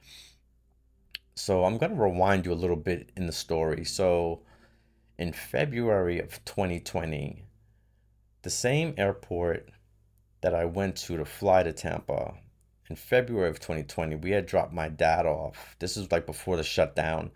So 1.34 1.64
I'm 1.64 1.78
going 1.78 1.92
to 1.92 2.00
rewind 2.00 2.46
you 2.46 2.52
a 2.52 2.54
little 2.54 2.76
bit 2.76 3.10
in 3.16 3.26
the 3.26 3.32
story. 3.32 3.84
So 3.84 4.42
in 5.18 5.32
February 5.32 6.20
of 6.20 6.44
2020, 6.44 7.44
the 8.42 8.50
same 8.50 8.94
airport 8.96 9.70
that 10.40 10.54
I 10.54 10.64
went 10.64 10.96
to 10.96 11.16
to 11.16 11.24
fly 11.24 11.62
to 11.62 11.72
Tampa 11.72 12.34
in 12.90 12.96
February 12.96 13.48
of 13.48 13.60
2020, 13.60 14.16
we 14.16 14.32
had 14.32 14.46
dropped 14.46 14.72
my 14.72 14.88
dad 14.88 15.24
off. 15.24 15.76
This 15.78 15.96
is 15.96 16.10
like 16.10 16.26
before 16.26 16.56
the 16.56 16.64
shutdown. 16.64 17.30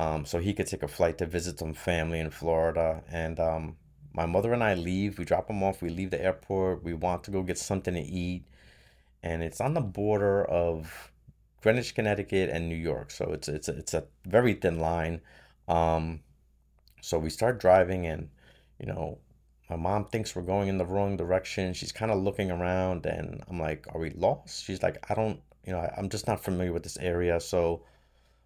Um, 0.00 0.24
so 0.24 0.38
he 0.38 0.54
could 0.54 0.66
take 0.66 0.82
a 0.82 0.88
flight 0.88 1.18
to 1.18 1.26
visit 1.26 1.58
some 1.58 1.74
family 1.74 2.20
in 2.20 2.30
Florida. 2.30 3.02
And 3.12 3.38
um, 3.38 3.76
my 4.14 4.24
mother 4.24 4.54
and 4.54 4.64
I 4.64 4.72
leave. 4.72 5.18
We 5.18 5.26
drop 5.26 5.50
him 5.50 5.62
off. 5.62 5.82
We 5.82 5.90
leave 5.90 6.10
the 6.10 6.22
airport. 6.22 6.82
We 6.82 6.94
want 6.94 7.22
to 7.24 7.30
go 7.30 7.42
get 7.42 7.58
something 7.58 7.92
to 7.92 8.00
eat. 8.00 8.44
And 9.22 9.42
it's 9.42 9.60
on 9.60 9.74
the 9.74 9.82
border 9.82 10.42
of 10.46 11.12
Greenwich, 11.62 11.94
Connecticut, 11.94 12.48
and 12.48 12.66
New 12.66 12.76
York. 12.76 13.10
So 13.10 13.26
it's 13.32 13.46
it's 13.46 13.68
a, 13.68 13.76
it's 13.76 13.92
a 13.92 14.04
very 14.24 14.54
thin 14.54 14.78
line. 14.78 15.20
Um, 15.68 16.20
so 17.02 17.18
we 17.18 17.28
start 17.28 17.60
driving, 17.60 18.06
and 18.06 18.30
you 18.78 18.86
know, 18.86 19.18
my 19.68 19.76
mom 19.76 20.06
thinks 20.06 20.34
we're 20.34 20.42
going 20.54 20.68
in 20.68 20.78
the 20.78 20.86
wrong 20.86 21.18
direction. 21.18 21.74
She's 21.74 21.92
kind 21.92 22.10
of 22.10 22.18
looking 22.22 22.50
around, 22.50 23.04
and 23.04 23.42
I'm 23.48 23.60
like, 23.60 23.86
"Are 23.92 24.00
we 24.00 24.10
lost?" 24.10 24.64
She's 24.64 24.82
like, 24.82 24.96
"I 25.10 25.14
don't, 25.14 25.40
you 25.66 25.72
know, 25.74 25.86
I'm 25.98 26.08
just 26.08 26.26
not 26.26 26.42
familiar 26.42 26.72
with 26.72 26.84
this 26.84 26.96
area." 26.96 27.38
So 27.40 27.82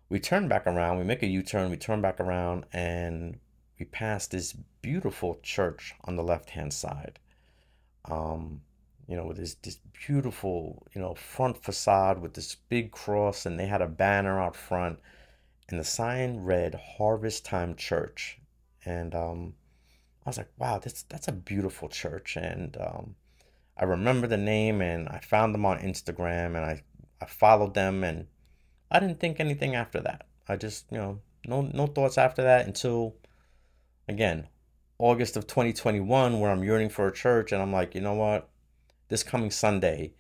we 0.09 0.21
turn 0.21 0.49
back 0.49 0.67
around. 0.67 0.99
We 0.99 1.05
make 1.05 1.23
a 1.23 1.27
U-turn. 1.27 1.71
We 1.71 1.77
turn 1.77 2.01
back 2.01 2.21
around, 2.21 2.67
and 2.73 3.39
we 3.79 3.87
pass 3.87 4.27
this 4.27 4.53
beautiful 4.83 5.39
church 5.43 5.95
on 6.05 6.17
the 6.17 6.23
left-hand 6.23 6.73
side. 6.73 7.19
Um, 8.05 8.61
you 9.07 9.17
know, 9.17 9.27
with 9.27 9.37
this 9.37 9.55
this 9.57 9.79
beautiful, 10.07 10.87
you 10.95 11.01
know, 11.01 11.15
front 11.15 11.63
facade 11.63 12.21
with 12.21 12.35
this 12.35 12.57
big 12.69 12.91
cross, 12.91 13.47
and 13.47 13.59
they 13.59 13.67
had 13.67 13.83
a 13.83 13.89
banner 13.89 14.41
out 14.41 14.57
front, 14.57 14.99
and 15.69 15.79
the 15.79 15.85
sign 15.85 16.39
read 16.39 16.75
Harvest 16.75 17.45
Time 17.45 17.75
Church, 17.75 18.39
and 18.85 19.15
um, 19.15 19.55
I 20.25 20.31
was 20.31 20.39
like, 20.39 20.51
wow, 20.59 20.79
that's 20.79 21.03
that's 21.05 21.29
a 21.29 21.33
beautiful 21.33 21.89
church, 21.89 22.37
and 22.37 22.77
um, 22.79 23.15
I 23.77 23.85
remember 23.85 24.27
the 24.27 24.37
name, 24.37 24.81
and 24.81 25.09
I 25.09 25.19
found 25.21 25.55
them 25.55 25.67
on 25.67 25.79
Instagram, 25.79 26.57
and 26.57 26.65
I 26.65 26.83
I 27.21 27.27
followed 27.27 27.75
them, 27.75 28.05
and 28.05 28.27
I 28.95 29.01
didn't 29.01 29.19
think 29.19 29.41
anything 29.41 29.75
after 29.75 30.01
that. 30.03 30.25
I 30.49 30.55
just, 30.55 30.87
you 30.93 30.99
know, 30.99 31.21
no 31.47 31.63
no 31.63 31.89
thoughts 31.89 32.17
after 32.17 32.45
that 32.45 32.67
until, 32.67 33.17
again, 34.09 34.47
August 34.99 35.37
of 35.37 35.49
2021, 35.49 36.39
where 36.39 36.53
I'm 36.53 36.63
yearning 36.63 36.91
for 36.91 37.09
a 37.09 37.13
church, 37.13 37.51
and 37.51 37.61
I'm 37.61 37.73
like, 37.73 37.97
you 37.97 38.01
know 38.01 38.15
what, 38.15 38.49
this 39.09 39.25
coming 39.25 39.51
Sunday, 39.51 40.13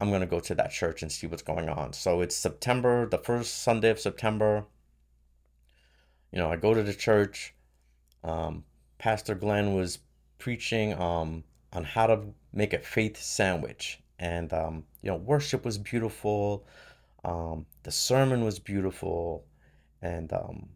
I'm 0.00 0.12
gonna 0.12 0.26
go 0.26 0.38
to 0.38 0.54
that 0.54 0.70
church 0.70 1.02
and 1.02 1.10
see 1.10 1.26
what's 1.26 1.42
going 1.42 1.68
on. 1.68 1.92
So 1.92 2.20
it's 2.20 2.36
September, 2.36 3.04
the 3.08 3.18
first 3.18 3.62
Sunday 3.64 3.90
of 3.90 3.98
September. 3.98 4.66
You 6.30 6.38
know, 6.38 6.52
I 6.52 6.56
go 6.56 6.72
to 6.72 6.84
the 6.84 6.94
church. 6.94 7.52
Um, 8.22 8.62
Pastor 8.98 9.34
Glenn 9.34 9.74
was 9.74 9.98
preaching 10.38 10.94
um, 11.00 11.42
on 11.72 11.82
how 11.82 12.06
to 12.06 12.20
make 12.52 12.74
a 12.74 12.78
faith 12.78 13.20
sandwich, 13.20 14.00
and 14.20 14.52
um, 14.52 14.84
you 15.02 15.10
know, 15.10 15.16
worship 15.16 15.64
was 15.64 15.78
beautiful. 15.78 16.64
Um, 17.24 17.66
the 17.82 17.90
sermon 17.90 18.44
was 18.44 18.58
beautiful, 18.58 19.46
and 20.02 20.32
um, 20.32 20.68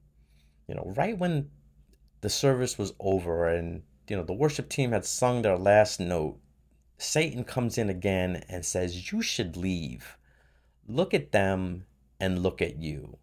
you 0.67 0.75
know, 0.75 0.93
right 0.97 1.17
when 1.19 1.51
the 2.21 2.31
service 2.31 2.79
was 2.79 2.93
over, 3.01 3.49
and 3.49 3.83
you 4.09 4.17
know, 4.17 4.25
the 4.25 4.33
worship 4.33 4.69
team 4.69 4.93
had 4.93 5.05
sung 5.05 5.43
their 5.43 5.59
last 5.59 6.01
note 6.01 6.41
Satan 6.99 7.45
comes 7.45 7.79
in 7.79 7.89
again 7.89 8.45
and 8.49 8.67
says, 8.67 9.13
You 9.13 9.23
should 9.23 9.57
leave. 9.57 10.19
Look 10.89 11.15
at 11.15 11.31
them 11.31 11.87
and 12.19 12.43
look 12.43 12.61
at 12.61 12.77
you. 12.77 13.19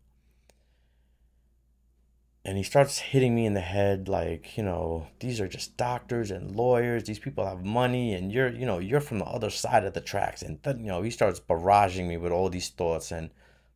And 2.46 2.58
he 2.58 2.64
starts 2.64 3.00
hitting 3.00 3.34
me 3.34 3.48
in 3.48 3.56
the 3.56 3.60
head 3.60 4.08
like, 4.08 4.56
you 4.56 4.64
know, 4.64 5.08
these 5.20 5.42
are 5.42 5.48
just 5.48 5.78
doctors 5.78 6.30
and 6.30 6.56
lawyers. 6.56 7.04
These 7.04 7.20
people 7.20 7.46
have 7.46 7.66
money 7.66 8.14
and 8.14 8.32
you're, 8.32 8.50
you 8.50 8.68
know, 8.68 8.78
you're 8.78 9.02
from 9.02 9.18
the 9.18 9.26
other 9.26 9.50
side 9.50 9.84
of 9.84 9.94
the 9.94 10.02
tracks. 10.02 10.44
And 10.44 10.60
you 10.64 10.86
know, 10.86 11.02
he 11.02 11.10
starts 11.10 11.40
barraging 11.40 12.08
me 12.08 12.18
with 12.18 12.32
all 12.32 12.50
these 12.50 12.70
thoughts. 12.70 13.12
And 13.12 13.32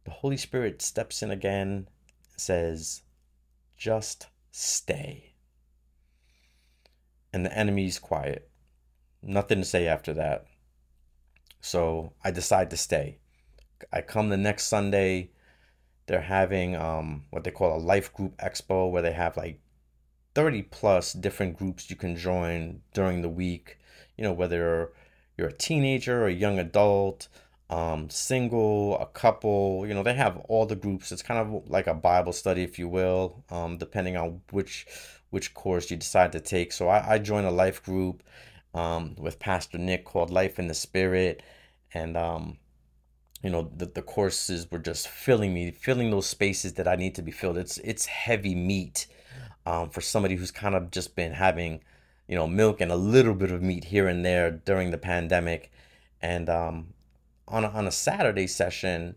the 0.05 0.11
Holy 0.11 0.37
Spirit 0.37 0.83
steps 0.83 1.23
in 1.23 1.31
again, 1.31 1.67
and 1.67 1.87
says, 2.37 3.01
just 3.75 4.27
stay. 4.51 5.33
And 7.33 7.43
the 7.43 7.57
enemy's 7.57 7.97
quiet 7.97 8.49
Nothing 9.21 9.59
to 9.59 9.65
say 9.65 9.87
after 9.87 10.13
that. 10.13 10.45
So 11.61 12.13
I 12.23 12.31
decide 12.31 12.69
to 12.69 12.77
stay. 12.77 13.19
I 13.91 14.01
come 14.01 14.29
the 14.29 14.37
next 14.37 14.67
Sunday. 14.67 15.31
They're 16.09 16.21
having 16.21 16.75
um, 16.75 17.25
what 17.29 17.43
they 17.43 17.51
call 17.51 17.77
a 17.77 17.77
life 17.77 18.11
group 18.11 18.35
expo 18.37 18.89
where 18.89 19.03
they 19.03 19.11
have 19.11 19.37
like 19.37 19.59
30 20.33 20.63
plus 20.63 21.13
different 21.13 21.55
groups 21.55 21.87
you 21.91 21.95
can 21.95 22.15
join 22.15 22.81
during 22.95 23.21
the 23.21 23.29
week. 23.29 23.77
You 24.17 24.23
know, 24.23 24.33
whether 24.33 24.91
you're 25.37 25.49
a 25.49 25.53
teenager 25.53 26.23
or 26.23 26.27
a 26.27 26.33
young 26.33 26.57
adult, 26.57 27.27
um, 27.69 28.09
single, 28.09 28.97
a 28.97 29.05
couple, 29.05 29.85
you 29.85 29.93
know, 29.93 30.01
they 30.01 30.15
have 30.15 30.37
all 30.49 30.65
the 30.65 30.75
groups. 30.75 31.11
It's 31.11 31.21
kind 31.21 31.39
of 31.39 31.69
like 31.69 31.85
a 31.85 31.93
Bible 31.93 32.33
study, 32.33 32.63
if 32.63 32.79
you 32.79 32.87
will, 32.87 33.43
um, 33.51 33.77
depending 33.77 34.17
on 34.17 34.41
which 34.49 34.87
which 35.29 35.53
course 35.53 35.91
you 35.91 35.97
decide 35.97 36.31
to 36.31 36.39
take. 36.39 36.71
So 36.71 36.87
I, 36.87 37.13
I 37.13 37.19
join 37.19 37.45
a 37.45 37.51
life 37.51 37.83
group 37.83 38.23
um, 38.73 39.13
with 39.19 39.37
Pastor 39.37 39.77
Nick 39.77 40.05
called 40.05 40.31
Life 40.31 40.57
in 40.57 40.65
the 40.65 40.73
Spirit. 40.73 41.43
And, 41.93 42.17
um, 42.17 42.57
you 43.43 43.49
know, 43.49 43.71
the, 43.75 43.85
the 43.85 44.01
courses 44.01 44.69
were 44.69 44.79
just 44.79 45.07
filling 45.07 45.53
me, 45.53 45.71
filling 45.71 46.11
those 46.11 46.27
spaces 46.27 46.73
that 46.73 46.87
I 46.87 46.95
need 46.95 47.15
to 47.15 47.21
be 47.21 47.31
filled. 47.31 47.57
It's, 47.57 47.77
it's 47.79 48.05
heavy 48.05 48.53
meat 48.53 49.07
um, 49.65 49.89
for 49.89 50.01
somebody 50.01 50.35
who's 50.35 50.51
kind 50.51 50.75
of 50.75 50.91
just 50.91 51.15
been 51.15 51.33
having, 51.33 51.81
you 52.27 52.35
know, 52.35 52.47
milk 52.47 52.81
and 52.81 52.91
a 52.91 52.97
little 52.97 53.33
bit 53.33 53.51
of 53.51 53.61
meat 53.61 53.85
here 53.85 54.07
and 54.07 54.25
there 54.25 54.51
during 54.51 54.91
the 54.91 54.97
pandemic. 54.97 55.71
And 56.21 56.49
um, 56.49 56.93
on, 57.47 57.63
a, 57.63 57.69
on 57.69 57.87
a 57.87 57.91
Saturday 57.91 58.47
session, 58.47 59.15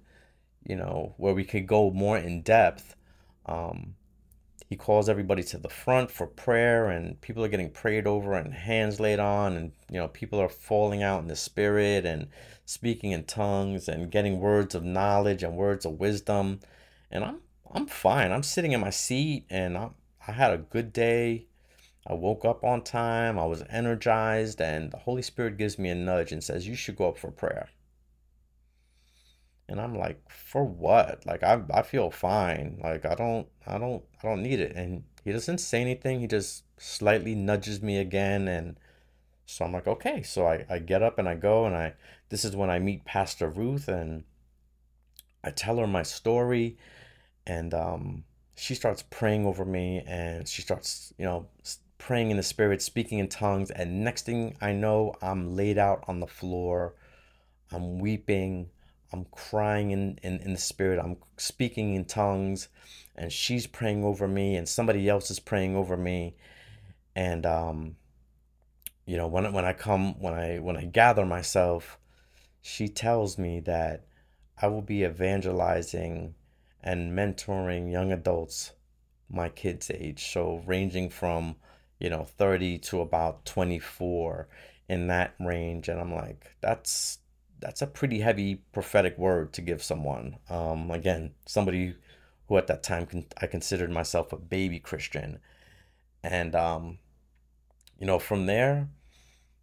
you 0.65 0.77
know, 0.77 1.15
where 1.17 1.35
we 1.35 1.45
could 1.45 1.67
go 1.67 1.91
more 1.91 2.17
in 2.17 2.43
depth, 2.43 2.95
um, 3.47 3.95
he 4.73 4.77
calls 4.77 5.07
everybody 5.07 5.43
to 5.43 5.59
the 5.59 5.69
front 5.69 6.11
for 6.11 6.27
prayer 6.27 6.89
and 6.89 7.21
people 7.21 7.45
are 7.45 7.49
getting 7.49 7.69
prayed 7.69 8.07
over 8.07 8.33
and 8.33 8.55
hands 8.55 8.99
laid 8.99 9.19
on 9.19 9.53
and 9.53 9.71
you 9.91 9.99
know 9.99 10.09
people 10.09 10.41
are 10.41 10.49
falling 10.49 11.03
out 11.03 11.21
in 11.21 11.29
the 11.29 11.37
spirit 11.37 12.07
and 12.07 12.27
speaking 12.65 13.11
in 13.11 13.23
tongues 13.25 13.87
and 13.87 14.11
getting 14.11 14.41
words 14.41 14.75
of 14.75 14.83
knowledge 14.83 15.43
and 15.43 15.59
words 15.59 15.85
of 15.85 16.01
wisdom. 16.01 16.59
And 17.11 17.23
i'm 17.23 17.41
i'm 17.71 17.87
fine. 17.87 18.33
I'm 18.33 18.43
sitting 18.43 18.73
in 18.73 18.81
my 18.81 18.89
seat 18.89 19.45
and 19.51 19.77
i 19.77 19.91
i 20.27 20.33
had 20.33 20.55
a 20.55 20.65
good 20.75 20.91
day. 20.95 21.49
I 22.07 22.15
woke 22.15 22.47
up 22.47 22.65
on 22.65 22.81
time. 22.81 23.39
I 23.39 23.45
was 23.45 23.63
energized 23.69 24.59
and 24.63 24.91
the 24.91 24.97
holy 24.97 25.21
spirit 25.21 25.59
gives 25.59 25.79
me 25.79 25.91
a 25.91 25.95
nudge 25.95 26.33
and 26.33 26.43
says 26.43 26.67
you 26.67 26.77
should 26.77 26.97
go 26.97 27.11
up 27.11 27.19
for 27.19 27.31
prayer 27.31 27.69
and 29.69 29.81
I'm 29.81 29.95
like, 29.97 30.21
for 30.31 30.65
what? 30.65 31.25
Like 31.27 31.43
I 31.43 31.63
I 31.73 31.83
feel 31.83 32.11
fine. 32.11 32.79
Like 32.83 33.05
I 33.05 33.15
don't 33.15 33.47
I 33.67 33.79
don't 33.79 34.03
I 34.23 34.29
don't 34.29 34.43
need 34.43 34.61
it. 34.61 34.75
And 34.77 35.05
he 35.25 35.33
doesn't 35.33 35.59
say 35.59 35.81
anything. 35.81 36.21
He 36.21 36.27
just 36.27 36.65
slightly 36.79 37.35
nudges 37.35 37.83
me 37.83 37.99
again 37.99 38.49
and 38.49 38.77
so 39.47 39.65
I'm 39.65 39.73
like, 39.73 39.87
okay. 39.87 40.23
So 40.23 40.47
I, 40.47 40.65
I 40.71 40.79
get 40.79 41.03
up 41.03 41.19
and 41.19 41.29
I 41.29 41.35
go 41.35 41.67
and 41.67 41.77
I 41.77 41.95
this 42.29 42.45
is 42.45 42.57
when 42.57 42.71
I 42.71 42.79
meet 42.79 43.05
Pastor 43.05 43.49
Ruth 43.49 43.89
and 43.89 44.25
I 45.45 45.51
tell 45.51 45.77
her 45.79 45.87
my 45.87 46.03
story 46.03 46.77
and 47.47 47.75
um 47.75 48.25
she 48.57 48.75
starts 48.75 49.03
praying 49.11 49.47
over 49.47 49.65
me 49.65 50.03
and 50.07 50.47
she 50.47 50.63
starts, 50.63 51.13
you 51.19 51.25
know, 51.25 51.47
praying 51.99 52.31
in 52.31 52.37
the 52.37 52.43
spirit, 52.43 52.83
speaking 52.83 53.19
in 53.19 53.29
tongues, 53.29 53.71
and 53.71 54.05
next 54.05 54.27
thing 54.27 54.57
I 54.61 54.73
know, 54.73 55.15
I'm 55.23 55.57
laid 55.57 55.79
out 55.79 56.05
on 56.09 56.21
the 56.21 56.27
floor. 56.27 56.95
I'm 57.71 57.99
weeping. 57.99 58.71
I'm 59.13 59.27
crying 59.31 59.91
in, 59.91 60.19
in, 60.23 60.39
in 60.41 60.53
the 60.53 60.59
spirit. 60.59 60.99
I'm 60.99 61.17
speaking 61.37 61.95
in 61.95 62.05
tongues, 62.05 62.69
and 63.17 63.33
she's 63.33 63.67
praying 63.67 64.05
over 64.05 64.27
me, 64.27 64.57
and 64.57 64.69
somebody 64.69 65.09
else 65.09 65.31
is 65.31 65.41
praying 65.41 65.77
over 65.77 65.97
me. 65.97 66.35
And 67.15 67.45
um, 67.45 67.97
you 69.07 69.17
know, 69.17 69.27
when 69.27 69.53
when 69.53 69.65
I 69.65 69.73
come 69.73 70.21
when 70.21 70.35
I 70.35 70.59
when 70.59 70.77
I 70.77 70.85
gather 70.85 71.27
myself, 71.27 71.99
she 72.61 72.89
tells 72.89 73.39
me 73.39 73.61
that 73.61 74.07
I 74.61 74.69
will 74.69 74.83
be 74.83 75.05
evangelizing 75.05 76.35
and 76.83 77.17
mentoring 77.17 77.91
young 77.91 78.13
adults 78.13 78.73
my 79.31 79.49
kids' 79.49 79.91
age, 79.91 80.31
so 80.31 80.63
ranging 80.67 81.09
from 81.09 81.57
you 82.03 82.11
know 82.11 82.25
30 82.25 82.79
to 82.79 83.01
about 83.01 83.45
24 83.45 84.49
in 84.89 85.07
that 85.07 85.35
range 85.39 85.89
and 85.89 86.01
i'm 86.01 86.13
like 86.13 86.57
that's 86.61 87.19
that's 87.63 87.81
a 87.81 87.87
pretty 87.87 88.21
heavy 88.21 88.57
prophetic 88.73 89.17
word 89.17 89.53
to 89.55 89.63
give 89.63 89.83
someone. 89.83 90.37
Um, 90.51 90.91
again, 90.91 91.33
somebody 91.47 91.95
who 92.49 92.59
at 92.59 92.67
that 92.67 92.83
time 92.83 93.07
con- 93.07 93.27
I 93.41 93.47
considered 93.47 93.91
myself 93.91 94.33
a 94.33 94.37
baby 94.37 94.79
Christian, 94.79 95.39
and 96.23 96.55
um, 96.55 96.99
you 97.99 98.07
know, 98.07 98.19
from 98.19 98.47
there, 98.47 98.89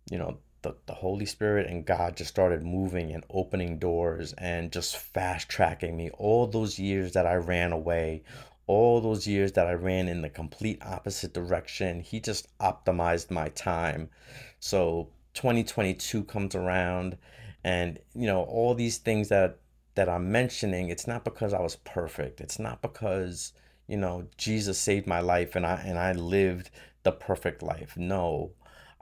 you 0.10 0.18
know, 0.18 0.40
the, 0.62 0.76
the 0.88 0.94
Holy 0.94 1.26
Spirit 1.26 1.68
and 1.68 1.86
God 1.86 2.18
just 2.18 2.30
started 2.30 2.64
moving 2.64 3.12
and 3.12 3.24
opening 3.30 3.80
doors 3.80 4.34
and 4.38 4.72
just 4.72 4.98
fast 4.98 5.50
tracking 5.50 5.96
me. 5.96 6.10
All 6.12 6.48
those 6.48 6.80
years 6.80 7.14
that 7.14 7.26
I 7.26 7.36
ran 7.36 7.72
away, 7.72 8.24
all 8.68 9.02
those 9.02 9.28
years 9.28 9.54
that 9.54 9.68
I 9.68 9.74
ran 9.74 10.08
in 10.08 10.22
the 10.22 10.30
complete 10.30 10.82
opposite 10.82 11.34
direction, 11.34 12.02
He 12.02 12.20
just 12.20 12.48
optimized 12.60 13.32
my 13.32 13.50
time. 13.50 14.10
So 14.60 15.10
2022 15.34 16.24
comes 16.26 16.56
around 16.56 17.18
and 17.64 18.00
you 18.16 18.28
know 18.28 18.44
all 18.44 18.74
these 18.74 18.98
things 18.98 19.30
that 19.30 19.60
that 19.96 20.10
I'm 20.10 20.32
mentioning 20.32 20.90
it's 20.90 21.08
not 21.08 21.24
because 21.24 21.54
I 21.54 21.60
was 21.62 21.76
perfect. 21.78 22.42
It's 22.42 22.60
not 22.60 22.82
because 22.82 23.54
you 23.88 23.98
know 23.98 24.28
Jesus 24.38 24.78
saved 24.78 25.08
my 25.08 25.20
life 25.20 25.56
and 25.56 25.66
I 25.66 25.76
and 25.86 25.98
I 26.00 26.14
lived 26.14 26.70
the 27.04 27.12
perfect 27.12 27.62
life. 27.64 27.96
No 27.98 28.52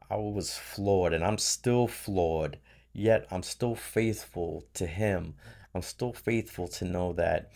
I 0.09 0.15
was 0.15 0.57
flawed 0.57 1.13
and 1.13 1.23
I'm 1.23 1.37
still 1.37 1.87
flawed 1.87 2.57
yet 2.93 3.27
I'm 3.31 3.43
still 3.43 3.75
faithful 3.75 4.65
to 4.73 4.87
him 4.87 5.35
I'm 5.75 5.81
still 5.81 6.13
faithful 6.13 6.67
to 6.69 6.85
know 6.85 7.13
that 7.13 7.51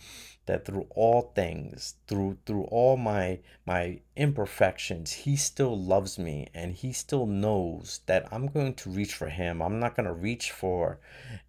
that 0.46 0.64
through 0.64 0.86
all 0.90 1.32
things 1.36 1.94
through 2.08 2.36
through 2.46 2.64
all 2.64 2.96
my 2.96 3.38
my 3.64 4.00
imperfections 4.16 5.12
he 5.12 5.36
still 5.36 5.78
loves 5.80 6.18
me 6.18 6.48
and 6.52 6.72
he 6.72 6.92
still 6.92 7.26
knows 7.26 8.00
that 8.06 8.26
i'm 8.32 8.48
going 8.48 8.74
to 8.74 8.90
reach 8.90 9.14
for 9.14 9.28
him. 9.28 9.62
I'm 9.62 9.78
not 9.78 9.94
going 9.96 10.06
to 10.06 10.12
reach 10.12 10.50
for 10.50 10.98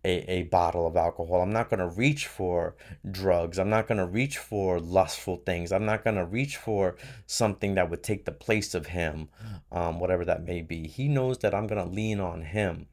a, 0.06 0.32
a 0.32 0.44
bottle 0.44 0.86
of 0.86 0.96
alcohol. 0.96 1.42
I'm 1.42 1.54
not 1.54 1.70
going 1.70 1.80
to 1.80 1.88
reach 1.88 2.28
for 2.28 2.76
drugs. 3.10 3.58
I'm 3.58 3.70
not 3.70 3.88
going 3.88 3.98
to 3.98 4.06
reach 4.06 4.38
for 4.38 4.80
lustful 4.80 5.38
things. 5.38 5.72
I'm 5.72 5.86
not 5.86 6.04
going 6.04 6.16
to 6.18 6.26
reach 6.26 6.58
for 6.58 6.96
something 7.26 7.76
that 7.76 7.90
would 7.90 8.04
take 8.04 8.26
the 8.26 8.32
place 8.32 8.76
of 8.76 8.88
him 8.88 9.30
um, 9.72 10.00
whatever 10.00 10.26
that 10.26 10.44
may 10.44 10.62
be. 10.62 10.88
He 10.88 11.08
knows 11.08 11.40
that 11.40 11.54
i'm 11.54 11.68
going 11.68 11.84
to 11.84 11.92
lean 11.92 12.20
on 12.20 12.42
him. 12.42 12.88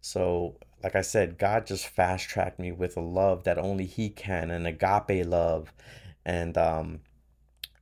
So 0.00 0.56
like 0.82 0.94
I 0.94 1.02
said, 1.02 1.38
God 1.38 1.66
just 1.66 1.86
fast 1.86 2.28
tracked 2.28 2.58
me 2.58 2.72
with 2.72 2.96
a 2.96 3.00
love 3.00 3.44
that 3.44 3.58
only 3.58 3.86
He 3.86 4.10
can, 4.10 4.50
an 4.50 4.66
agape 4.66 5.26
love. 5.26 5.72
And, 6.24 6.56
um, 6.58 7.00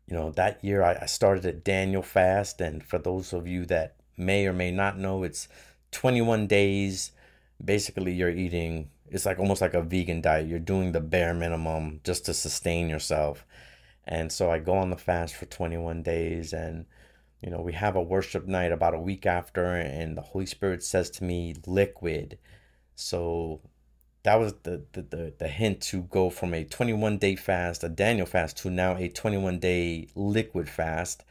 you 0.06 0.16
know, 0.16 0.30
that 0.32 0.62
year 0.64 0.82
I, 0.82 0.98
I 1.02 1.06
started 1.06 1.44
a 1.44 1.52
Daniel 1.52 2.02
fast. 2.02 2.60
And 2.60 2.84
for 2.84 2.98
those 2.98 3.32
of 3.32 3.46
you 3.46 3.66
that 3.66 3.96
may 4.16 4.46
or 4.46 4.52
may 4.52 4.70
not 4.70 4.98
know, 4.98 5.22
it's 5.22 5.48
21 5.92 6.46
days. 6.46 7.12
Basically, 7.64 8.12
you're 8.12 8.30
eating, 8.30 8.90
it's 9.08 9.26
like 9.26 9.38
almost 9.38 9.60
like 9.60 9.74
a 9.74 9.82
vegan 9.82 10.20
diet. 10.20 10.46
You're 10.46 10.58
doing 10.58 10.92
the 10.92 11.00
bare 11.00 11.34
minimum 11.34 12.00
just 12.04 12.26
to 12.26 12.34
sustain 12.34 12.88
yourself. 12.88 13.46
And 14.06 14.30
so 14.30 14.50
I 14.50 14.58
go 14.58 14.74
on 14.74 14.90
the 14.90 14.96
fast 14.96 15.34
for 15.34 15.46
21 15.46 16.02
days 16.02 16.52
and 16.52 16.86
you 17.44 17.50
know, 17.50 17.60
we 17.60 17.74
have 17.74 17.94
a 17.94 18.00
worship 18.00 18.46
night 18.46 18.72
about 18.72 18.94
a 18.94 18.98
week 18.98 19.26
after, 19.26 19.76
and 19.76 20.16
the 20.16 20.22
Holy 20.22 20.46
Spirit 20.46 20.82
says 20.82 21.10
to 21.10 21.24
me, 21.24 21.54
liquid. 21.66 22.38
So 22.94 23.60
that 24.24 24.36
was 24.36 24.54
the, 24.62 24.84
the, 24.92 25.02
the, 25.02 25.34
the 25.38 25.48
hint 25.48 25.80
to 25.82 26.02
go 26.02 26.30
from 26.30 26.54
a 26.54 26.64
21 26.64 27.18
day 27.18 27.36
fast, 27.36 27.84
a 27.84 27.88
Daniel 27.88 28.26
fast, 28.26 28.56
to 28.58 28.70
now 28.70 28.96
a 28.96 29.08
21 29.08 29.58
day 29.58 30.08
liquid 30.14 30.68
fast. 30.68 31.24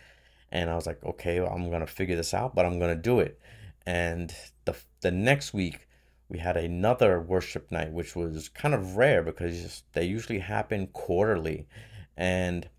And 0.51 0.69
I 0.69 0.75
was 0.75 0.85
like, 0.85 1.03
okay, 1.03 1.39
well, 1.39 1.51
I'm 1.51 1.69
going 1.69 1.81
to 1.81 1.87
figure 1.87 2.15
this 2.15 2.33
out, 2.33 2.53
but 2.53 2.65
I'm 2.65 2.77
going 2.77 2.95
to 2.95 3.01
do 3.01 3.19
it. 3.19 3.39
And 3.85 4.33
the, 4.65 4.75
the 5.01 5.11
next 5.11 5.53
week, 5.53 5.87
we 6.29 6.37
had 6.37 6.55
another 6.55 7.19
worship 7.19 7.71
night, 7.71 7.91
which 7.91 8.15
was 8.15 8.49
kind 8.49 8.75
of 8.75 8.95
rare 8.95 9.23
because 9.23 9.83
they 9.93 10.05
usually 10.05 10.39
happen 10.39 10.87
quarterly. 10.87 11.67
And, 12.15 12.69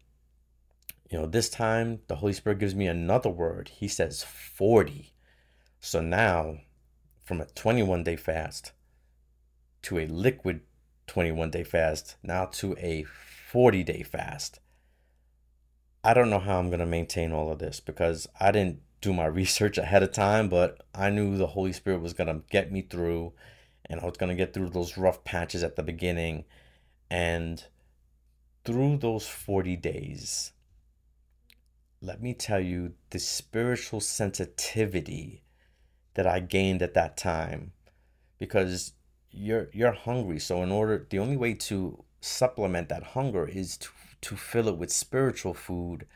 you 1.10 1.18
know, 1.18 1.26
this 1.26 1.50
time 1.50 2.00
the 2.06 2.16
Holy 2.16 2.32
Spirit 2.32 2.60
gives 2.60 2.74
me 2.74 2.86
another 2.86 3.30
word. 3.30 3.68
He 3.68 3.88
says 3.88 4.22
40. 4.22 5.12
So 5.80 6.00
now 6.00 6.58
from 7.24 7.40
a 7.40 7.46
21 7.46 8.04
day 8.04 8.16
fast 8.16 8.72
to 9.82 9.98
a 9.98 10.06
liquid 10.06 10.60
21 11.06 11.50
day 11.50 11.64
fast, 11.64 12.16
now 12.22 12.46
to 12.46 12.76
a 12.78 13.04
40 13.04 13.82
day 13.82 14.02
fast. 14.02 14.60
I 16.02 16.12
don't 16.14 16.30
know 16.30 16.38
how 16.38 16.58
I'm 16.58 16.68
going 16.68 16.80
to 16.80 16.86
maintain 16.86 17.32
all 17.32 17.50
of 17.50 17.58
this 17.58 17.80
because 17.80 18.28
I 18.38 18.50
didn't 18.52 18.80
do 19.00 19.12
my 19.12 19.26
research 19.40 19.78
ahead 19.78 20.02
of 20.02 20.12
time, 20.12 20.48
but 20.48 20.86
I 20.94 21.10
knew 21.10 21.36
the 21.36 21.48
Holy 21.48 21.72
Spirit 21.72 22.00
was 22.00 22.12
going 22.12 22.28
to 22.28 22.42
get 22.50 22.72
me 22.72 22.82
through 22.82 23.32
and 23.86 24.00
I 24.00 24.04
was 24.06 24.16
going 24.16 24.30
to 24.30 24.36
get 24.36 24.54
through 24.54 24.70
those 24.70 24.96
rough 24.96 25.24
patches 25.24 25.62
at 25.62 25.76
the 25.76 25.82
beginning. 25.82 26.44
And 27.10 27.62
through 28.64 28.98
those 28.98 29.26
40 29.26 29.76
days, 29.76 30.52
let 32.00 32.22
me 32.22 32.34
tell 32.34 32.60
you 32.60 32.94
the 33.10 33.18
spiritual 33.18 34.00
sensitivity 34.00 35.43
that 36.14 36.26
I 36.26 36.40
gained 36.40 36.82
at 36.82 36.94
that 36.94 37.16
time. 37.16 37.72
Because 38.38 38.92
you're 39.30 39.68
you're 39.72 39.92
hungry. 39.92 40.38
So 40.38 40.62
in 40.62 40.70
order 40.70 41.06
the 41.08 41.18
only 41.18 41.36
way 41.36 41.54
to 41.54 42.04
supplement 42.20 42.88
that 42.88 43.02
hunger 43.02 43.46
is 43.46 43.76
to 43.78 43.88
to 44.22 44.36
fill 44.36 44.68
it 44.68 44.78
with 44.78 44.90
spiritual 44.90 45.54
food. 45.54 46.06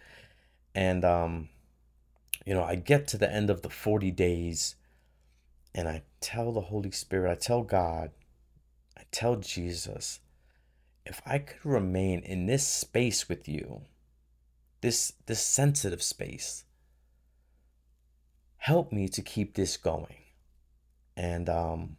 And 0.74 1.04
um 1.04 1.48
you 2.46 2.54
know 2.54 2.64
I 2.64 2.76
get 2.76 3.06
to 3.08 3.18
the 3.18 3.32
end 3.32 3.50
of 3.50 3.62
the 3.62 3.70
40 3.70 4.10
days 4.12 4.76
and 5.74 5.88
I 5.88 6.02
tell 6.20 6.52
the 6.52 6.62
Holy 6.62 6.90
Spirit 6.90 7.30
I 7.30 7.34
tell 7.34 7.62
God 7.62 8.10
I 8.96 9.02
tell 9.10 9.36
Jesus 9.36 10.20
if 11.04 11.20
I 11.26 11.38
could 11.38 11.64
remain 11.64 12.20
in 12.20 12.46
this 12.46 12.66
space 12.66 13.28
with 13.28 13.48
you 13.48 13.82
this 14.80 15.12
this 15.26 15.44
sensitive 15.44 16.02
space 16.02 16.64
help 18.58 18.92
me 18.92 19.08
to 19.08 19.22
keep 19.22 19.54
this 19.54 19.76
going. 19.76 20.14
And 21.16 21.48
um, 21.48 21.96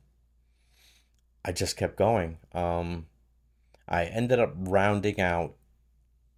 I 1.44 1.52
just 1.52 1.78
kept 1.78 1.98
going. 1.98 2.38
Um, 2.54 3.08
I 3.88 4.06
ended 4.06 4.40
up 4.40 4.54
rounding 4.56 5.20
out 5.20 5.56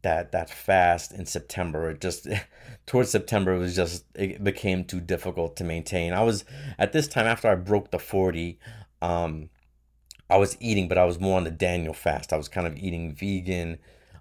that 0.04 0.32
that 0.32 0.50
fast 0.50 1.12
in 1.12 1.26
September. 1.26 1.90
It 1.90 2.02
just 2.02 2.28
towards 2.86 3.12
September 3.12 3.54
it 3.54 3.60
was 3.60 3.76
just 3.76 4.06
it 4.16 4.44
became 4.44 4.86
too 4.86 5.00
difficult 5.00 5.56
to 5.58 5.64
maintain. 5.64 6.14
I 6.14 6.24
was 6.24 6.46
at 6.80 6.94
this 6.94 7.08
time 7.08 7.28
after 7.28 7.50
I 7.50 7.56
broke 7.56 7.92
the 7.92 8.00
40, 8.00 8.58
um, 9.02 9.50
I 10.30 10.38
was 10.38 10.58
eating, 10.60 10.88
but 10.88 10.98
I 10.98 11.06
was 11.06 11.20
more 11.20 11.38
on 11.38 11.44
the 11.44 11.52
Daniel 11.52 11.94
fast. 11.94 12.32
I 12.32 12.38
was 12.38 12.48
kind 12.48 12.66
of 12.66 12.78
eating 12.78 13.14
vegan 13.14 13.80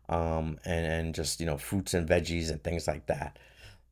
um, 0.09 0.59
and, 0.64 0.86
and 0.86 1.14
just, 1.14 1.40
you 1.40 1.46
know, 1.46 1.57
fruits 1.57 1.94
and 1.94 2.09
veggies 2.09 2.51
and 2.51 2.62
things 2.62 2.88
like 2.88 3.07
that 3.07 3.38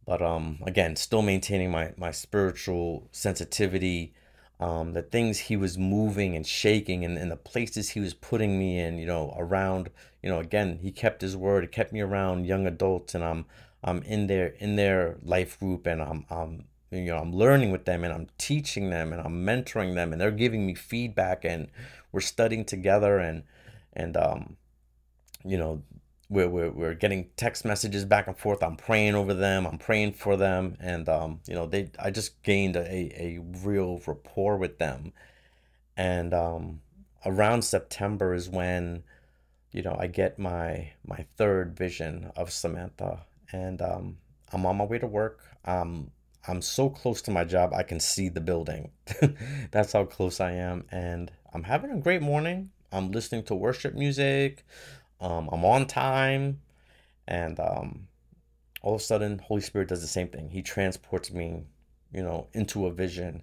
but 0.09 0.23
um 0.23 0.59
again 0.65 0.97
still 0.97 1.21
maintaining 1.21 1.71
my 1.71 1.93
my 1.99 2.11
spiritual 2.11 3.07
sensitivity 3.13 4.15
um 4.59 4.95
the 4.95 5.03
things 5.03 5.39
he 5.39 5.57
was 5.57 5.77
moving 5.77 6.35
and 6.35 6.47
shaking 6.47 7.05
and, 7.05 7.19
and 7.19 7.31
the 7.31 7.37
places 7.37 7.91
he 7.91 8.01
was 8.01 8.15
putting 8.15 8.59
me 8.59 8.81
in 8.81 8.97
you 8.99 9.07
know 9.07 9.35
around 9.37 9.91
you 10.23 10.31
know 10.31 10.41
again 10.41 10.79
he 10.83 10.91
kept 10.91 11.21
his 11.21 11.37
word 11.37 11.63
he 11.63 11.69
kept 11.69 11.93
me 11.93 12.01
around 12.01 12.47
young 12.47 12.67
adults 12.67 13.15
and 13.15 13.23
i'm 13.23 13.45
i'm 13.85 14.03
in 14.05 14.27
their 14.29 14.47
in 14.59 14.77
their 14.77 15.19
life 15.23 15.61
group 15.61 15.87
and 15.87 16.01
i'm 16.01 16.25
i'm 16.31 16.65
you 16.91 17.05
know 17.05 17.19
i'm 17.19 17.35
learning 17.35 17.71
with 17.71 17.85
them 17.85 18.03
and 18.03 18.13
i'm 18.13 18.27
teaching 18.39 18.89
them 18.89 19.13
and 19.13 19.21
i'm 19.21 19.45
mentoring 19.45 19.95
them 19.95 20.11
and 20.11 20.19
they're 20.19 20.31
giving 20.31 20.67
me 20.67 20.75
feedback 20.75 21.45
and 21.45 21.69
we're 22.13 22.21
studying 22.21 22.65
together 22.65 23.19
and 23.19 23.43
and 23.93 24.17
um 24.17 24.57
you 25.45 25.59
know 25.59 25.83
we're, 26.29 26.49
we're, 26.49 26.71
we're 26.71 26.95
getting 26.95 27.31
text 27.37 27.65
messages 27.65 28.05
back 28.05 28.27
and 28.27 28.37
forth. 28.37 28.63
I'm 28.63 28.77
praying 28.77 29.15
over 29.15 29.33
them. 29.33 29.67
I'm 29.67 29.79
praying 29.79 30.13
for 30.13 30.37
them. 30.37 30.77
And, 30.81 31.09
um, 31.09 31.41
you 31.47 31.55
know, 31.55 31.67
they, 31.67 31.91
I 31.99 32.11
just 32.11 32.43
gained 32.43 32.77
a, 32.77 33.23
a 33.23 33.39
real 33.65 34.01
rapport 34.07 34.57
with 34.59 34.79
them. 34.79 35.13
And, 35.97 36.35
um, 36.35 36.81
around 37.25 37.63
September 37.63 38.35
is 38.35 38.49
when, 38.49 39.03
you 39.73 39.83
know, 39.83 39.97
I 39.99 40.07
get 40.07 40.39
my, 40.39 40.93
my 41.07 41.27
third 41.37 41.77
vision 41.77 42.31
of 42.37 42.53
Samantha 42.53 43.25
and, 43.53 43.81
um, 43.83 44.19
I'm 44.53 44.65
on 44.67 44.77
my 44.77 44.85
way 44.85 44.99
to 44.99 45.07
work. 45.07 45.41
Um, 45.65 46.11
I'm 46.47 46.63
so 46.63 46.89
close 46.89 47.21
to 47.23 47.31
my 47.31 47.45
job, 47.45 47.75
I 47.75 47.83
can 47.83 48.01
see 48.01 48.29
the 48.29 48.41
building. 48.41 48.91
That's 49.71 49.93
how 49.93 50.05
close 50.05 50.41
I 50.41 50.53
am. 50.53 50.85
And 50.91 51.31
I'm 51.53 51.65
having 51.65 51.91
a 51.91 51.99
great 51.99 52.23
morning. 52.23 52.71
I'm 52.91 53.11
listening 53.13 53.43
to 53.45 53.55
worship 53.55 53.95
music. 53.95 54.65
Um, 55.21 55.49
I'm 55.53 55.65
on 55.65 55.87
time, 55.87 56.61
and 57.27 57.59
um, 57.59 58.09
all 58.83 58.95
of 58.95 59.01
a 59.01 59.05
sudden, 59.05 59.39
Holy 59.39 59.61
Spirit 59.61 59.89
does 59.89 60.01
the 60.01 60.07
same 60.07 60.29
thing. 60.29 60.51
He 60.51 60.63
transports 60.63 61.33
me, 61.33 61.65
you 62.13 62.23
know, 62.23 62.47
into 62.53 62.87
a 62.87 62.93
vision, 62.93 63.43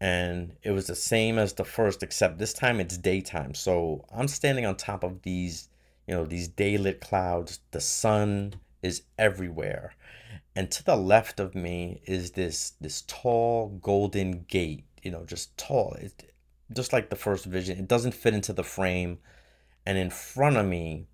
and 0.00 0.54
it 0.62 0.70
was 0.70 0.86
the 0.86 0.94
same 0.94 1.38
as 1.38 1.54
the 1.54 1.64
first, 1.64 2.02
except 2.02 2.38
this 2.38 2.52
time 2.52 2.80
it's 2.80 2.96
daytime. 2.96 3.54
So 3.54 4.04
I'm 4.14 4.28
standing 4.28 4.64
on 4.64 4.76
top 4.76 5.02
of 5.02 5.22
these, 5.22 5.68
you 6.06 6.14
know, 6.14 6.24
these 6.24 6.48
daylit 6.48 7.00
clouds. 7.00 7.60
The 7.72 7.80
sun 7.80 8.54
is 8.82 9.02
everywhere, 9.18 9.94
and 10.54 10.70
to 10.70 10.84
the 10.84 10.96
left 10.96 11.40
of 11.40 11.54
me 11.54 12.00
is 12.04 12.32
this 12.32 12.74
this 12.80 13.02
tall 13.08 13.78
golden 13.82 14.44
gate. 14.48 14.84
You 15.02 15.10
know, 15.10 15.24
just 15.24 15.56
tall. 15.56 15.94
It, 15.94 16.32
just 16.72 16.92
like 16.92 17.10
the 17.10 17.16
first 17.16 17.44
vision, 17.44 17.78
it 17.78 17.88
doesn't 17.88 18.14
fit 18.14 18.34
into 18.34 18.52
the 18.52 18.64
frame 18.64 19.18
and 19.84 19.98
in 19.98 20.10
front 20.10 20.56
of 20.56 20.66
me 20.66 21.06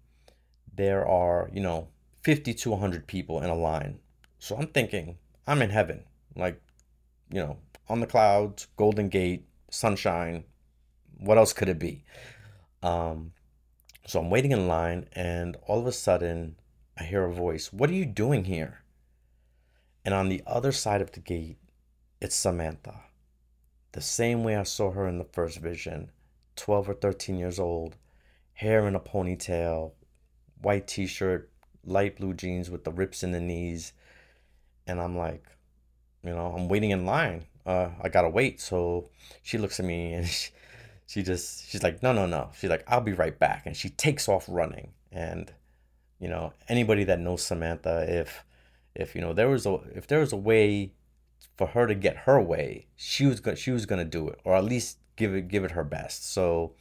there 0.75 1.07
are 1.07 1.51
you 1.53 1.61
know 1.61 1.89
50 2.23 2.55
to 2.55 2.71
100 2.71 3.07
people 3.07 3.41
in 3.41 3.51
a 3.51 3.55
line. 3.55 4.01
So 4.39 4.57
i'm 4.57 4.69
thinking 4.69 5.19
i'm 5.47 5.63
in 5.63 5.71
heaven 5.71 6.05
like 6.37 6.61
you 7.31 7.41
know 7.41 7.59
on 7.89 8.01
the 8.01 8.07
clouds 8.07 8.69
golden 8.77 9.09
gate 9.09 9.47
sunshine 9.71 10.45
what 11.19 11.39
else 11.39 11.53
could 11.53 11.69
it 11.69 11.79
be? 11.79 12.05
Um 12.83 13.33
so 14.07 14.21
i'm 14.21 14.31
waiting 14.31 14.53
in 14.53 14.69
line 14.69 15.09
and 15.13 15.57
all 15.67 15.81
of 15.81 15.87
a 15.87 15.93
sudden 15.93 16.57
i 16.97 17.05
hear 17.05 17.25
a 17.25 17.33
voice 17.33 17.73
what 17.73 17.91
are 17.91 17.95
you 17.95 18.07
doing 18.07 18.45
here? 18.45 18.83
And 20.05 20.15
on 20.15 20.29
the 20.29 20.43
other 20.47 20.73
side 20.73 21.03
of 21.03 21.13
the 21.13 21.21
gate 21.21 21.59
it's 22.21 22.37
samantha. 22.37 23.01
The 23.93 24.01
same 24.01 24.45
way 24.45 24.55
i 24.57 24.63
saw 24.63 24.93
her 24.93 25.09
in 25.09 25.19
the 25.19 25.25
first 25.25 25.59
vision 25.59 26.13
12 26.57 26.91
or 26.91 26.95
13 26.95 27.39
years 27.39 27.59
old 27.59 27.97
hair 28.59 28.89
in 28.89 28.97
a 28.97 29.01
ponytail, 29.01 29.93
white 30.61 30.89
t 30.89 31.07
shirt, 31.07 31.49
light 31.85 32.17
blue 32.17 32.35
jeans 32.35 32.69
with 32.69 32.83
the 32.83 32.91
rips 32.91 33.23
in 33.23 33.31
the 33.31 33.41
knees. 33.41 33.93
And 34.85 35.01
I'm 35.01 35.17
like, 35.17 35.45
you 36.25 36.31
know, 36.31 36.53
I'm 36.57 36.69
waiting 36.69 36.91
in 36.91 37.07
line. 37.07 37.47
Uh, 37.65 37.91
I 38.03 38.09
gotta 38.09 38.29
wait. 38.29 38.61
So 38.61 39.11
she 39.43 39.59
looks 39.59 39.79
at 39.79 39.87
me 39.87 40.13
and 40.13 40.27
she, 40.29 40.51
she 41.07 41.23
just 41.23 41.71
she's 41.71 41.85
like, 41.85 42.03
no, 42.03 42.13
no, 42.13 42.27
no. 42.27 42.51
She's 42.59 42.69
like, 42.69 42.83
I'll 42.89 43.01
be 43.01 43.13
right 43.13 43.39
back, 43.39 43.63
and 43.65 43.77
she 43.77 43.91
takes 43.91 44.29
off 44.29 44.45
running. 44.49 44.93
And 45.13 45.53
you 46.19 46.29
know, 46.29 46.53
anybody 46.69 47.05
that 47.05 47.21
knows 47.21 47.45
Samantha, 47.45 48.07
if 48.09 48.45
if 48.97 49.15
you 49.15 49.21
know 49.21 49.33
there 49.33 49.49
was 49.49 49.67
a 49.67 49.79
if 49.95 50.09
there 50.09 50.19
was 50.19 50.33
a 50.33 50.37
way 50.37 50.95
for 51.57 51.69
her 51.69 51.87
to 51.87 51.95
get 51.95 52.17
her 52.17 52.43
way, 52.43 52.89
she 52.97 53.25
was 53.25 53.39
going 53.39 53.57
she 53.57 53.71
was 53.71 53.87
gonna 53.87 54.05
do 54.05 54.29
it, 54.29 54.41
or 54.43 54.57
at 54.57 54.65
least 54.65 54.99
give 55.15 55.33
it 55.33 55.47
give 55.47 55.63
it 55.63 55.71
her 55.71 55.85
best. 55.85 56.29
So 56.29 56.75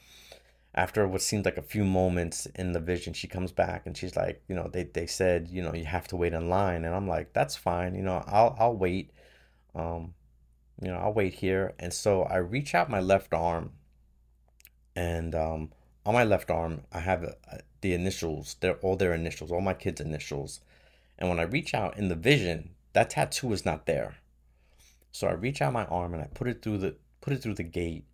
after 0.77 1.07
what 1.07 1.23
seemed 1.23 1.43
like 1.43 1.57
a 1.57 1.61
few 1.63 1.83
moments 1.83 2.45
in 2.53 2.71
the 2.71 2.79
vision, 2.79 3.11
she 3.11 3.27
comes 3.27 3.51
back 3.51 3.87
and 3.87 3.97
she's 3.97 4.15
like, 4.15 4.43
you 4.47 4.53
know, 4.53 4.69
they, 4.71 4.83
they 4.83 5.07
said, 5.07 5.47
you 5.49 5.63
know, 5.63 5.73
you 5.73 5.85
have 5.85 6.07
to 6.07 6.15
wait 6.15 6.33
in 6.33 6.49
line. 6.49 6.85
And 6.85 6.93
I'm 6.93 7.07
like, 7.07 7.33
that's 7.33 7.55
fine. 7.55 7.95
You 7.95 8.03
know, 8.03 8.23
I'll, 8.27 8.55
I'll 8.59 8.75
wait. 8.75 9.09
Um, 9.73 10.13
you 10.79 10.89
know, 10.89 10.97
I'll 10.97 11.13
wait 11.13 11.33
here. 11.33 11.73
And 11.79 11.91
so 11.91 12.21
I 12.23 12.37
reach 12.37 12.75
out 12.75 12.91
my 12.91 12.99
left 12.99 13.33
arm 13.33 13.71
and, 14.95 15.33
um, 15.33 15.71
on 16.05 16.13
my 16.13 16.23
left 16.23 16.51
arm, 16.51 16.83
I 16.93 16.99
have 16.99 17.23
uh, 17.23 17.57
the 17.81 17.93
initials, 17.93 18.55
they're 18.59 18.75
all 18.75 18.95
their 18.95 19.13
initials, 19.13 19.51
all 19.51 19.61
my 19.61 19.73
kids' 19.73 19.99
initials. 19.99 20.61
And 21.17 21.27
when 21.27 21.39
I 21.39 21.43
reach 21.43 21.73
out 21.73 21.97
in 21.97 22.07
the 22.07 22.15
vision, 22.15 22.75
that 22.93 23.09
tattoo 23.09 23.51
is 23.51 23.65
not 23.65 23.87
there. 23.87 24.17
So 25.11 25.27
I 25.27 25.31
reach 25.31 25.59
out 25.59 25.73
my 25.73 25.85
arm 25.85 26.13
and 26.13 26.21
I 26.21 26.27
put 26.27 26.47
it 26.47 26.61
through 26.61 26.77
the, 26.77 26.95
put 27.19 27.33
it 27.33 27.41
through 27.41 27.55
the 27.55 27.63
gate 27.63 28.05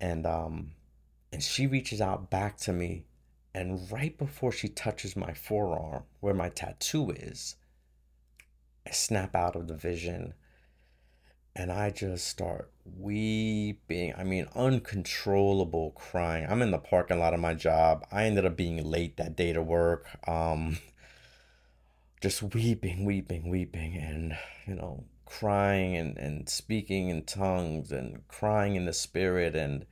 and, 0.00 0.26
um, 0.26 0.70
and 1.32 1.42
she 1.42 1.66
reaches 1.66 2.00
out 2.00 2.30
back 2.30 2.56
to 2.58 2.72
me. 2.72 3.04
And 3.52 3.90
right 3.90 4.16
before 4.16 4.52
she 4.52 4.68
touches 4.68 5.16
my 5.16 5.34
forearm, 5.34 6.04
where 6.20 6.34
my 6.34 6.50
tattoo 6.50 7.10
is, 7.10 7.56
I 8.86 8.90
snap 8.92 9.34
out 9.34 9.56
of 9.56 9.66
the 9.66 9.74
vision 9.74 10.34
and 11.56 11.72
I 11.72 11.90
just 11.90 12.28
start 12.28 12.70
weeping. 12.84 14.14
I 14.16 14.24
mean, 14.24 14.46
uncontrollable 14.54 15.90
crying. 15.92 16.46
I'm 16.48 16.62
in 16.62 16.70
the 16.70 16.78
parking 16.78 17.18
lot 17.18 17.34
of 17.34 17.40
my 17.40 17.54
job. 17.54 18.06
I 18.12 18.24
ended 18.24 18.46
up 18.46 18.56
being 18.56 18.84
late 18.84 19.16
that 19.16 19.36
day 19.36 19.52
to 19.52 19.62
work. 19.62 20.06
Um, 20.28 20.78
just 22.20 22.42
weeping, 22.54 23.04
weeping, 23.04 23.48
weeping, 23.48 23.96
and 23.96 24.36
you 24.66 24.74
know, 24.74 25.04
crying 25.24 25.96
and, 25.96 26.16
and 26.18 26.48
speaking 26.48 27.08
in 27.08 27.22
tongues 27.22 27.90
and 27.90 28.26
crying 28.28 28.76
in 28.76 28.84
the 28.84 28.92
spirit 28.92 29.56
and 29.56 29.86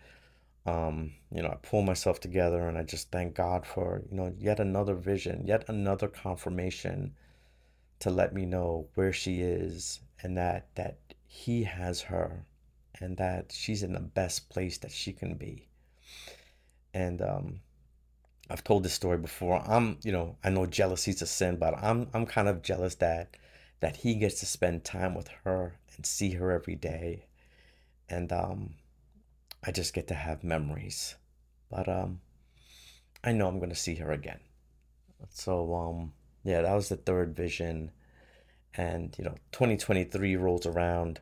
um, 0.68 1.12
you 1.32 1.42
know, 1.42 1.48
I 1.48 1.56
pull 1.62 1.82
myself 1.82 2.20
together 2.20 2.68
and 2.68 2.76
I 2.76 2.82
just 2.82 3.10
thank 3.10 3.34
God 3.34 3.66
for, 3.66 4.02
you 4.10 4.16
know, 4.16 4.34
yet 4.38 4.60
another 4.60 4.94
vision, 4.94 5.46
yet 5.46 5.64
another 5.68 6.08
confirmation 6.08 7.14
to 8.00 8.10
let 8.10 8.34
me 8.34 8.44
know 8.44 8.88
where 8.94 9.12
she 9.12 9.40
is 9.40 10.00
and 10.22 10.36
that 10.36 10.74
that 10.74 10.98
he 11.26 11.64
has 11.64 12.02
her 12.02 12.44
and 13.00 13.16
that 13.16 13.52
she's 13.52 13.82
in 13.82 13.92
the 13.92 14.00
best 14.00 14.48
place 14.50 14.78
that 14.78 14.92
she 14.92 15.12
can 15.12 15.34
be. 15.36 15.68
And 16.94 17.22
um 17.22 17.60
I've 18.50 18.64
told 18.64 18.82
this 18.82 18.94
story 18.94 19.18
before. 19.18 19.62
I'm, 19.66 19.98
you 20.02 20.12
know, 20.12 20.36
I 20.44 20.50
know 20.50 20.66
jealousy's 20.66 21.22
a 21.22 21.26
sin, 21.26 21.56
but 21.56 21.74
I'm 21.82 22.08
I'm 22.14 22.26
kind 22.26 22.48
of 22.48 22.62
jealous 22.62 22.94
that 22.96 23.36
that 23.80 23.96
he 23.98 24.14
gets 24.16 24.40
to 24.40 24.46
spend 24.46 24.84
time 24.84 25.14
with 25.14 25.28
her 25.44 25.78
and 25.96 26.04
see 26.06 26.32
her 26.32 26.50
every 26.52 26.76
day. 26.76 27.26
And 28.08 28.32
um 28.32 28.74
I 29.64 29.72
just 29.72 29.94
get 29.94 30.08
to 30.08 30.14
have 30.14 30.44
memories. 30.44 31.16
But 31.70 31.88
um 31.88 32.20
I 33.22 33.32
know 33.32 33.48
I'm 33.48 33.58
to 33.60 33.74
see 33.74 33.96
her 33.96 34.12
again. 34.12 34.40
So 35.30 35.74
um 35.74 36.12
yeah, 36.44 36.62
that 36.62 36.74
was 36.74 36.88
the 36.88 36.96
third 36.96 37.34
vision 37.34 37.90
and 38.74 39.14
you 39.18 39.24
know 39.24 39.34
2023 39.52 40.36
rolls 40.36 40.66
around 40.66 41.20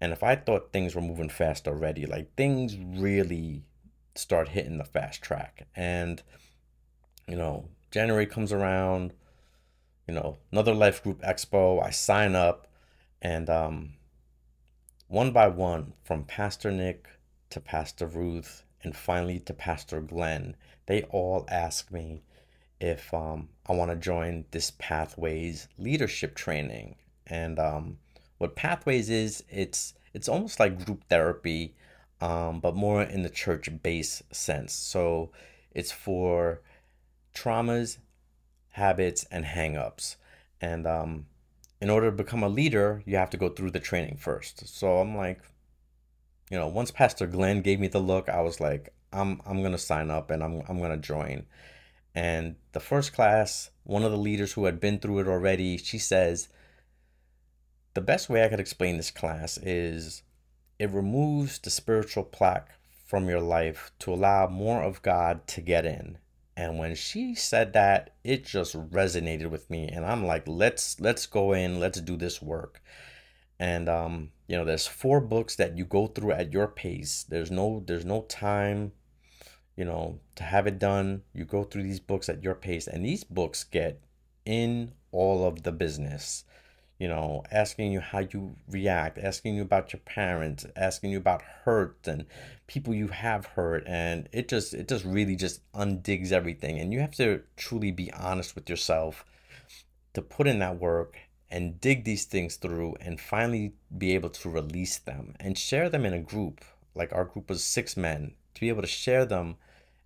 and 0.00 0.12
if 0.12 0.22
I 0.22 0.36
thought 0.36 0.72
things 0.72 0.94
were 0.94 1.00
moving 1.00 1.28
fast 1.28 1.66
already, 1.66 2.04
like 2.06 2.34
things 2.34 2.76
really 2.76 3.64
start 4.14 4.48
hitting 4.48 4.78
the 4.78 4.84
fast 4.84 5.22
track 5.22 5.66
and 5.74 6.22
you 7.26 7.36
know, 7.36 7.68
January 7.90 8.26
comes 8.26 8.52
around, 8.52 9.14
you 10.06 10.14
know, 10.14 10.36
another 10.52 10.74
life 10.74 11.02
group 11.02 11.22
expo, 11.22 11.82
I 11.82 11.90
sign 11.90 12.34
up 12.34 12.68
and 13.22 13.48
um 13.50 13.94
one 15.08 15.32
by 15.32 15.48
one 15.48 15.94
from 16.02 16.24
Pastor 16.24 16.70
Nick 16.70 17.06
to 17.54 17.60
Pastor 17.60 18.06
Ruth, 18.06 18.64
and 18.82 18.96
finally 18.96 19.38
to 19.38 19.54
Pastor 19.54 20.00
Glenn, 20.00 20.56
they 20.86 21.04
all 21.04 21.46
ask 21.48 21.92
me 21.92 22.24
if 22.80 23.14
um, 23.14 23.48
I 23.68 23.72
want 23.72 23.92
to 23.92 23.96
join 23.96 24.44
this 24.50 24.72
Pathways 24.78 25.68
leadership 25.78 26.34
training. 26.34 26.96
And 27.28 27.60
um, 27.60 27.98
what 28.38 28.56
Pathways 28.56 29.08
is, 29.08 29.44
it's 29.48 29.94
it's 30.12 30.28
almost 30.28 30.58
like 30.58 30.84
group 30.84 31.04
therapy, 31.08 31.74
um, 32.20 32.58
but 32.58 32.74
more 32.74 33.02
in 33.02 33.22
the 33.22 33.30
church 33.30 33.70
base 33.82 34.20
sense. 34.32 34.72
So 34.72 35.30
it's 35.70 35.92
for 35.92 36.60
traumas, 37.34 37.98
habits, 38.70 39.24
and 39.30 39.44
hangups. 39.44 40.16
And 40.60 40.88
um, 40.88 41.26
in 41.80 41.88
order 41.88 42.10
to 42.10 42.16
become 42.16 42.42
a 42.42 42.48
leader, 42.48 43.02
you 43.06 43.16
have 43.16 43.30
to 43.30 43.36
go 43.36 43.48
through 43.48 43.70
the 43.70 43.80
training 43.80 44.16
first. 44.16 44.66
So 44.66 44.98
I'm 44.98 45.16
like, 45.16 45.40
you 46.50 46.58
know, 46.58 46.68
once 46.68 46.90
Pastor 46.90 47.26
Glenn 47.26 47.62
gave 47.62 47.80
me 47.80 47.88
the 47.88 48.00
look, 48.00 48.28
I 48.28 48.40
was 48.40 48.60
like, 48.60 48.92
I'm 49.12 49.40
I'm 49.46 49.62
gonna 49.62 49.78
sign 49.78 50.10
up 50.10 50.30
and 50.30 50.42
I'm 50.42 50.62
I'm 50.68 50.78
gonna 50.78 50.96
join. 50.96 51.46
And 52.14 52.56
the 52.72 52.80
first 52.80 53.12
class, 53.12 53.70
one 53.84 54.04
of 54.04 54.12
the 54.12 54.18
leaders 54.18 54.52
who 54.52 54.66
had 54.66 54.78
been 54.80 54.98
through 54.98 55.20
it 55.20 55.28
already, 55.28 55.76
she 55.76 55.98
says, 55.98 56.48
the 57.94 58.00
best 58.00 58.28
way 58.28 58.44
I 58.44 58.48
could 58.48 58.60
explain 58.60 58.96
this 58.96 59.10
class 59.10 59.58
is 59.58 60.22
it 60.78 60.90
removes 60.90 61.58
the 61.58 61.70
spiritual 61.70 62.24
plaque 62.24 62.70
from 63.06 63.28
your 63.28 63.40
life 63.40 63.92
to 64.00 64.12
allow 64.12 64.46
more 64.48 64.82
of 64.82 65.02
God 65.02 65.46
to 65.48 65.60
get 65.60 65.86
in. 65.86 66.18
And 66.56 66.78
when 66.78 66.94
she 66.94 67.34
said 67.34 67.72
that, 67.72 68.14
it 68.22 68.44
just 68.44 68.74
resonated 68.74 69.50
with 69.50 69.68
me 69.70 69.88
and 69.88 70.04
I'm 70.04 70.24
like, 70.24 70.46
let's 70.46 71.00
let's 71.00 71.26
go 71.26 71.52
in, 71.52 71.80
let's 71.80 72.00
do 72.00 72.16
this 72.16 72.40
work. 72.42 72.82
And 73.58 73.88
um 73.88 74.30
you 74.46 74.56
know 74.56 74.64
there's 74.64 74.86
four 74.86 75.20
books 75.20 75.56
that 75.56 75.76
you 75.76 75.84
go 75.84 76.06
through 76.06 76.32
at 76.32 76.52
your 76.52 76.68
pace. 76.68 77.24
There's 77.28 77.50
no 77.50 77.82
there's 77.86 78.04
no 78.04 78.22
time 78.22 78.92
you 79.76 79.84
know 79.84 80.20
to 80.36 80.44
have 80.44 80.66
it 80.66 80.78
done. 80.78 81.22
You 81.32 81.44
go 81.44 81.64
through 81.64 81.84
these 81.84 82.00
books 82.00 82.28
at 82.28 82.42
your 82.42 82.54
pace 82.54 82.86
and 82.86 83.04
these 83.04 83.24
books 83.24 83.64
get 83.64 84.00
in 84.44 84.92
all 85.12 85.46
of 85.46 85.62
the 85.62 85.72
business. 85.72 86.44
You 86.98 87.08
know 87.08 87.42
asking 87.50 87.92
you 87.92 88.00
how 88.00 88.20
you 88.20 88.56
react 88.68 89.18
asking 89.18 89.56
you 89.56 89.62
about 89.62 89.92
your 89.92 90.00
parents 90.00 90.64
asking 90.76 91.10
you 91.10 91.18
about 91.18 91.42
hurt 91.42 92.06
and 92.06 92.24
people 92.66 92.94
you 92.94 93.08
have 93.08 93.46
hurt 93.46 93.82
and 93.86 94.28
it 94.32 94.48
just 94.48 94.74
it 94.74 94.88
just 94.88 95.04
really 95.04 95.36
just 95.36 95.60
undigs 95.72 96.32
everything. 96.32 96.78
And 96.78 96.92
you 96.92 97.00
have 97.00 97.16
to 97.16 97.42
truly 97.56 97.90
be 97.90 98.12
honest 98.12 98.54
with 98.54 98.68
yourself 98.70 99.24
to 100.12 100.22
put 100.22 100.46
in 100.46 100.60
that 100.60 100.78
work 100.78 101.18
and 101.50 101.80
dig 101.80 102.04
these 102.04 102.24
things 102.24 102.56
through 102.56 102.96
and 103.00 103.20
finally 103.20 103.74
be 103.96 104.14
able 104.14 104.30
to 104.30 104.50
release 104.50 104.98
them 104.98 105.34
and 105.38 105.56
share 105.56 105.88
them 105.88 106.04
in 106.04 106.12
a 106.12 106.20
group. 106.20 106.64
Like 106.94 107.12
our 107.12 107.24
group 107.24 107.48
was 107.48 107.62
six 107.62 107.96
men, 107.96 108.34
to 108.54 108.60
be 108.60 108.68
able 108.68 108.82
to 108.82 108.88
share 108.88 109.24
them 109.24 109.56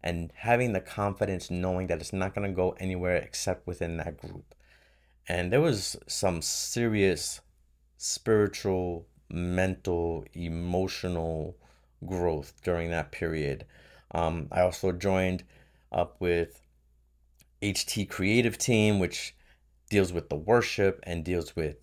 and 0.02 0.32
having 0.36 0.72
the 0.72 0.80
confidence 0.80 1.50
knowing 1.50 1.86
that 1.88 2.00
it's 2.00 2.12
not 2.12 2.34
going 2.34 2.48
to 2.48 2.54
go 2.54 2.76
anywhere 2.78 3.16
except 3.16 3.66
within 3.66 3.96
that 3.98 4.18
group. 4.18 4.54
And 5.28 5.52
there 5.52 5.60
was 5.60 5.96
some 6.06 6.40
serious 6.40 7.40
spiritual, 7.98 9.06
mental, 9.28 10.24
emotional 10.32 11.56
growth 12.06 12.54
during 12.62 12.90
that 12.90 13.12
period. 13.12 13.66
Um, 14.12 14.48
I 14.50 14.62
also 14.62 14.92
joined 14.92 15.44
up 15.92 16.16
with 16.20 16.62
HT 17.60 18.08
Creative 18.08 18.56
Team, 18.56 18.98
which 18.98 19.34
deals 19.88 20.12
with 20.12 20.28
the 20.28 20.36
worship 20.36 21.00
and 21.04 21.24
deals 21.24 21.56
with 21.56 21.76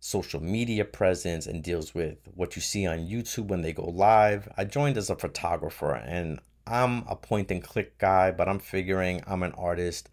social 0.00 0.42
media 0.42 0.84
presence 0.84 1.46
and 1.46 1.62
deals 1.62 1.94
with 1.94 2.18
what 2.34 2.56
you 2.56 2.62
see 2.62 2.86
on 2.86 2.98
YouTube 2.98 3.46
when 3.48 3.62
they 3.62 3.72
go 3.72 3.84
live. 3.84 4.48
I 4.56 4.64
joined 4.64 4.96
as 4.96 5.10
a 5.10 5.16
photographer 5.16 5.94
and 5.94 6.40
I'm 6.66 7.04
a 7.08 7.16
point 7.16 7.50
and 7.50 7.62
click 7.62 7.98
guy, 7.98 8.32
but 8.32 8.48
I'm 8.48 8.58
figuring 8.58 9.22
I'm 9.26 9.42
an 9.42 9.52
artist 9.52 10.08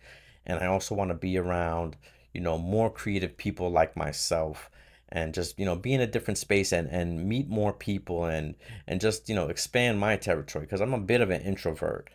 and 0.46 0.60
I 0.60 0.68
also 0.68 0.96
want 0.96 1.10
to 1.10 1.16
be 1.16 1.38
around, 1.38 1.96
you 2.34 2.42
know, 2.42 2.58
more 2.58 2.92
creative 2.92 3.38
people 3.38 3.72
like 3.72 3.98
myself 3.98 4.70
and 5.10 5.34
just, 5.34 5.58
you 5.60 5.66
know, 5.66 5.76
be 5.76 5.94
in 5.94 6.02
a 6.02 6.08
different 6.08 6.38
space 6.38 6.72
and, 6.72 6.88
and 6.90 7.28
meet 7.28 7.50
more 7.50 7.74
people 7.74 8.26
and 8.26 8.56
and 8.88 9.02
just, 9.02 9.28
you 9.28 9.36
know, 9.36 9.50
expand 9.50 10.00
my 10.00 10.18
territory 10.18 10.66
because 10.66 10.82
I'm 10.82 10.94
a 10.94 11.00
bit 11.00 11.22
of 11.22 11.32
an 11.32 11.42
introvert. 11.42 12.10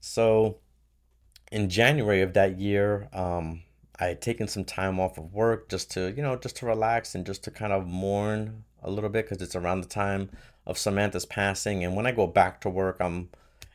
So 0.00 0.58
in 1.52 1.68
January 1.68 2.22
of 2.22 2.34
that 2.34 2.58
year, 2.58 3.08
um, 3.12 3.62
I 4.00 4.06
had 4.06 4.20
taken 4.20 4.46
some 4.46 4.64
time 4.64 5.00
off 5.00 5.18
of 5.18 5.32
work 5.32 5.68
just 5.68 5.90
to, 5.92 6.12
you 6.16 6.22
know, 6.22 6.36
just 6.36 6.56
to 6.56 6.66
relax 6.66 7.14
and 7.14 7.26
just 7.26 7.42
to 7.44 7.50
kind 7.50 7.72
of 7.72 7.86
mourn 7.86 8.64
a 8.82 8.90
little 8.90 9.10
bit 9.10 9.24
because 9.24 9.42
it's 9.42 9.56
around 9.56 9.80
the 9.80 9.88
time 9.88 10.30
of 10.66 10.78
Samantha's 10.78 11.26
passing. 11.26 11.82
And 11.82 11.96
when 11.96 12.06
I 12.06 12.12
go 12.12 12.26
back 12.26 12.60
to 12.60 12.70
work, 12.70 12.98
I'm, 13.00 13.30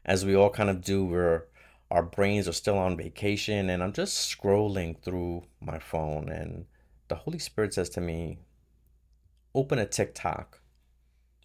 as 0.06 0.26
we 0.26 0.36
all 0.36 0.50
kind 0.50 0.70
of 0.70 0.82
do, 0.82 1.04
we're, 1.04 1.44
our 1.92 2.04
brains 2.04 2.48
are 2.48 2.54
still 2.54 2.78
on 2.78 2.96
vacation 2.96 3.70
and 3.70 3.84
I'm 3.84 3.92
just 3.92 4.34
scrolling 4.34 4.98
through 5.02 5.44
my 5.60 5.78
phone. 5.78 6.30
And 6.30 6.66
the 7.10 7.16
Holy 7.16 7.40
Spirit 7.40 7.74
says 7.74 7.90
to 7.92 8.02
me, 8.02 8.40
open 9.54 9.78
a 9.78 9.86
TikTok 9.86 10.62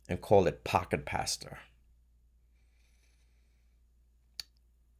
and 0.09 0.21
call 0.21 0.47
it 0.47 0.63
Pocket 0.63 1.05
Pastor. 1.05 1.59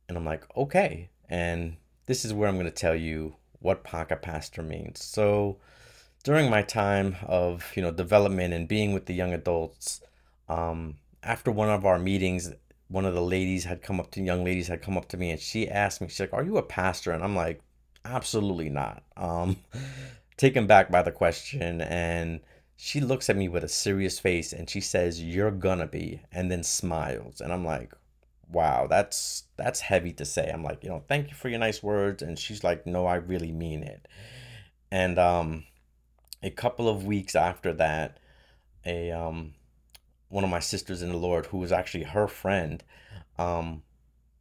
And 0.09 0.19
I'm 0.19 0.25
like, 0.25 0.45
okay. 0.57 1.11
And 1.29 1.77
this 2.07 2.25
is 2.25 2.35
where 2.35 2.49
I'm 2.49 2.57
going 2.57 2.67
to 2.67 2.73
tell 2.73 2.97
you 2.97 3.37
what 3.61 3.85
pocket 3.85 4.23
pastor 4.23 4.63
means. 4.63 5.03
So 5.05 5.59
during 6.25 6.51
my 6.51 6.63
time 6.63 7.17
of, 7.27 7.65
you 7.75 7.83
know, 7.83 7.91
development 7.91 8.55
and 8.55 8.69
being 8.69 8.93
with 8.93 9.07
the 9.07 9.15
young 9.15 9.33
adults, 9.33 10.01
um, 10.49 10.97
after 11.23 11.51
one 11.51 11.71
of 11.71 11.85
our 11.85 11.99
meetings, 11.99 12.53
one 12.89 13.05
of 13.05 13.15
the 13.15 13.23
ladies 13.23 13.65
had 13.65 13.83
come 13.83 14.01
up 14.01 14.11
to 14.13 14.23
young 14.23 14.45
ladies 14.45 14.69
had 14.69 14.83
come 14.83 14.97
up 14.97 15.09
to 15.09 15.17
me 15.17 15.31
and 15.31 15.41
she 15.41 15.69
asked 15.69 16.01
me, 16.01 16.09
she's 16.09 16.21
like, 16.21 16.33
Are 16.33 16.45
you 16.45 16.57
a 16.57 16.63
pastor? 16.63 17.13
And 17.13 17.23
I'm 17.23 17.37
like, 17.37 17.61
Absolutely 18.05 18.71
not. 18.71 19.03
Um, 19.17 19.57
taken 20.37 20.67
back 20.67 20.91
by 20.91 21.03
the 21.03 21.13
question 21.13 21.81
and 21.81 22.41
she 22.77 23.01
looks 23.01 23.29
at 23.29 23.37
me 23.37 23.49
with 23.49 23.65
a 23.65 23.69
serious 23.69 24.19
face 24.19 24.53
and 24.53 24.71
she 24.71 24.81
says, 24.81 25.23
You're 25.23 25.51
gonna 25.51 25.87
be, 25.87 26.23
and 26.33 26.51
then 26.51 26.63
smiles. 26.63 27.41
And 27.41 27.53
I'm 27.53 27.65
like, 27.65 27.93
Wow, 28.51 28.87
that's 28.89 29.45
that's 29.57 29.81
heavy 29.81 30.13
to 30.15 30.25
say. 30.25 30.51
I'm 30.51 30.63
like, 30.65 30.83
you 30.83 30.89
know, 30.91 31.03
thank 31.09 31.29
you 31.29 31.35
for 31.35 31.49
your 31.49 31.59
nice 31.59 31.83
words. 31.83 32.23
And 32.23 32.39
she's 32.39 32.65
like, 32.65 32.87
No, 32.87 33.07
I 33.07 33.17
really 33.17 33.53
mean 33.53 33.83
it. 33.83 34.09
And 34.91 35.19
um 35.19 35.65
a 36.43 36.51
couple 36.51 36.89
of 36.89 37.05
weeks 37.05 37.35
after 37.37 37.73
that, 37.75 38.19
a 38.87 39.11
um 39.13 39.55
one 40.29 40.45
of 40.45 40.51
my 40.51 40.61
sisters 40.61 41.03
in 41.03 41.11
the 41.11 41.17
Lord, 41.17 41.47
who 41.47 41.59
was 41.59 41.73
actually 41.73 42.05
her 42.05 42.29
friend, 42.29 42.83
um, 43.39 43.83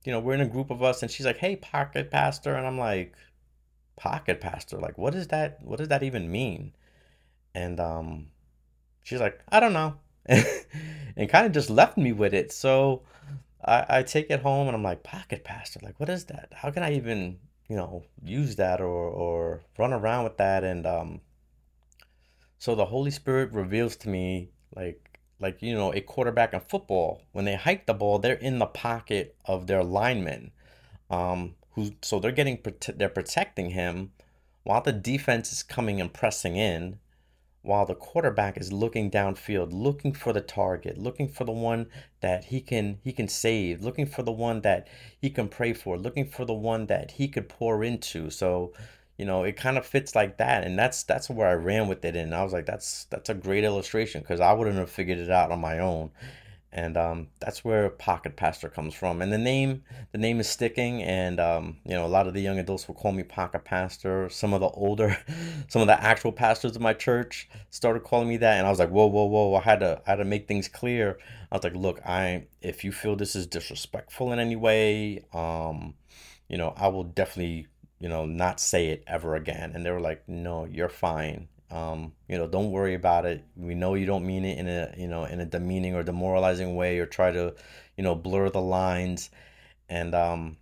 you 0.06 0.12
know, 0.12 0.20
we're 0.20 0.34
in 0.36 0.42
a 0.42 0.48
group 0.48 0.72
of 0.72 0.84
us 0.84 1.02
and 1.02 1.12
she's 1.12 1.26
like, 1.26 1.38
Hey, 1.38 1.56
pocket 1.56 2.12
pastor, 2.12 2.56
and 2.56 2.68
I'm 2.68 2.78
like, 2.80 3.16
Pocket 3.98 4.40
pastor, 4.42 4.78
like 4.80 4.98
what 4.98 5.16
is 5.16 5.28
that 5.30 5.60
what 5.64 5.78
does 5.80 5.88
that 5.90 6.04
even 6.04 6.32
mean? 6.32 6.74
And 7.56 7.80
um 7.80 8.28
she's 9.04 9.20
like, 9.22 9.42
I 9.50 9.60
don't 9.60 9.74
know. 9.74 9.96
and 10.28 11.30
kind 11.30 11.46
of 11.48 11.52
just 11.52 11.70
left 11.70 11.98
me 11.98 12.12
with 12.14 12.34
it. 12.34 12.52
So 12.52 13.02
I, 13.64 13.86
I 13.90 14.04
take 14.04 14.30
it 14.30 14.42
home 14.42 14.68
and 14.68 14.76
I'm 14.76 14.84
like, 14.84 15.04
pocket 15.04 15.44
pastor, 15.44 15.80
like 15.84 16.00
what 16.00 16.10
is 16.10 16.26
that? 16.26 16.50
How 16.54 16.72
can 16.72 16.84
I 16.84 16.94
even, 16.94 17.40
you 17.68 17.76
know, 17.76 18.04
use 18.24 18.56
that 18.58 18.82
or 18.82 18.88
or 19.10 19.62
run 19.78 19.94
around 19.94 20.24
with 20.26 20.38
that? 20.38 20.64
And 20.64 20.86
um 20.86 21.22
so 22.60 22.76
the 22.76 22.86
Holy 22.86 23.12
Spirit 23.12 23.52
reveals 23.52 23.96
to 23.98 24.10
me 24.10 24.50
like 24.76 25.20
like 25.40 25.62
you 25.62 25.74
know 25.74 25.94
a 25.94 26.02
quarterback 26.02 26.54
in 26.54 26.60
football 26.62 27.22
when 27.32 27.46
they 27.46 27.56
hike 27.56 27.86
the 27.86 27.94
ball 27.94 28.20
they're 28.20 28.34
in 28.36 28.60
the 28.60 28.66
pocket 28.66 29.36
of 29.46 29.68
their 29.68 29.84
lineman. 29.84 30.52
um 31.10 31.56
who 31.72 31.92
so 32.02 32.20
they're 32.20 32.32
getting 32.32 32.60
they're 32.96 33.10
protecting 33.10 33.70
him 33.72 34.12
while 34.64 34.82
the 34.82 34.92
defense 34.92 35.52
is 35.54 35.64
coming 35.64 36.02
and 36.02 36.14
pressing 36.14 36.56
in 36.58 37.00
while 37.68 37.86
the 37.86 37.96
quarterback 37.96 38.58
is 38.58 38.72
looking 38.74 39.12
downfield 39.12 39.70
looking 39.72 40.14
for 40.14 40.34
the 40.34 40.42
target 40.42 40.98
looking 40.98 41.28
for 41.28 41.44
the 41.44 41.52
one 41.52 41.88
that 42.22 42.46
he 42.46 42.62
can 42.62 42.98
he 43.04 43.12
can 43.12 43.28
save 43.28 43.82
looking 43.82 44.06
for 44.06 44.24
the 44.24 44.32
one 44.32 44.62
that 44.62 44.88
he 45.22 45.30
can 45.30 45.48
pray 45.48 45.74
for 45.74 45.98
looking 45.98 46.26
for 46.26 46.46
the 46.46 46.54
one 46.54 46.88
that 46.88 47.12
he 47.12 47.28
could 47.28 47.50
pour 47.50 47.84
into. 47.84 48.30
So 48.30 48.74
you 49.18 49.26
know 49.26 49.44
it 49.44 49.58
kind 49.58 49.78
of 49.78 49.86
fits 49.86 50.16
like 50.16 50.38
that 50.38 50.64
and 50.64 50.78
that's 50.78 51.04
that's 51.04 51.30
where 51.30 51.48
i 51.48 51.54
ran 51.54 51.88
with 51.88 52.06
it 52.06 52.16
and 52.16 52.36
i 52.36 52.44
was 52.44 52.54
like 52.54 52.68
that's 52.68 53.06
that's 53.06 53.30
a 53.30 53.34
great 53.34 53.64
illustration 53.64 54.22
because 54.22 54.40
i 54.40 54.54
wouldn't 54.54 54.78
have 54.78 54.90
figured 54.90 55.18
it 55.18 55.32
out 55.32 55.52
on 55.52 55.60
my 55.60 55.80
own 55.80 56.12
and 56.72 56.98
um, 56.98 57.28
that's 57.40 57.64
where 57.64 57.90
pocket 57.90 58.36
pastor 58.36 58.68
comes 58.68 58.94
from. 58.94 59.22
And 59.22 59.32
the 59.32 59.38
name 59.38 59.84
the 60.12 60.18
name 60.18 60.40
is 60.40 60.50
sticking. 60.50 61.02
And 61.02 61.40
um, 61.40 61.78
you 61.86 61.94
know 61.94 62.06
a 62.06 62.08
lot 62.08 62.28
of 62.28 62.34
the 62.34 62.42
young 62.42 62.60
adults 62.60 62.88
will 62.88 62.96
call 62.96 63.12
me 63.12 63.24
pocket 63.24 63.64
pastor. 63.64 64.30
Some 64.30 64.54
of 64.54 64.60
the 64.60 64.68
older 64.70 65.18
some 65.70 65.82
of 65.82 65.88
the 65.88 66.02
actual 66.02 66.32
pastors 66.32 66.76
of 66.76 66.82
my 66.82 66.94
church 66.94 67.50
started 67.70 68.04
calling 68.04 68.28
me 68.28 68.38
that. 68.38 68.58
And 68.58 68.68
i 68.68 68.70
was 68.70 68.80
like 68.80 68.90
whoa 68.90 69.08
whoa 69.08 69.26
whoa. 69.26 69.56
I 69.56 69.62
had 69.62 69.80
to 69.80 70.02
i 70.06 70.10
had 70.12 70.18
to 70.18 70.26
make 70.26 70.48
things 70.48 70.68
clear. 70.68 71.18
I 71.52 71.56
was 71.56 71.64
like 71.64 71.76
look 71.76 72.02
i 72.06 72.46
if 72.62 72.84
you 72.84 72.92
feel 72.92 73.16
this 73.16 73.36
is 73.36 73.48
disrespectful 73.48 74.34
in 74.34 74.40
any 74.40 74.56
way 74.56 75.26
um, 75.34 75.94
you 76.50 76.58
know 76.58 76.74
i 76.76 76.88
will 76.88 77.06
definitely 77.06 77.68
you 78.00 78.10
know 78.10 78.26
not 78.26 78.60
say 78.60 78.90
it 78.90 79.04
ever 79.08 79.36
again. 79.36 79.72
And 79.74 79.86
they 79.86 79.92
were 79.92 80.02
like 80.02 80.28
no 80.28 80.66
you're 80.66 80.90
fine 80.90 81.48
um, 81.70 82.14
you 82.28 82.38
know, 82.38 82.48
don't 82.48 82.72
worry 82.72 82.94
about 82.94 83.26
it. 83.26 83.44
We 83.56 83.76
know 83.76 83.96
you 83.96 84.06
don't 84.06 84.26
mean 84.26 84.46
it 84.46 84.58
in 84.58 84.68
a 84.68 84.94
you 84.98 85.08
know 85.08 85.26
in 85.26 85.40
a 85.40 85.46
demeaning 85.46 85.96
or 85.96 86.04
demoralizing 86.04 86.76
way 86.76 87.00
or 87.00 87.06
try 87.06 87.32
to, 87.32 87.54
you 87.98 88.04
know, 88.04 88.16
blur 88.16 88.50
the 88.50 88.62
lines. 88.62 89.30
And 89.90 90.16
um, 90.16 90.58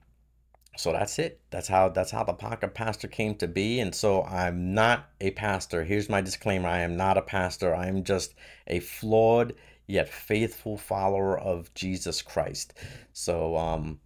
so 0.77 0.91
that's 0.91 1.19
it. 1.19 1.41
That's 1.51 1.67
how 1.67 1.89
that's 1.89 2.11
how 2.11 2.23
the 2.23 2.33
pocket 2.33 2.73
pastor 2.73 3.07
came 3.07 3.35
to 3.35 3.47
be. 3.47 3.79
And 3.79 3.93
so 3.93 4.23
I'm 4.23 4.73
not 4.73 5.09
a 5.21 5.31
pastor. 5.31 5.83
Here's 5.83 6.09
my 6.09 6.21
disclaimer: 6.21 6.67
I 6.67 6.79
am 6.79 6.97
not 6.97 7.17
a 7.17 7.21
pastor. 7.21 7.75
I 7.75 7.87
am 7.87 8.03
just 8.03 8.33
a 8.67 8.79
flawed 8.79 9.53
yet 9.87 10.09
faithful 10.09 10.77
follower 10.77 11.37
of 11.37 11.73
Jesus 11.75 12.21
Christ. 12.21 12.73
So 13.13 13.55
um, 13.57 13.99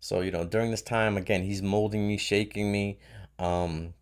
so 0.00 0.20
you 0.20 0.32
know, 0.32 0.44
during 0.44 0.70
this 0.70 0.82
time, 0.82 1.16
again, 1.16 1.44
he's 1.44 1.62
molding 1.62 2.08
me, 2.08 2.16
shaking 2.16 2.72
me. 2.72 2.98
Um, 3.38 3.94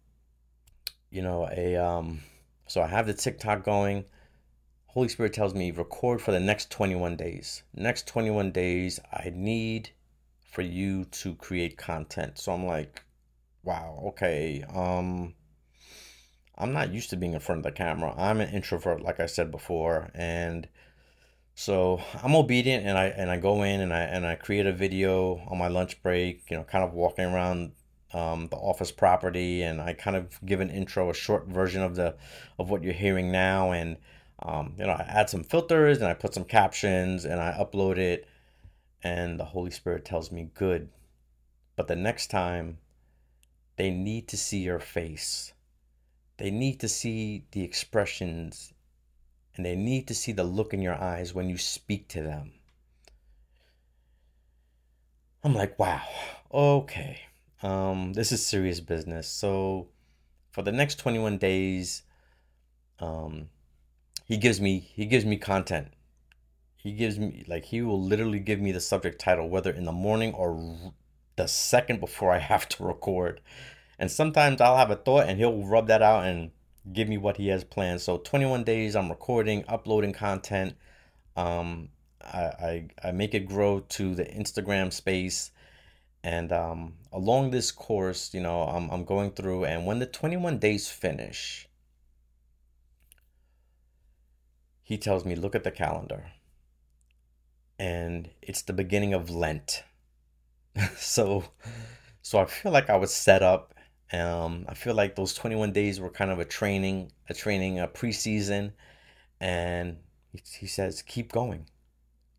you 1.11 1.23
know, 1.23 1.49
a 1.51 1.77
um 1.77 2.21
so 2.67 2.81
I 2.81 2.87
have 2.87 3.07
the 3.07 3.15
TikTok 3.15 3.65
going. 3.65 4.05
Holy 4.87 5.09
Spirit 5.09 5.33
tells 5.33 5.55
me 5.55 5.71
record 5.71 6.21
for 6.21 6.33
the 6.33 6.41
next 6.41 6.71
21 6.71 7.17
days. 7.17 7.63
Next 7.75 8.09
21 8.09 8.51
days, 8.51 8.99
I 9.13 9.31
need 9.33 9.91
for 10.51 10.63
you 10.63 11.05
to 11.05 11.35
create 11.37 11.77
content. 11.77 12.39
So 12.39 12.53
I'm 12.53 12.67
like, 12.67 13.05
wow, 13.63 14.03
okay. 14.09 14.65
Um 14.73 15.35
I'm 16.57 16.73
not 16.73 16.93
used 16.93 17.11
to 17.11 17.17
being 17.17 17.33
in 17.35 17.41
front 17.41 17.61
of 17.61 17.65
the 17.65 17.73
camera. 17.73 18.15
I'm 18.17 18.41
an 18.41 18.51
introvert 18.51 19.03
like 19.03 19.21
I 19.21 19.27
said 19.27 19.51
before 19.51 20.11
and 20.15 20.69
so 21.55 22.01
I'm 22.23 22.35
obedient 22.35 22.87
and 22.87 22.97
I 22.97 23.07
and 23.07 23.31
I 23.31 23.39
go 23.39 23.63
in 23.63 23.81
and 23.81 23.93
I 23.93 24.01
and 24.03 24.27
I 24.27 24.35
create 24.37 24.67
a 24.67 24.73
video 24.73 25.43
on 25.49 25.59
my 25.59 25.69
lunch 25.69 26.03
break, 26.03 26.51
you 26.51 26.57
know, 26.57 26.65
kind 26.65 26.85
of 26.85 26.93
walking 26.93 27.25
around 27.25 27.73
um, 28.13 28.49
the 28.49 28.57
office 28.57 28.91
property, 28.91 29.63
and 29.63 29.81
I 29.81 29.93
kind 29.93 30.17
of 30.17 30.45
give 30.45 30.61
an 30.61 30.71
intro, 30.71 31.11
a 31.11 31.15
short 31.15 31.47
version 31.47 31.83
of 31.83 31.95
the 31.95 32.17
of 32.59 32.71
what 32.71 32.83
you're 32.83 32.93
hearing 32.93 33.31
now, 33.31 33.73
and 33.73 33.97
um, 34.41 34.75
you 34.79 34.87
know 34.87 34.93
I 34.93 35.05
add 35.09 35.31
some 35.31 35.45
filters 35.45 35.99
and 35.99 36.07
I 36.07 36.15
put 36.15 36.35
some 36.35 36.45
captions 36.45 37.25
and 37.25 37.41
I 37.41 37.53
upload 37.53 37.99
it, 37.99 38.27
and 39.03 39.39
the 39.39 39.45
Holy 39.45 39.71
Spirit 39.71 40.05
tells 40.05 40.33
me 40.33 40.51
good, 40.55 40.89
but 41.77 41.89
the 41.89 41.97
next 41.97 42.29
time 42.29 42.79
they 43.77 43.91
need 43.91 44.29
to 44.29 44.37
see 44.37 44.59
your 44.59 44.81
face, 44.81 45.53
they 46.37 46.51
need 46.51 46.81
to 46.81 46.89
see 46.89 47.45
the 47.53 47.63
expressions, 47.63 48.75
and 49.57 49.65
they 49.65 49.77
need 49.77 50.09
to 50.09 50.15
see 50.15 50.33
the 50.33 50.45
look 50.45 50.75
in 50.75 50.83
your 50.83 51.01
eyes 51.01 51.33
when 51.33 51.49
you 51.49 51.59
speak 51.59 52.09
to 52.09 52.23
them. 52.23 52.53
I'm 55.43 55.55
like, 55.55 55.79
wow, 55.79 56.03
okay 56.53 57.21
um, 57.63 58.13
this 58.15 58.33
is 58.33 58.45
serious 58.45 58.81
business. 58.81 59.29
So 59.29 59.89
for 60.51 60.63
the 60.63 60.73
next 60.73 60.99
21 60.99 61.39
days, 61.39 62.03
um, 62.99 63.49
he 64.25 64.37
gives 64.37 64.61
me 64.61 64.79
he 64.79 65.07
gives 65.07 65.25
me 65.25 65.37
content. 65.37 65.89
He 66.77 66.93
gives 66.93 67.19
me 67.19 67.45
like 67.49 67.67
he 67.67 67.83
will 67.83 68.01
literally 68.01 68.39
give 68.39 68.61
me 68.61 68.73
the 68.73 68.81
subject 68.81 69.21
title 69.21 69.49
whether 69.49 69.71
in 69.71 69.85
the 69.85 69.93
morning 69.93 70.33
or 70.35 70.93
the 71.37 71.47
second 71.47 72.01
before 72.01 72.33
I 72.33 72.39
have 72.39 72.69
to 72.71 72.85
record. 72.85 73.41
And 73.99 74.11
sometimes 74.11 74.61
I'll 74.61 74.77
have 74.77 74.91
a 74.91 74.97
thought 74.97 75.29
and 75.29 75.39
he'll 75.39 75.65
rub 75.65 75.89
that 75.89 76.03
out 76.03 76.25
and 76.25 76.53
give 76.93 77.09
me 77.09 77.19
what 77.19 77.37
he 77.37 77.49
has 77.49 77.65
planned. 77.65 78.01
So 78.01 78.17
21 78.19 78.65
days 78.65 78.97
I'm 78.97 79.11
recording, 79.11 79.65
uploading 79.69 80.13
content. 80.13 80.75
Um, 81.37 81.91
I, 82.23 82.39
I, 82.39 82.89
I 83.05 83.13
make 83.13 83.35
it 83.35 83.47
grow 83.47 83.81
to 83.81 84.15
the 84.15 84.25
Instagram 84.25 84.93
space 84.93 85.51
and 86.23 86.53
um, 86.53 86.95
along 87.13 87.51
this 87.51 87.73
course, 87.73 88.35
you 88.35 88.41
know, 88.41 88.63
I'm, 88.63 88.91
I'm 88.91 89.05
going 89.05 89.31
through, 89.31 89.65
and 89.65 89.87
when 89.87 89.99
the 89.99 90.07
21 90.07 90.59
days 90.59 90.89
finish, 90.89 91.69
he 94.83 94.99
tells 94.99 95.25
me, 95.25 95.35
look 95.35 95.55
at 95.55 95.65
the 95.65 95.71
calendar. 95.71 96.33
And 97.79 98.29
it's 98.43 98.63
the 98.63 98.73
beginning 98.73 99.15
of 99.15 99.31
Lent. 99.31 99.85
so, 100.97 101.45
so 102.21 102.39
I 102.39 102.45
feel 102.45 102.73
like 102.73 102.91
I 102.91 102.97
was 102.97 103.15
set 103.15 103.43
up. 103.43 103.75
Um, 104.13 104.67
I 104.69 104.75
feel 104.75 104.95
like 104.95 105.15
those 105.15 105.33
21 105.33 105.73
days 105.73 106.01
were 106.01 106.11
kind 106.11 106.31
of 106.31 106.39
a 106.41 106.45
training, 106.45 107.13
a 107.29 107.35
training, 107.35 107.79
a 107.79 107.87
preseason. 107.87 108.73
And 109.41 109.99
he, 110.33 110.43
he 110.59 110.67
says, 110.67 111.03
keep 111.03 111.33
going. 111.33 111.67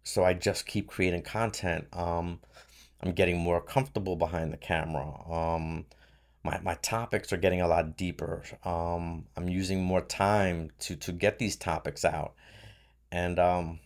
So 0.04 0.24
I 0.24 0.34
just 0.34 0.66
keep 0.66 0.88
creating 0.88 1.24
content. 1.24 1.88
Um, 1.94 2.42
I'm 3.02 3.14
getting 3.14 3.38
more 3.40 3.62
comfortable 3.62 4.16
behind 4.16 4.54
the 4.54 4.58
camera. 4.58 5.30
Um, 5.30 5.86
my, 6.44 6.60
my 6.62 6.76
topics 6.76 7.32
are 7.34 7.38
getting 7.38 7.62
a 7.62 7.68
lot 7.68 7.98
deeper. 7.98 8.44
Um, 8.64 9.26
I'm 9.36 9.50
using 9.50 9.84
more 9.84 10.02
time 10.02 10.72
to, 10.80 10.96
to 10.96 11.12
get 11.12 11.40
these 11.40 11.56
topics 11.56 12.06
out. 12.06 12.34
And 13.12 13.40
um, 13.40 13.80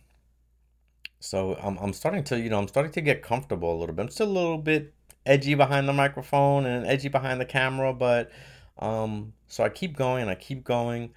so 1.20 1.56
I'm, 1.62 1.76
I'm 1.78 1.92
starting 1.92 2.24
to, 2.24 2.38
you 2.38 2.50
know, 2.50 2.58
I'm 2.58 2.68
starting 2.68 2.92
to 2.92 3.00
get 3.00 3.22
comfortable 3.22 3.74
a 3.74 3.78
little 3.78 3.94
bit. 3.94 4.02
I'm 4.02 4.10
still 4.10 4.28
a 4.28 4.28
little 4.28 4.58
bit 4.58 4.94
edgy 5.26 5.54
behind 5.54 5.88
the 5.88 5.92
microphone 5.92 6.64
and 6.64 6.86
edgy 6.86 7.08
behind 7.08 7.40
the 7.40 7.44
camera, 7.44 7.92
but 7.92 8.30
um, 8.78 9.32
so 9.48 9.64
I 9.64 9.68
keep 9.68 9.96
going, 9.96 10.22
and 10.22 10.30
I 10.30 10.34
keep 10.34 10.64
going. 10.64 11.12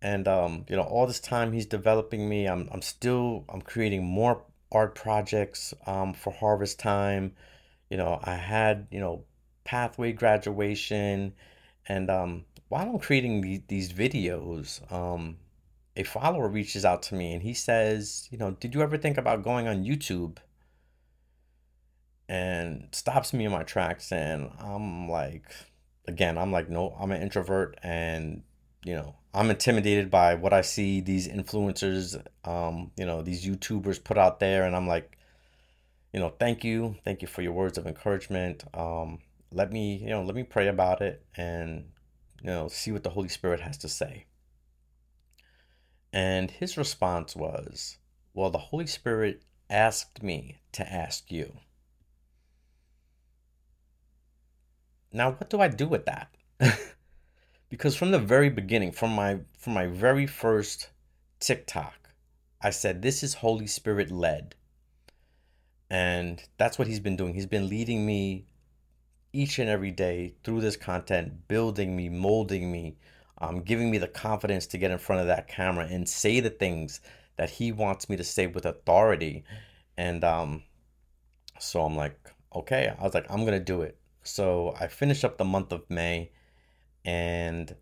And 0.00 0.26
um, 0.28 0.64
you 0.68 0.76
know, 0.76 0.82
all 0.82 1.06
this 1.06 1.20
time 1.20 1.52
he's 1.52 1.66
developing 1.66 2.28
me. 2.28 2.46
I'm 2.46 2.68
I'm 2.72 2.82
still 2.82 3.44
I'm 3.48 3.62
creating 3.62 4.04
more 4.04 4.42
art 4.72 4.94
projects 4.94 5.74
um, 5.86 6.14
for 6.14 6.32
harvest 6.32 6.78
time 6.80 7.34
You 7.90 7.98
know, 7.98 8.20
I 8.24 8.36
had, 8.36 8.88
you 8.90 9.00
know, 9.00 9.24
pathway 9.64 10.12
graduation. 10.14 11.34
And 11.86 12.10
um, 12.10 12.44
while 12.68 12.88
I'm 12.88 12.98
creating 12.98 13.42
the, 13.42 13.62
these 13.68 13.92
videos, 13.92 14.80
um, 14.90 15.36
a 15.96 16.04
follower 16.04 16.48
reaches 16.48 16.86
out 16.86 17.02
to 17.04 17.14
me 17.14 17.34
and 17.34 17.42
he 17.42 17.54
says, 17.54 18.28
you 18.30 18.38
know, 18.38 18.52
did 18.52 18.74
you 18.74 18.82
ever 18.82 18.96
think 18.96 19.18
about 19.18 19.44
going 19.44 19.68
on 19.68 19.84
YouTube? 19.84 20.38
And 22.28 22.88
stops 22.92 23.34
me 23.34 23.44
in 23.44 23.52
my 23.52 23.62
tracks. 23.62 24.10
And 24.10 24.50
I'm 24.58 25.08
like, 25.10 25.54
again, 26.08 26.38
I'm 26.38 26.50
like, 26.50 26.70
no, 26.70 26.96
I'm 26.98 27.12
an 27.12 27.20
introvert 27.20 27.78
and, 27.82 28.42
you 28.84 28.94
know, 28.94 29.14
I'm 29.34 29.50
intimidated 29.50 30.10
by 30.10 30.34
what 30.34 30.52
I 30.52 30.60
see 30.60 31.00
these 31.00 31.28
influencers, 31.28 32.22
um, 32.44 32.90
you 32.96 33.06
know, 33.06 33.22
these 33.22 33.46
YouTubers 33.46 34.02
put 34.02 34.18
out 34.18 34.40
there. 34.40 34.64
And 34.64 34.76
I'm 34.76 34.86
like, 34.86 35.16
you 36.12 36.20
know, 36.20 36.30
thank 36.38 36.64
you. 36.64 36.96
Thank 37.04 37.22
you 37.22 37.28
for 37.28 37.42
your 37.42 37.52
words 37.52 37.78
of 37.78 37.86
encouragement. 37.86 38.64
Um, 38.74 39.20
let 39.50 39.72
me, 39.72 39.96
you 39.96 40.08
know, 40.08 40.22
let 40.22 40.34
me 40.34 40.42
pray 40.42 40.68
about 40.68 41.00
it 41.00 41.24
and, 41.36 41.86
you 42.42 42.48
know, 42.48 42.68
see 42.68 42.92
what 42.92 43.04
the 43.04 43.10
Holy 43.10 43.28
Spirit 43.28 43.60
has 43.60 43.78
to 43.78 43.88
say. 43.88 44.26
And 46.12 46.50
his 46.50 46.76
response 46.76 47.34
was, 47.34 47.96
Well, 48.34 48.50
the 48.50 48.58
Holy 48.58 48.86
Spirit 48.86 49.42
asked 49.70 50.22
me 50.22 50.60
to 50.72 50.92
ask 50.92 51.32
you. 51.32 51.56
Now, 55.10 55.32
what 55.32 55.48
do 55.48 55.60
I 55.60 55.68
do 55.68 55.86
with 55.86 56.06
that? 56.06 56.34
because 57.72 57.96
from 57.96 58.10
the 58.10 58.18
very 58.18 58.50
beginning, 58.50 58.92
from 58.92 59.14
my 59.14 59.38
from 59.56 59.72
my 59.72 59.86
very 59.86 60.26
first 60.26 60.90
TikTok, 61.40 62.10
I 62.60 62.68
said 62.68 63.00
this 63.00 63.22
is 63.22 63.32
Holy 63.32 63.66
Spirit 63.66 64.10
led. 64.10 64.54
And 65.88 66.42
that's 66.58 66.78
what 66.78 66.86
he's 66.86 67.00
been 67.00 67.16
doing. 67.16 67.32
He's 67.32 67.46
been 67.46 67.70
leading 67.70 68.04
me 68.04 68.44
each 69.32 69.58
and 69.58 69.70
every 69.70 69.90
day 69.90 70.34
through 70.44 70.60
this 70.60 70.76
content, 70.76 71.48
building 71.48 71.96
me, 71.96 72.10
molding 72.10 72.70
me, 72.70 72.98
um, 73.38 73.62
giving 73.62 73.90
me 73.90 73.96
the 73.96 74.06
confidence 74.06 74.66
to 74.66 74.76
get 74.76 74.90
in 74.90 74.98
front 74.98 75.22
of 75.22 75.28
that 75.28 75.48
camera 75.48 75.86
and 75.86 76.06
say 76.06 76.40
the 76.40 76.50
things 76.50 77.00
that 77.36 77.48
he 77.48 77.72
wants 77.72 78.10
me 78.10 78.18
to 78.18 78.24
say 78.24 78.48
with 78.48 78.66
authority. 78.66 79.44
And 79.96 80.22
um, 80.24 80.62
so 81.58 81.82
I'm 81.82 81.96
like, 81.96 82.18
okay, 82.54 82.92
I 82.98 83.02
was 83.02 83.14
like, 83.14 83.30
I'm 83.30 83.46
gonna 83.46 83.58
do 83.60 83.80
it. 83.80 83.96
So 84.24 84.74
I 84.78 84.88
finished 84.88 85.24
up 85.24 85.38
the 85.38 85.46
month 85.46 85.72
of 85.72 85.88
May, 85.88 86.32
and 87.04 87.74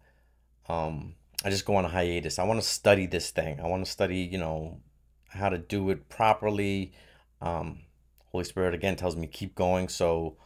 um, 0.69 1.15
I 1.45 1.51
just 1.51 1.65
go 1.65 1.77
on 1.77 1.85
a 1.85 1.89
hiatus. 1.89 2.39
I 2.39 2.45
want 2.45 2.61
to 2.61 2.67
study 2.67 3.07
this 3.07 3.31
thing. 3.31 3.61
I 3.61 3.67
want 3.67 3.85
to 3.85 3.91
study, 3.91 4.19
you 4.19 4.39
know, 4.39 4.81
how 5.29 5.49
to 5.49 5.59
do 5.59 5.91
it 5.91 6.09
properly. 6.09 6.93
Um, 7.41 7.81
Holy 8.33 8.45
Spirit 8.45 8.75
again 8.75 8.97
tells 8.97 9.17
me 9.17 9.27
keep 9.27 9.55
going. 9.55 9.89
So 9.89 10.37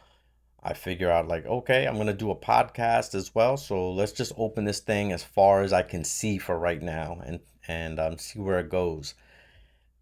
I 0.62 0.72
figure 0.72 1.10
out 1.10 1.28
like, 1.28 1.44
okay, 1.44 1.86
I'm 1.86 1.98
gonna 1.98 2.14
do 2.14 2.30
a 2.30 2.36
podcast 2.36 3.14
as 3.14 3.34
well. 3.34 3.56
So 3.56 3.92
let's 3.92 4.12
just 4.12 4.32
open 4.36 4.64
this 4.64 4.80
thing 4.80 5.12
as 5.12 5.22
far 5.22 5.62
as 5.62 5.72
I 5.72 5.82
can 5.82 6.04
see 6.04 6.38
for 6.38 6.58
right 6.58 6.80
now, 6.80 7.20
and 7.24 7.40
and 7.68 8.00
um, 8.00 8.18
see 8.18 8.40
where 8.40 8.60
it 8.60 8.70
goes. 8.70 9.14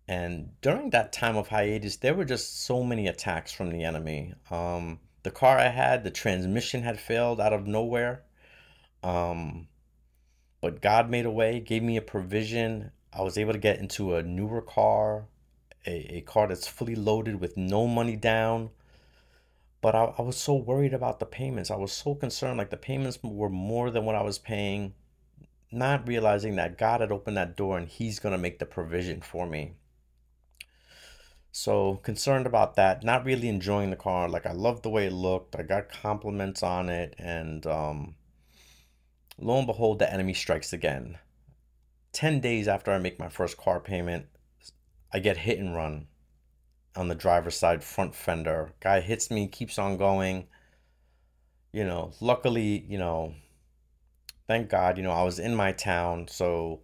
And 0.06 0.50
during 0.60 0.90
that 0.90 1.12
time 1.12 1.36
of 1.36 1.48
hiatus, 1.48 1.96
there 1.96 2.14
were 2.14 2.24
just 2.24 2.64
so 2.64 2.82
many 2.82 3.06
attacks 3.08 3.52
from 3.52 3.70
the 3.70 3.84
enemy. 3.84 4.34
Um, 4.50 5.00
the 5.22 5.30
car 5.30 5.58
I 5.58 5.68
had, 5.68 6.04
the 6.04 6.10
transmission 6.10 6.82
had 6.82 7.00
failed 7.00 7.40
out 7.40 7.52
of 7.52 7.66
nowhere. 7.66 8.24
Um, 9.02 9.68
but 10.60 10.80
God 10.80 11.10
made 11.10 11.26
a 11.26 11.30
way, 11.30 11.60
gave 11.60 11.82
me 11.82 11.96
a 11.96 12.02
provision. 12.02 12.92
I 13.12 13.22
was 13.22 13.36
able 13.36 13.52
to 13.52 13.58
get 13.58 13.78
into 13.78 14.14
a 14.14 14.22
newer 14.22 14.62
car, 14.62 15.26
a, 15.86 16.16
a 16.16 16.20
car 16.22 16.46
that's 16.48 16.68
fully 16.68 16.94
loaded 16.94 17.40
with 17.40 17.56
no 17.56 17.86
money 17.86 18.16
down 18.16 18.70
but 19.82 19.96
I, 19.96 20.14
I 20.16 20.22
was 20.22 20.38
so 20.38 20.54
worried 20.54 20.94
about 20.94 21.18
the 21.18 21.26
payments. 21.26 21.70
I 21.70 21.76
was 21.76 21.92
so 21.92 22.14
concerned, 22.14 22.56
like 22.56 22.70
the 22.70 22.76
payments 22.78 23.18
were 23.22 23.50
more 23.50 23.90
than 23.90 24.06
what 24.06 24.14
I 24.14 24.22
was 24.22 24.38
paying, 24.38 24.94
not 25.70 26.08
realizing 26.08 26.56
that 26.56 26.78
God 26.78 27.02
had 27.02 27.12
opened 27.12 27.36
that 27.36 27.56
door 27.56 27.76
and 27.76 27.88
He's 27.88 28.20
going 28.20 28.32
to 28.32 28.38
make 28.38 28.60
the 28.60 28.64
provision 28.64 29.20
for 29.20 29.44
me. 29.44 29.72
So 31.50 31.96
concerned 31.96 32.46
about 32.46 32.76
that, 32.76 33.02
not 33.02 33.26
really 33.26 33.48
enjoying 33.48 33.90
the 33.90 33.96
car. 33.96 34.28
Like 34.28 34.46
I 34.46 34.52
loved 34.52 34.84
the 34.84 34.88
way 34.88 35.06
it 35.06 35.12
looked. 35.12 35.56
I 35.56 35.62
got 35.64 35.90
compliments 35.90 36.62
on 36.62 36.88
it, 36.88 37.14
and 37.18 37.66
um, 37.66 38.14
lo 39.42 39.58
and 39.58 39.66
behold, 39.66 39.98
the 39.98 40.12
enemy 40.12 40.34
strikes 40.34 40.72
again. 40.72 41.18
Ten 42.12 42.40
days 42.40 42.68
after 42.68 42.92
I 42.92 42.98
make 42.98 43.18
my 43.18 43.28
first 43.28 43.56
car 43.56 43.80
payment, 43.80 44.26
I 45.12 45.18
get 45.18 45.38
hit 45.38 45.58
and 45.58 45.74
run 45.74 46.06
on 46.94 47.08
the 47.08 47.14
driver's 47.14 47.58
side 47.58 47.82
front 47.82 48.14
fender. 48.14 48.72
Guy 48.80 49.00
hits 49.00 49.30
me, 49.30 49.48
keeps 49.48 49.78
on 49.78 49.96
going. 49.96 50.46
You 51.72 51.84
know, 51.84 52.12
luckily, 52.20 52.84
you 52.88 52.98
know, 52.98 53.34
thank 54.46 54.68
God, 54.68 54.98
you 54.98 55.02
know, 55.02 55.12
I 55.12 55.22
was 55.22 55.38
in 55.38 55.54
my 55.54 55.72
town, 55.72 56.28
so 56.28 56.82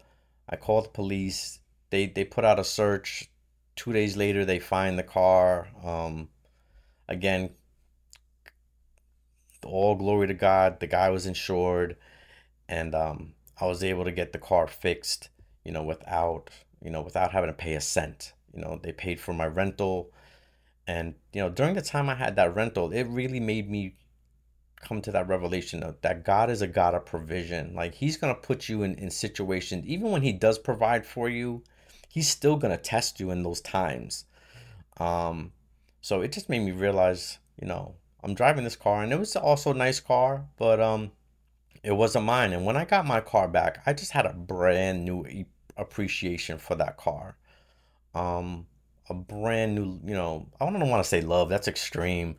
I 0.49 0.57
called 0.57 0.87
the 0.87 0.91
police. 0.91 1.61
They 1.91 2.07
they 2.07 2.25
put 2.25 2.45
out 2.45 2.59
a 2.59 2.65
search. 2.65 3.31
Two 3.77 3.93
days 3.93 4.17
later, 4.17 4.45
they 4.45 4.59
find 4.59 4.99
the 4.99 5.05
car. 5.05 5.69
Um, 5.85 6.31
again, 7.09 7.51
all 9.65 9.95
glory 9.95 10.27
to 10.27 10.35
God. 10.35 10.81
The 10.81 10.87
guy 10.87 11.11
was 11.11 11.27
insured, 11.27 11.97
and 12.69 12.95
um, 12.95 13.35
I 13.61 13.67
was 13.67 13.83
able 13.83 14.05
to 14.05 14.13
get 14.13 14.33
the 14.33 14.39
car 14.39 14.67
fixed. 14.67 15.31
You 15.65 15.73
know, 15.73 15.83
without 15.83 16.51
you 16.83 16.91
know 16.91 17.03
without 17.03 17.33
having 17.33 17.51
to 17.51 17.55
pay 17.55 17.75
a 17.75 17.81
cent. 17.81 18.33
You 18.55 18.61
know 18.61 18.81
they 18.83 18.93
paid 18.93 19.21
for 19.21 19.33
my 19.33 19.47
rental. 19.47 20.11
And 20.87 21.15
you 21.33 21.43
know 21.43 21.51
during 21.51 21.75
the 21.75 21.83
time 21.83 22.09
i 22.09 22.15
had 22.15 22.37
that 22.37 22.55
rental 22.55 22.93
it 22.93 23.03
really 23.03 23.41
made 23.41 23.71
me 23.71 23.97
come 24.81 25.03
to 25.03 25.13
that 25.13 25.29
revelation 25.29 25.83
of 25.83 26.01
that 26.01 26.25
god 26.25 26.49
is 26.49 26.63
a 26.63 26.67
god 26.67 26.95
of 26.95 27.05
provision. 27.05 27.75
Like 27.75 27.95
he's 27.95 28.17
to 28.35 28.35
put 28.35 28.69
you 28.71 28.83
in, 28.83 28.95
in 28.95 29.11
situations 29.11 29.85
even 29.87 30.11
when 30.11 30.23
he 30.23 30.33
does 30.33 30.59
provide 30.59 31.05
for 31.05 31.29
you 31.29 31.63
he's 32.09 32.29
still 32.29 32.57
to 32.59 32.83
test 32.83 33.21
you 33.21 33.31
in 33.31 33.43
those 33.43 33.61
times. 33.61 34.25
Um 34.97 35.53
so 36.01 36.23
it 36.23 36.33
just 36.33 36.49
made 36.49 36.61
me 36.61 36.73
realize 36.73 37.39
you 37.61 37.67
know 37.67 37.95
i'm 38.23 38.35
driving 38.35 38.65
this 38.65 38.77
car 38.77 39.03
and 39.03 39.13
it 39.13 39.19
was 39.19 39.37
also 39.37 39.73
a 39.73 39.75
nice 39.75 40.01
car 40.01 40.47
but 40.57 40.81
um 40.81 41.11
it 41.83 41.93
wasn't 41.93 42.25
mine 42.25 42.53
and 42.53 42.65
when 42.65 42.77
i 42.77 42.85
got 42.85 43.07
my 43.07 43.21
car 43.21 43.49
back 43.49 43.83
i 43.87 43.93
just 43.93 44.13
had 44.13 44.27
a 44.27 44.33
brand 44.33 45.05
new 45.05 45.25
appreciation 45.77 46.59
for 46.59 46.75
that 46.75 46.97
car 46.97 47.37
um, 48.15 48.67
a 49.09 49.15
brand 49.15 49.75
new, 49.75 50.01
you 50.05 50.15
know, 50.15 50.47
I 50.61 50.65
don't 50.67 50.89
want 50.89 51.03
to 51.03 51.09
say 51.09 51.21
love, 51.21 51.49
that's 51.49 51.69
extreme. 51.69 52.37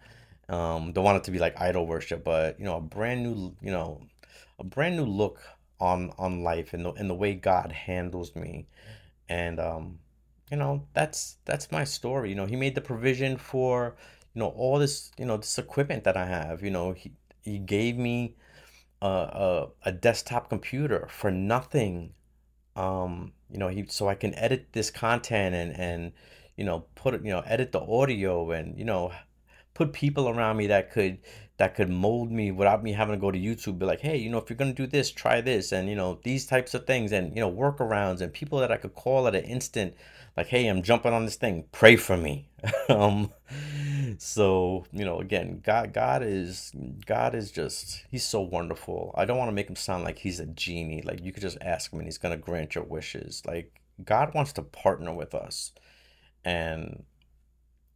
Um, 0.48 0.92
don't 0.94 1.04
want 1.04 1.18
it 1.18 1.24
to 1.26 1.32
be 1.32 1.40
like 1.40 1.60
idol 1.60 1.86
worship, 1.88 2.24
but 2.24 2.60
you 2.60 2.66
know, 2.66 2.78
a 2.78 2.82
brand 2.82 3.24
new, 3.24 3.56
you 3.62 3.72
know, 3.72 4.02
a 4.60 4.64
brand 4.64 4.98
new 4.98 5.06
look 5.06 5.42
on 5.80 6.12
on 6.18 6.44
life 6.44 6.74
and 6.74 6.86
the 6.86 6.92
and 6.94 7.10
the 7.10 7.16
way 7.16 7.34
God 7.34 7.72
handles 7.72 8.36
me. 8.36 8.68
And 9.28 9.60
um, 9.60 10.00
you 10.52 10.58
know, 10.58 10.86
that's 10.94 11.38
that's 11.46 11.72
my 11.72 11.84
story. 11.84 12.30
You 12.30 12.36
know, 12.36 12.46
he 12.46 12.56
made 12.56 12.76
the 12.76 12.82
provision 12.82 13.38
for, 13.38 13.96
you 14.34 14.40
know, 14.40 14.50
all 14.50 14.80
this, 14.80 15.12
you 15.18 15.26
know, 15.26 15.38
this 15.38 15.58
equipment 15.58 16.04
that 16.04 16.18
I 16.18 16.26
have. 16.26 16.64
You 16.64 16.72
know, 16.72 16.94
he 16.94 17.12
he 17.42 17.60
gave 17.60 17.98
me 17.98 18.36
a 19.02 19.08
a, 19.08 19.68
a 19.86 19.92
desktop 19.92 20.50
computer 20.50 21.08
for 21.10 21.32
nothing 21.32 22.14
um, 22.80 23.34
you 23.52 23.58
know, 23.58 23.68
he 23.68 23.86
so 23.90 24.08
I 24.08 24.16
can 24.16 24.34
edit 24.36 24.68
this 24.72 24.90
content 24.90 25.54
and 25.54 25.78
and 25.78 26.12
you 26.56 26.64
know 26.64 26.86
put 26.96 27.14
you 27.24 27.32
know, 27.32 27.42
edit 27.42 27.72
the 27.72 27.82
audio 27.82 28.52
and 28.52 28.78
you 28.78 28.86
know 28.86 29.12
put 29.74 29.94
people 29.94 30.30
around 30.30 30.58
me 30.58 30.68
that 30.68 30.92
could 30.92 31.20
that 31.58 31.76
could 31.76 31.90
mold 31.90 32.32
me 32.32 32.52
without 32.52 32.82
me 32.84 32.94
having 32.94 33.16
to 33.16 33.20
go 33.20 33.32
to 33.32 33.40
YouTube. 33.40 33.80
Be 33.80 33.86
like, 33.86 34.00
hey, 34.00 34.18
you 34.18 34.30
know, 34.30 34.38
if 34.38 34.50
you're 34.50 34.58
gonna 34.58 34.74
do 34.74 34.88
this, 34.88 35.12
try 35.12 35.42
this, 35.42 35.74
and 35.74 35.90
you 35.90 35.96
know 35.96 36.20
these 36.24 36.46
types 36.46 36.74
of 36.74 36.86
things, 36.88 37.12
and 37.12 37.36
you 37.36 37.42
know 37.42 37.52
workarounds 37.52 38.22
and 38.22 38.32
people 38.32 38.60
that 38.60 38.72
I 38.72 38.78
could 38.78 38.96
call 38.96 39.28
at 39.28 39.36
an 39.36 39.44
instant, 39.44 39.96
like, 40.38 40.48
hey, 40.48 40.68
I'm 40.68 40.82
jumping 40.82 41.14
on 41.14 41.26
this 41.26 41.36
thing, 41.36 41.66
pray 41.72 41.98
for 41.98 42.16
me. 42.16 42.50
um, 42.90 43.32
so 44.18 44.86
you 44.92 45.06
know 45.06 45.20
again 45.20 45.62
god 45.64 45.94
god 45.94 46.24
is 46.24 46.72
god 47.06 47.36
is 47.36 47.52
just 47.52 48.04
he's 48.10 48.26
so 48.26 48.42
wonderful. 48.42 49.14
I 49.18 49.26
don't 49.26 49.38
want 49.38 49.50
to 49.50 49.56
make 49.56 49.70
him 49.70 49.76
sound 49.76 50.04
like 50.04 50.20
he's 50.20 50.40
a 50.40 50.46
genie. 50.46 51.02
Like 51.02 51.24
you 51.24 51.32
could 51.32 51.44
just 51.44 51.58
ask 51.62 51.92
him 51.92 52.00
and 52.00 52.08
he's 52.08 52.18
going 52.18 52.38
to 52.38 52.44
grant 52.44 52.76
your 52.76 52.84
wishes. 52.84 53.42
Like 53.46 53.82
god 54.04 54.34
wants 54.34 54.54
to 54.54 54.62
partner 54.62 55.14
with 55.14 55.36
us. 55.36 55.72
And 56.46 57.04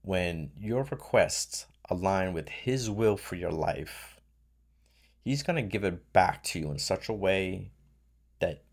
when 0.01 0.51
your 0.59 0.83
requests 0.83 1.65
align 1.89 2.33
with 2.33 2.49
his 2.49 2.89
will 2.89 3.17
for 3.17 3.35
your 3.35 3.51
life 3.51 4.13
he's 5.23 5.43
going 5.43 5.55
to 5.55 5.61
give 5.69 5.83
it 5.83 6.11
back 6.13 6.43
to 6.43 6.59
you 6.59 6.71
in 6.71 6.79
such 6.79 7.09
a 7.09 7.13
way 7.13 7.71
that 8.39 8.63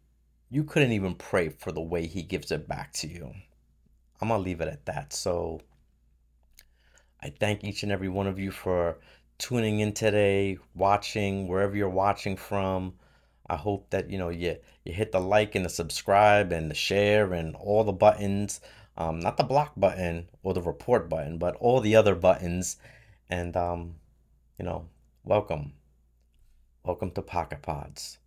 you 0.50 0.64
couldn't 0.64 0.92
even 0.92 1.14
pray 1.14 1.48
for 1.48 1.70
the 1.72 1.80
way 1.80 2.06
he 2.06 2.22
gives 2.22 2.50
it 2.50 2.68
back 2.68 2.92
to 2.92 3.08
you. 3.08 3.32
I'm 4.20 4.28
going 4.28 4.40
to 4.40 4.44
leave 4.44 4.60
it 4.60 4.68
at 4.68 4.86
that. 4.86 5.12
So 5.12 5.60
I 7.22 7.30
thank 7.30 7.64
each 7.64 7.82
and 7.82 7.92
every 7.92 8.08
one 8.08 8.26
of 8.26 8.38
you 8.38 8.50
for 8.50 8.98
tuning 9.38 9.80
in 9.80 9.92
today, 9.92 10.58
watching 10.74 11.48
wherever 11.48 11.76
you're 11.76 11.88
watching 11.88 12.36
from. 12.36 12.94
I 13.48 13.56
hope 13.56 13.90
that 13.90 14.10
you 14.10 14.18
know 14.18 14.28
you 14.28 14.56
you 14.84 14.92
hit 14.92 15.12
the 15.12 15.20
like 15.20 15.54
and 15.54 15.64
the 15.64 15.68
subscribe 15.68 16.52
and 16.52 16.70
the 16.70 16.74
share 16.74 17.32
and 17.32 17.56
all 17.56 17.84
the 17.84 17.92
buttons. 17.92 18.60
Um, 18.96 19.20
not 19.20 19.36
the 19.36 19.44
block 19.44 19.72
button 19.76 20.28
or 20.42 20.54
the 20.54 20.62
report 20.62 21.08
button, 21.08 21.38
but 21.38 21.56
all 21.56 21.80
the 21.80 21.96
other 21.96 22.14
buttons. 22.14 22.76
And, 23.30 23.56
um, 23.56 23.94
you 24.58 24.64
know, 24.64 24.88
welcome. 25.24 25.72
Welcome 26.84 27.10
to 27.12 27.22
Pocket 27.22 27.62
Podz. 27.62 28.18